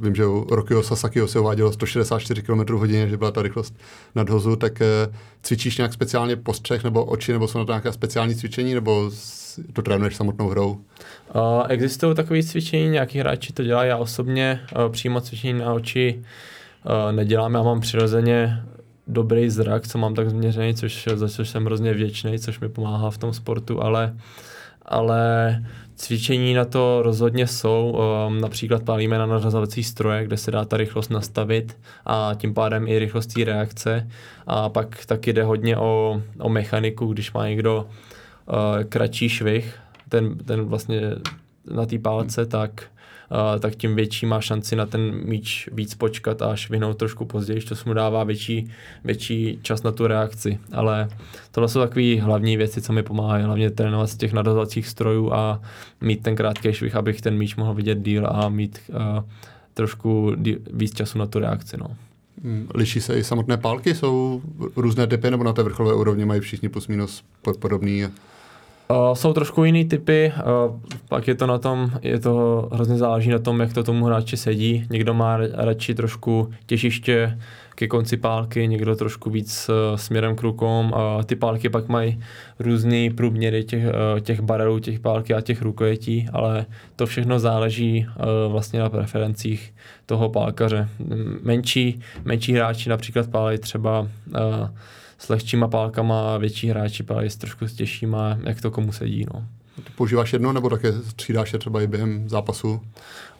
Vím, 0.00 0.14
že 0.14 0.26
u 0.26 0.46
Rokio 0.50 0.82
Sasakiho 0.82 1.28
se 1.28 1.40
uvádělo 1.40 1.72
164 1.72 2.42
km 2.42 2.74
hodině, 2.74 3.08
že 3.08 3.16
byla 3.16 3.30
ta 3.30 3.42
rychlost 3.42 3.74
nadhozu, 4.14 4.56
tak 4.56 4.82
cvičíš 5.42 5.76
nějak 5.76 5.92
speciálně 5.92 6.36
postřeh 6.36 6.84
nebo 6.84 7.04
oči, 7.04 7.32
nebo 7.32 7.48
jsou 7.48 7.58
na 7.58 7.64
to 7.64 7.72
nějaká 7.72 7.92
speciální 7.92 8.34
cvičení, 8.34 8.74
nebo 8.74 9.10
to 9.72 9.82
trénuješ 9.82 10.16
samotnou 10.16 10.48
hrou? 10.48 10.70
Uh, 10.70 11.62
existují 11.68 12.14
takové 12.14 12.42
cvičení, 12.42 12.88
nějaký 12.88 13.18
hráči 13.18 13.52
to 13.52 13.64
dělají, 13.64 13.88
já 13.88 13.96
osobně 13.96 14.60
uh, 14.76 14.92
přímo 14.92 15.20
cvičení 15.20 15.58
na 15.58 15.72
oči 15.72 16.22
uh, 16.84 17.12
nedělám, 17.12 17.54
já 17.54 17.62
mám 17.62 17.80
přirozeně 17.80 18.62
dobrý 19.06 19.50
zrak, 19.50 19.88
co 19.88 19.98
mám 19.98 20.14
tak 20.14 20.30
změřený, 20.30 20.74
což, 20.74 21.08
za 21.14 21.28
což 21.28 21.48
jsem 21.48 21.64
hrozně 21.64 21.94
vděčný, 21.94 22.38
což 22.38 22.60
mi 22.60 22.68
pomáhá 22.68 23.10
v 23.10 23.18
tom 23.18 23.32
sportu, 23.32 23.82
ale, 23.82 24.14
ale 24.82 25.64
cvičení 25.96 26.54
na 26.54 26.64
to 26.64 27.02
rozhodně 27.02 27.46
jsou. 27.46 27.98
Um, 28.26 28.40
například 28.40 28.82
pálíme 28.82 29.18
na 29.18 29.26
nařazovací 29.26 29.84
stroje, 29.84 30.24
kde 30.24 30.36
se 30.36 30.50
dá 30.50 30.64
ta 30.64 30.76
rychlost 30.76 31.10
nastavit 31.10 31.78
a 32.06 32.34
tím 32.36 32.54
pádem 32.54 32.88
i 32.88 32.98
rychlost 32.98 33.26
té 33.26 34.06
A 34.46 34.68
pak 34.68 35.06
taky 35.06 35.32
jde 35.32 35.44
hodně 35.44 35.76
o, 35.76 36.22
o 36.38 36.48
mechaniku, 36.48 37.06
když 37.06 37.32
má 37.32 37.48
někdo 37.48 37.82
uh, 37.82 37.94
kratší 38.88 39.28
švih, 39.28 39.74
ten, 40.08 40.38
ten 40.38 40.62
vlastně 40.64 41.00
na 41.70 41.86
té 41.86 41.98
pálce, 41.98 42.46
tak, 42.46 42.84
uh, 43.30 43.60
tak 43.60 43.76
tím 43.76 43.96
větší 43.96 44.26
má 44.26 44.40
šanci 44.40 44.76
na 44.76 44.86
ten 44.86 45.00
míč 45.24 45.68
víc 45.72 45.94
počkat 45.94 46.42
a 46.42 46.56
švihnout 46.56 46.96
trošku 46.96 47.24
později, 47.24 47.60
to 47.60 47.74
mu 47.86 47.92
dává 47.92 48.24
větší, 48.24 48.70
větší 49.04 49.58
čas 49.62 49.82
na 49.82 49.92
tu 49.92 50.06
reakci. 50.06 50.58
Ale 50.72 51.08
tohle 51.50 51.68
jsou 51.68 51.80
takové 51.80 52.20
hlavní 52.20 52.56
věci, 52.56 52.82
co 52.82 52.92
mi 52.92 53.02
pomáhají, 53.02 53.44
hlavně 53.44 53.70
trénovat 53.70 54.10
z 54.10 54.16
těch 54.16 54.32
nadazovacích 54.32 54.86
strojů 54.86 55.32
a 55.32 55.60
mít 56.00 56.22
ten 56.22 56.36
krátký 56.36 56.72
švih, 56.72 56.96
abych 56.96 57.20
ten 57.20 57.38
míč 57.38 57.56
mohl 57.56 57.74
vidět 57.74 57.98
díl 57.98 58.26
a 58.30 58.48
mít 58.48 58.78
uh, 58.88 58.96
trošku 59.74 60.32
dí, 60.36 60.56
víc 60.72 60.94
času 60.94 61.18
na 61.18 61.26
tu 61.26 61.38
reakci. 61.38 61.76
No. 61.76 61.96
Hmm, 62.44 62.68
liší 62.74 63.00
se 63.00 63.18
i 63.18 63.24
samotné 63.24 63.56
pálky? 63.56 63.94
Jsou 63.94 64.42
různé 64.76 65.06
typy, 65.06 65.30
nebo 65.30 65.44
na 65.44 65.52
té 65.52 65.62
vrcholové 65.62 65.94
úrovni 65.96 66.24
mají 66.24 66.40
všichni 66.40 66.68
plus 66.68 66.88
minus 66.88 67.24
podobný? 67.58 68.06
Uh, 68.90 69.14
jsou 69.14 69.32
trošku 69.32 69.64
jiný 69.64 69.84
typy, 69.84 70.32
uh, 70.36 70.80
pak 71.08 71.28
je 71.28 71.34
to 71.34 71.46
na 71.46 71.58
tom, 71.58 71.90
je 72.02 72.18
to 72.20 72.68
hrozně 72.72 72.96
záleží 72.96 73.30
na 73.30 73.38
tom, 73.38 73.60
jak 73.60 73.72
to 73.72 73.82
tomu 73.82 74.04
hráči 74.04 74.36
sedí. 74.36 74.86
Někdo 74.90 75.14
má 75.14 75.36
radši 75.54 75.94
trošku 75.94 76.50
těžiště 76.66 77.38
ke 77.74 77.86
konci 77.86 78.16
pálky, 78.16 78.68
někdo 78.68 78.96
trošku 78.96 79.30
víc 79.30 79.68
uh, 79.68 79.96
směrem 79.96 80.36
k 80.36 80.42
rukom 80.42 80.94
a 80.94 81.22
ty 81.22 81.36
pálky 81.36 81.68
pak 81.68 81.88
mají 81.88 82.20
různé 82.58 83.10
průměry 83.16 83.64
těch, 83.64 83.84
uh, 83.84 84.20
těch 84.20 84.40
barelů, 84.40 84.78
těch 84.78 85.00
pálky 85.00 85.34
a 85.34 85.40
těch 85.40 85.62
rukojetí, 85.62 86.28
ale 86.32 86.66
to 86.96 87.06
všechno 87.06 87.38
záleží 87.38 88.06
uh, 88.08 88.52
vlastně 88.52 88.80
na 88.80 88.90
preferencích 88.90 89.74
toho 90.06 90.28
pálkaře. 90.28 90.88
Menší, 91.42 92.00
menší 92.24 92.52
hráči 92.52 92.88
například 92.88 93.30
pálí 93.30 93.58
třeba 93.58 94.00
uh, 94.00 94.68
s 95.18 95.28
lehčíma 95.28 95.68
pálkama, 95.68 96.38
větší 96.38 96.68
hráči 96.68 97.02
pálí 97.02 97.30
s 97.30 97.36
trošku 97.36 97.68
s 97.68 97.72
těžšíma, 97.72 98.38
jak 98.44 98.60
to 98.60 98.70
komu 98.70 98.92
sedí. 98.92 99.26
No. 99.34 99.44
Ty 99.84 99.92
používáš 99.96 100.32
jedno, 100.32 100.52
nebo 100.52 100.70
také 100.70 100.92
střídáš 100.92 101.52
je 101.52 101.58
třeba 101.58 101.82
i 101.82 101.86
během 101.86 102.28
zápasu? 102.28 102.80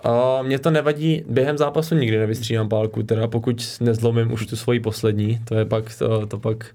Uh, 0.04 0.46
mě 0.46 0.58
to 0.58 0.70
nevadí, 0.70 1.24
během 1.28 1.58
zápasu 1.58 1.94
nikdy 1.94 2.18
nevystřídám 2.18 2.68
pálku, 2.68 3.02
teda 3.02 3.28
pokud 3.28 3.78
nezlomím 3.80 4.32
už 4.32 4.46
tu 4.46 4.56
svoji 4.56 4.80
poslední, 4.80 5.40
to 5.44 5.54
je 5.54 5.64
pak, 5.64 5.98
to, 5.98 6.26
to 6.26 6.38
pak 6.38 6.66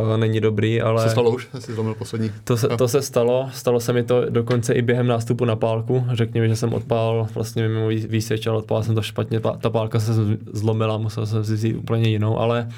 uh, 0.00 0.16
není 0.16 0.40
dobrý, 0.40 0.80
ale... 0.80 1.02
Se 1.02 1.10
stalo 1.10 1.30
už, 1.30 1.48
jsi 1.58 1.72
zlomil 1.72 1.94
poslední? 1.94 2.30
To 2.44 2.56
se, 2.56 2.68
to 2.68 2.88
se 2.88 3.02
stalo, 3.02 3.50
stalo 3.52 3.80
se 3.80 3.92
mi 3.92 4.02
to 4.02 4.30
dokonce 4.30 4.72
i 4.72 4.82
během 4.82 5.06
nástupu 5.06 5.44
na 5.44 5.56
pálku, 5.56 6.06
řekněme, 6.12 6.48
že 6.48 6.56
jsem 6.56 6.74
odpál 6.74 7.28
vlastně 7.34 7.68
mimo 7.68 7.88
výseč, 7.88 8.46
ale 8.46 8.58
odpál 8.58 8.82
jsem 8.82 8.94
to 8.94 9.02
špatně, 9.02 9.40
ta 9.40 9.70
pálka 9.70 10.00
se 10.00 10.12
zlomila, 10.52 10.98
musel 10.98 11.26
jsem 11.26 11.44
si 11.44 11.54
vzít 11.54 11.74
úplně 11.74 12.10
jinou, 12.10 12.38
ale 12.38 12.68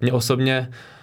mě 0.00 0.12
osobně 0.12 0.68
Uh, 0.68 0.97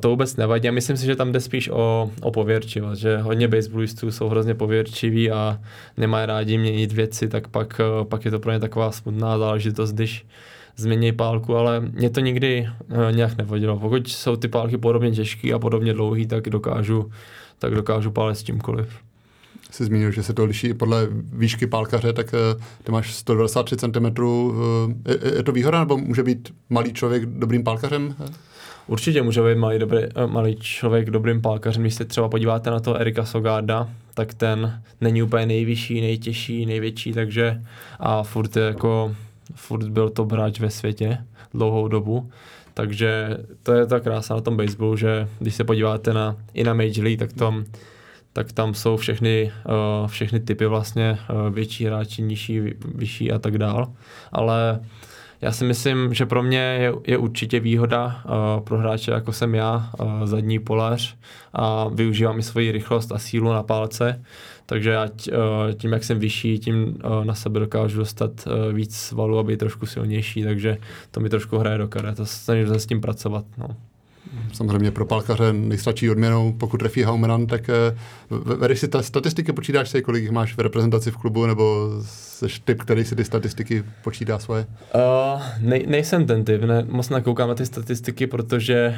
to 0.00 0.08
vůbec 0.08 0.36
nevadí. 0.36 0.66
Já 0.66 0.72
myslím 0.72 0.96
si, 0.96 1.06
že 1.06 1.16
tam 1.16 1.32
jde 1.32 1.40
spíš 1.40 1.68
o, 1.68 2.10
o 2.22 2.30
pověrčivost, 2.30 3.00
že 3.00 3.18
hodně 3.18 3.48
baseballistů 3.48 4.10
jsou 4.10 4.28
hrozně 4.28 4.54
pověrčiví 4.54 5.30
a 5.30 5.60
nemají 5.96 6.26
rádi 6.26 6.58
měnit 6.58 6.92
věci, 6.92 7.28
tak 7.28 7.48
pak, 7.48 7.80
uh, 8.00 8.08
pak 8.08 8.24
je 8.24 8.30
to 8.30 8.38
pro 8.38 8.52
ně 8.52 8.60
taková 8.60 8.92
smutná 8.92 9.38
záležitost, 9.38 9.92
když 9.92 10.26
změní 10.76 11.12
pálku, 11.12 11.56
ale 11.56 11.80
mě 11.80 12.10
to 12.10 12.20
nikdy 12.20 12.68
uh, 12.90 13.16
nějak 13.16 13.36
nevadilo. 13.36 13.78
Pokud 13.78 14.08
jsou 14.08 14.36
ty 14.36 14.48
pálky 14.48 14.78
podobně 14.78 15.10
těžké 15.10 15.52
a 15.52 15.58
podobně 15.58 15.92
dlouhé, 15.92 16.26
tak 16.26 16.50
dokážu, 16.50 17.10
tak 17.58 17.74
dokážu 17.74 18.10
pálit 18.10 18.36
s 18.36 18.42
tímkoliv. 18.42 18.88
Jsi 19.70 19.84
zmínil, 19.84 20.10
že 20.10 20.22
se 20.22 20.32
to 20.32 20.44
liší 20.44 20.74
podle 20.74 21.08
výšky 21.32 21.66
pálkaře, 21.66 22.12
tak 22.12 22.34
ty 22.84 22.92
máš 22.92 23.14
193 23.14 23.76
cm. 23.76 24.06
Je, 25.08 25.36
je 25.36 25.42
to 25.42 25.52
výhoda, 25.52 25.78
nebo 25.80 25.98
může 25.98 26.22
být 26.22 26.54
malý 26.70 26.92
člověk 26.92 27.26
dobrým 27.26 27.64
pálkařem? 27.64 28.14
Určitě 28.90 29.22
může 29.22 29.42
být 29.42 29.58
malý, 29.58 29.78
dobrý, 29.78 29.98
eh, 29.98 30.26
malý 30.26 30.56
člověk 30.56 31.10
dobrým 31.10 31.42
pálkařem. 31.42 31.82
Když 31.82 31.94
se 31.94 32.04
třeba 32.04 32.28
podíváte 32.28 32.70
na 32.70 32.80
to 32.80 32.94
Erika 32.94 33.24
Sogarda, 33.24 33.88
tak 34.14 34.34
ten 34.34 34.82
není 35.00 35.22
úplně 35.22 35.46
nejvyšší, 35.46 36.00
nejtěžší, 36.00 36.66
největší, 36.66 37.12
takže 37.12 37.62
a 38.00 38.22
furt 38.22 38.56
je 38.56 38.62
jako, 38.62 39.14
furt 39.54 39.88
byl 39.88 40.08
top 40.08 40.32
hráč 40.32 40.60
ve 40.60 40.70
světě 40.70 41.18
dlouhou 41.54 41.88
dobu. 41.88 42.30
Takže 42.74 43.36
to 43.62 43.72
je 43.72 43.86
ta 43.86 44.00
krása 44.00 44.34
na 44.34 44.40
tom 44.40 44.56
baseballu, 44.56 44.96
že 44.96 45.28
když 45.38 45.54
se 45.54 45.64
podíváte 45.64 46.14
na, 46.14 46.36
i 46.54 46.64
na 46.64 46.74
Major 46.74 47.04
League, 47.04 47.18
tak 47.18 47.32
tam, 47.32 47.64
tak 48.32 48.52
tam 48.52 48.74
jsou 48.74 48.96
všechny, 48.96 49.52
uh, 50.02 50.08
všechny 50.08 50.40
typy 50.40 50.66
vlastně, 50.66 51.18
uh, 51.32 51.54
větší 51.54 51.84
hráči, 51.84 52.22
nižší, 52.22 52.60
vyšší 52.94 53.32
a 53.32 53.38
tak 53.38 53.58
dál. 53.58 53.92
Ale 54.32 54.80
já 55.42 55.52
si 55.52 55.64
myslím, 55.64 56.14
že 56.14 56.26
pro 56.26 56.42
mě 56.42 56.58
je, 56.58 56.92
je 57.06 57.18
určitě 57.18 57.60
výhoda 57.60 58.22
uh, 58.24 58.64
pro 58.64 58.78
hráče 58.78 59.10
jako 59.10 59.32
jsem 59.32 59.54
já, 59.54 59.90
uh, 60.00 60.26
zadní 60.26 60.58
polař 60.58 61.16
a 61.52 61.88
využívám 61.88 62.38
i 62.38 62.42
svoji 62.42 62.72
rychlost 62.72 63.12
a 63.12 63.18
sílu 63.18 63.52
na 63.52 63.62
pálce, 63.62 64.22
takže 64.66 64.90
já 64.90 65.04
uh, 65.04 65.08
tím, 65.74 65.92
jak 65.92 66.04
jsem 66.04 66.18
vyšší, 66.18 66.58
tím 66.58 66.84
uh, 66.84 67.24
na 67.24 67.34
sebe 67.34 67.60
dokážu 67.60 67.98
dostat 67.98 68.30
uh, 68.46 68.74
víc 68.74 68.96
svalu 68.96 69.38
a 69.38 69.42
být 69.42 69.58
trošku 69.58 69.86
silnější, 69.86 70.42
takže 70.42 70.78
to 71.10 71.20
mi 71.20 71.28
trošku 71.28 71.58
hraje 71.58 71.78
do 71.78 71.88
karet 71.88 72.20
a 72.20 72.24
snažím 72.24 72.68
se 72.68 72.80
s 72.80 72.86
tím 72.86 73.00
pracovat. 73.00 73.44
No. 73.58 73.76
Samozřejmě 74.52 74.90
pro 74.90 75.06
palkaře 75.06 75.52
nejstačí 75.52 76.10
odměnou, 76.10 76.52
pokud 76.52 76.76
trefí 76.76 77.02
Haumeran, 77.02 77.46
tak 77.46 77.68
eh, 77.68 77.96
vedeš 78.30 78.78
si 78.78 78.88
ta 78.88 79.02
statistiky, 79.02 79.52
počítáš 79.52 79.88
si, 79.88 80.02
kolik 80.02 80.22
jich 80.22 80.30
máš 80.30 80.56
v 80.56 80.60
reprezentaci 80.60 81.10
v 81.10 81.16
klubu, 81.16 81.46
nebo 81.46 81.90
jsi 82.02 82.46
typ, 82.64 82.82
který 82.82 83.04
si 83.04 83.16
ty 83.16 83.24
statistiky 83.24 83.84
počítá 84.04 84.38
svoje? 84.38 84.66
Uh, 84.94 85.42
nej, 85.60 85.86
nejsem 85.88 86.26
ten 86.26 86.44
typ, 86.44 86.62
ne, 86.62 86.86
moc 86.88 87.08
nekoukám 87.08 87.48
na 87.48 87.54
ty 87.54 87.66
statistiky, 87.66 88.26
protože 88.26 88.94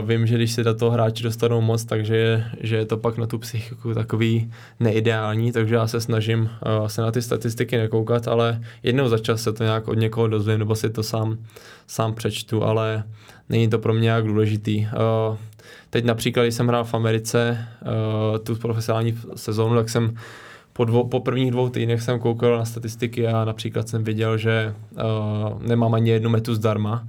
uh, 0.00 0.08
vím, 0.08 0.26
že 0.26 0.34
když 0.34 0.52
si 0.52 0.64
do 0.64 0.74
toho 0.74 0.90
hráči 0.90 1.22
dostanou 1.22 1.60
moc, 1.60 1.84
takže 1.84 2.16
je, 2.16 2.44
že 2.60 2.76
je 2.76 2.86
to 2.86 2.96
pak 2.96 3.18
na 3.18 3.26
tu 3.26 3.38
psychiku 3.38 3.94
takový 3.94 4.52
neideální, 4.80 5.52
takže 5.52 5.74
já 5.74 5.86
se 5.86 6.00
snažím 6.00 6.40
uh, 6.40 6.86
se 6.86 7.02
na 7.02 7.12
ty 7.12 7.22
statistiky 7.22 7.76
nekoukat, 7.76 8.28
ale 8.28 8.60
jednou 8.82 9.08
za 9.08 9.18
čas 9.18 9.42
se 9.42 9.52
to 9.52 9.64
nějak 9.64 9.88
od 9.88 9.94
někoho 9.94 10.28
dozvím, 10.28 10.58
nebo 10.58 10.74
si 10.74 10.90
to 10.90 11.02
sám, 11.02 11.38
sám 11.86 12.14
přečtu, 12.14 12.64
ale 12.64 13.04
není 13.48 13.68
to 13.68 13.78
pro 13.78 13.94
mě 13.94 14.02
nějak 14.02 14.26
důležitý. 14.26 14.86
Uh, 15.30 15.36
teď 15.90 16.04
například, 16.04 16.42
když 16.42 16.54
jsem 16.54 16.68
hrál 16.68 16.84
v 16.84 16.94
Americe 16.94 17.68
uh, 17.82 18.38
tu 18.38 18.56
profesionální 18.56 19.18
sezónu, 19.36 19.76
tak 19.76 19.88
jsem 19.88 20.14
po, 20.72 20.84
dvou, 20.84 21.08
po 21.08 21.20
prvních 21.20 21.50
dvou 21.50 21.68
týdnech 21.68 22.02
jsem 22.02 22.18
koukal 22.18 22.58
na 22.58 22.64
statistiky 22.64 23.28
a 23.28 23.44
například 23.44 23.88
jsem 23.88 24.04
viděl, 24.04 24.38
že 24.38 24.74
uh, 24.92 25.62
nemám 25.62 25.94
ani 25.94 26.10
jednu 26.10 26.30
metu 26.30 26.54
zdarma, 26.54 27.08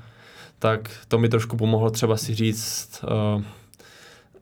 tak 0.59 0.91
to 1.07 1.17
mi 1.17 1.29
trošku 1.29 1.57
pomohlo 1.57 1.89
třeba 1.89 2.17
si 2.17 2.35
říct, 2.35 3.05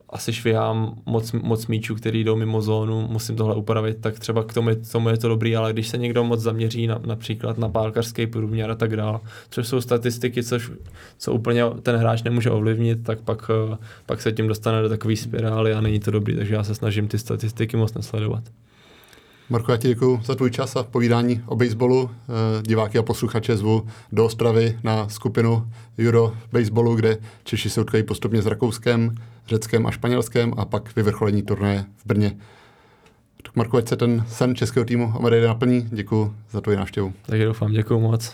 asi 0.09 0.33
švihám 0.33 1.01
moc, 1.05 1.31
moc 1.31 1.67
míčů, 1.67 1.95
který 1.95 2.23
jdou 2.23 2.35
mimo 2.35 2.61
zónu, 2.61 3.07
musím 3.07 3.35
tohle 3.35 3.55
upravit, 3.55 3.97
tak 4.01 4.19
třeba 4.19 4.43
k 4.43 4.53
tomu, 4.53 4.69
tomu 4.91 5.09
je 5.09 5.17
to 5.17 5.27
dobrý, 5.27 5.55
ale 5.55 5.73
když 5.73 5.87
se 5.87 5.97
někdo 5.97 6.23
moc 6.23 6.39
zaměří 6.39 6.87
na, 6.87 7.01
například 7.05 7.57
na 7.57 7.69
pálkařský 7.69 8.27
průměr 8.27 8.71
a 8.71 8.75
tak 8.75 8.95
dále, 8.95 9.19
což 9.49 9.67
jsou 9.67 9.81
statistiky, 9.81 10.43
což, 10.43 10.71
co 11.17 11.33
úplně 11.33 11.63
ten 11.81 11.95
hráč 11.95 12.23
nemůže 12.23 12.51
ovlivnit, 12.51 13.03
tak 13.03 13.21
pak, 13.21 13.51
eh, 13.73 13.77
pak 14.05 14.21
se 14.21 14.31
tím 14.31 14.47
dostane 14.47 14.81
do 14.81 14.89
takové 14.89 15.15
spirály 15.15 15.73
a 15.73 15.81
není 15.81 15.99
to 15.99 16.11
dobrý, 16.11 16.35
takže 16.35 16.55
já 16.55 16.63
se 16.63 16.75
snažím 16.75 17.07
ty 17.07 17.17
statistiky 17.17 17.77
moc 17.77 17.93
nesledovat. 17.93 18.43
Marko, 19.49 19.71
já 19.71 19.77
ti 19.77 19.87
děkuji 19.87 20.21
za 20.23 20.35
tvůj 20.35 20.51
čas 20.51 20.75
a 20.75 20.83
povídání 20.83 21.43
o 21.45 21.55
baseballu. 21.55 22.09
Eh, 22.11 22.63
diváky 22.63 22.97
a 22.97 23.03
posluchače 23.03 23.57
zvu 23.57 23.87
do 24.11 24.25
Ostravy 24.25 24.79
na 24.83 25.09
skupinu 25.09 25.67
Euro 25.99 26.33
baseballu, 26.51 26.95
kde 26.95 27.17
Češi 27.43 27.69
se 27.69 27.81
utkají 27.81 28.03
postupně 28.03 28.41
s 28.41 28.45
Rakouskem, 28.45 29.15
Řeckem 29.47 29.87
a 29.87 29.91
Španělskem 29.91 30.53
a 30.57 30.65
pak 30.65 30.95
vyvrcholení 30.95 31.41
turnaje 31.41 31.85
v 31.97 32.05
Brně. 32.05 32.37
Tak 33.43 33.55
Marko, 33.55 33.77
ať 33.77 33.87
se 33.87 33.95
ten 33.95 34.25
sen 34.29 34.55
českého 34.55 34.85
týmu 34.85 35.13
Amadejde 35.15 35.47
naplní. 35.47 35.87
Děkuji 35.91 36.33
za 36.51 36.61
tvoji 36.61 36.77
návštěvu. 36.77 37.13
Takže 37.25 37.45
doufám, 37.45 37.71
děkuji 37.71 37.99
moc. 37.99 38.33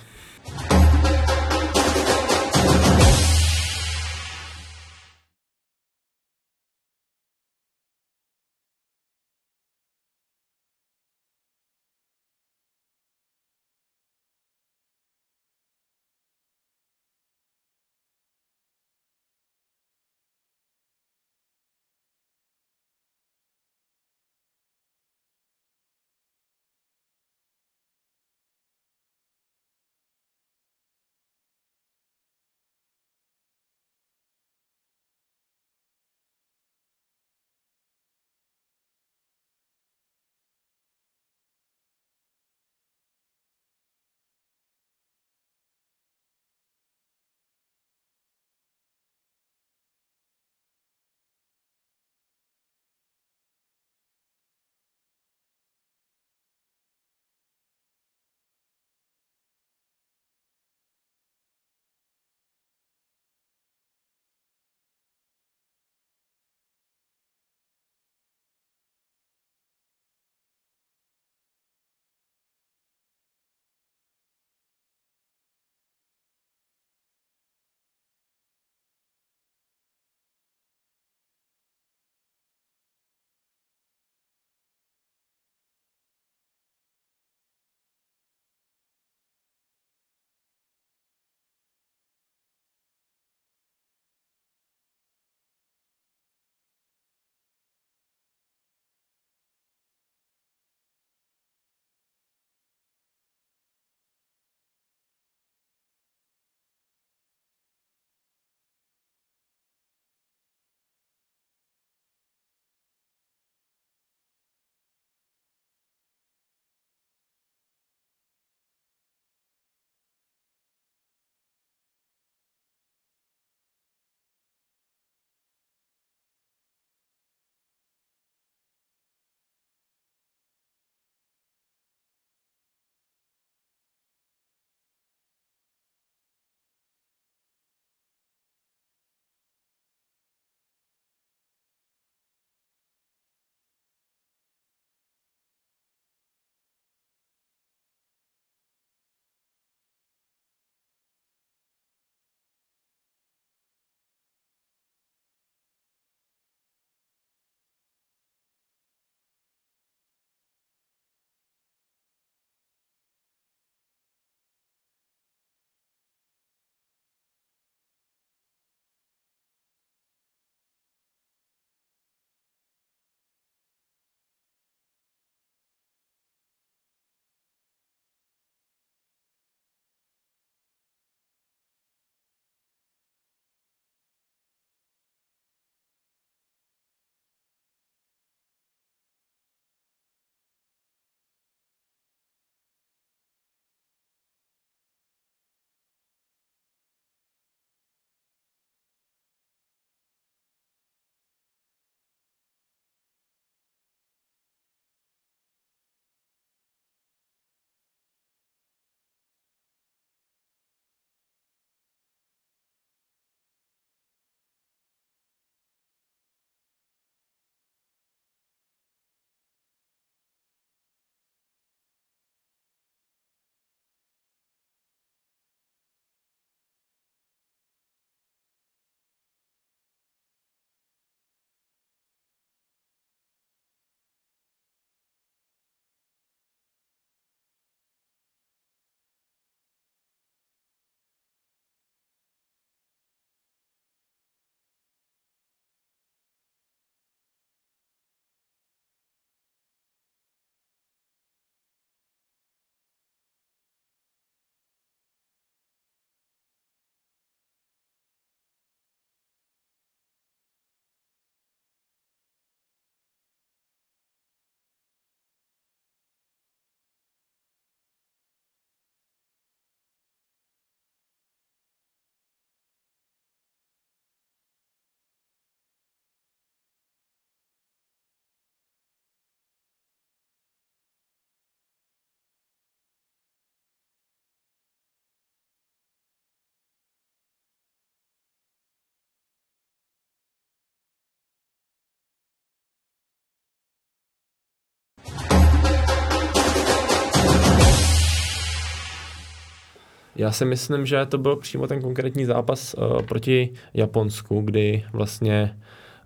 Já 300.23 300.31
si 300.31 300.45
myslím, 300.45 300.85
že 300.85 301.05
to 301.05 301.17
byl 301.17 301.35
přímo 301.35 301.67
ten 301.67 301.81
konkrétní 301.81 302.25
zápas 302.25 302.73
uh, 302.73 303.01
proti 303.01 303.49
Japonsku, 303.73 304.41
kdy 304.41 304.83
vlastně 304.93 305.57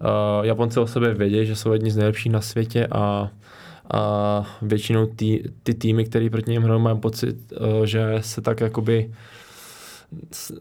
uh, 0.01 0.45
Japonci 0.45 0.79
o 0.79 0.87
sobě 0.87 1.13
vědí, 1.13 1.45
že 1.45 1.55
jsou 1.55 1.71
jedni 1.71 1.91
z 1.91 1.97
nejlepších 1.97 2.31
na 2.31 2.41
světě 2.41 2.87
a 2.91 3.29
a 3.93 4.57
většinou 4.61 5.05
tý, 5.05 5.39
ty 5.63 5.73
týmy, 5.73 6.05
které 6.05 6.29
proti 6.29 6.51
něm 6.51 6.63
hrajou, 6.63 6.79
mají 6.79 6.99
pocit, 6.99 7.35
uh, 7.51 7.83
že 7.83 8.15
se 8.21 8.41
tak 8.41 8.59
jakoby 8.59 9.11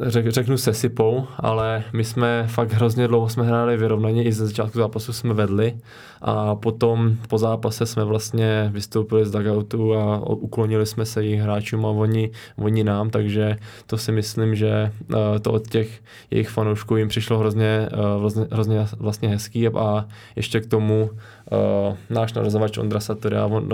řek, 0.01 0.29
řeknu 0.29 0.59
sesypou, 0.59 1.27
ale 1.39 1.85
my 1.93 2.05
jsme 2.05 2.47
fakt 2.47 2.73
hrozně 2.73 3.09
dlouho 3.09 3.29
jsme 3.29 3.45
hráli 3.45 3.77
vyrovnaně, 3.77 4.25
i 4.25 4.33
ze 4.33 4.47
začátku 4.47 4.79
zápasu 4.79 5.13
jsme 5.13 5.35
vedli 5.35 5.77
a 6.23 6.55
potom 6.55 7.17
po 7.29 7.39
zápase 7.39 7.87
jsme 7.87 8.05
vlastně 8.05 8.71
vystoupili 8.73 9.27
z 9.27 9.31
dugoutu 9.31 9.95
a 9.95 10.31
uklonili 10.31 10.87
jsme 10.87 11.07
se 11.07 11.25
jejich 11.25 11.41
hráčům 11.41 11.87
a 11.87 11.89
oni, 11.89 12.31
oni 12.57 12.85
nám, 12.85 13.11
takže 13.11 13.57
to 13.87 13.99
si 13.99 14.13
myslím, 14.13 14.55
že 14.55 14.93
eh, 15.15 15.39
to 15.41 15.53
od 15.53 15.69
těch 15.69 16.03
jejich 16.31 16.49
fanoušků 16.49 16.97
jim 16.97 17.09
přišlo 17.09 17.39
hrozně, 17.39 17.89
hrozně, 18.19 18.47
hrozně 18.51 18.87
vlastně 18.99 19.29
hezký 19.29 19.69
a 19.69 20.07
ještě 20.37 20.61
k 20.61 20.67
tomu 20.67 21.11
uh, 21.11 21.97
náš 22.11 22.33
narazovač 22.33 22.79
Ondra 22.79 23.01
Satoria, 23.01 23.47
on, 23.47 23.69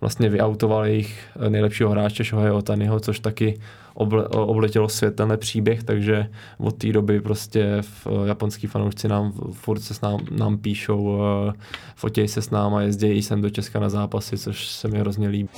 vlastně 0.00 0.28
vyautoval 0.28 0.86
jejich 0.86 1.20
nejlepšího 1.48 1.90
hráče 1.90 2.24
Shohei 2.24 2.50
Otaniho, 2.50 3.00
což 3.00 3.20
taky 3.20 3.60
oble, 3.94 4.28
obletělo 4.28 4.88
svět 4.88 5.16
tenhle 5.16 5.36
příběh, 5.36 5.82
takže 5.82 6.26
od 6.58 6.76
té 6.76 6.92
doby 6.92 7.20
prostě 7.20 7.78
v 7.80 8.06
japonský 8.26 8.66
fanoušci 8.66 9.08
nám 9.08 9.32
furt 9.52 9.80
se 9.80 9.94
s 9.94 10.00
nám, 10.00 10.20
nám 10.30 10.58
píšou, 10.58 11.20
fotějí 11.96 12.28
se 12.28 12.42
s 12.42 12.50
náma, 12.50 12.82
jezdí 12.82 13.22
sem 13.22 13.42
do 13.42 13.50
Česka 13.50 13.80
na 13.80 13.88
zápasy, 13.88 14.38
což 14.38 14.68
se 14.68 14.88
mi 14.88 14.98
hrozně 14.98 15.28
líbí. 15.28 15.48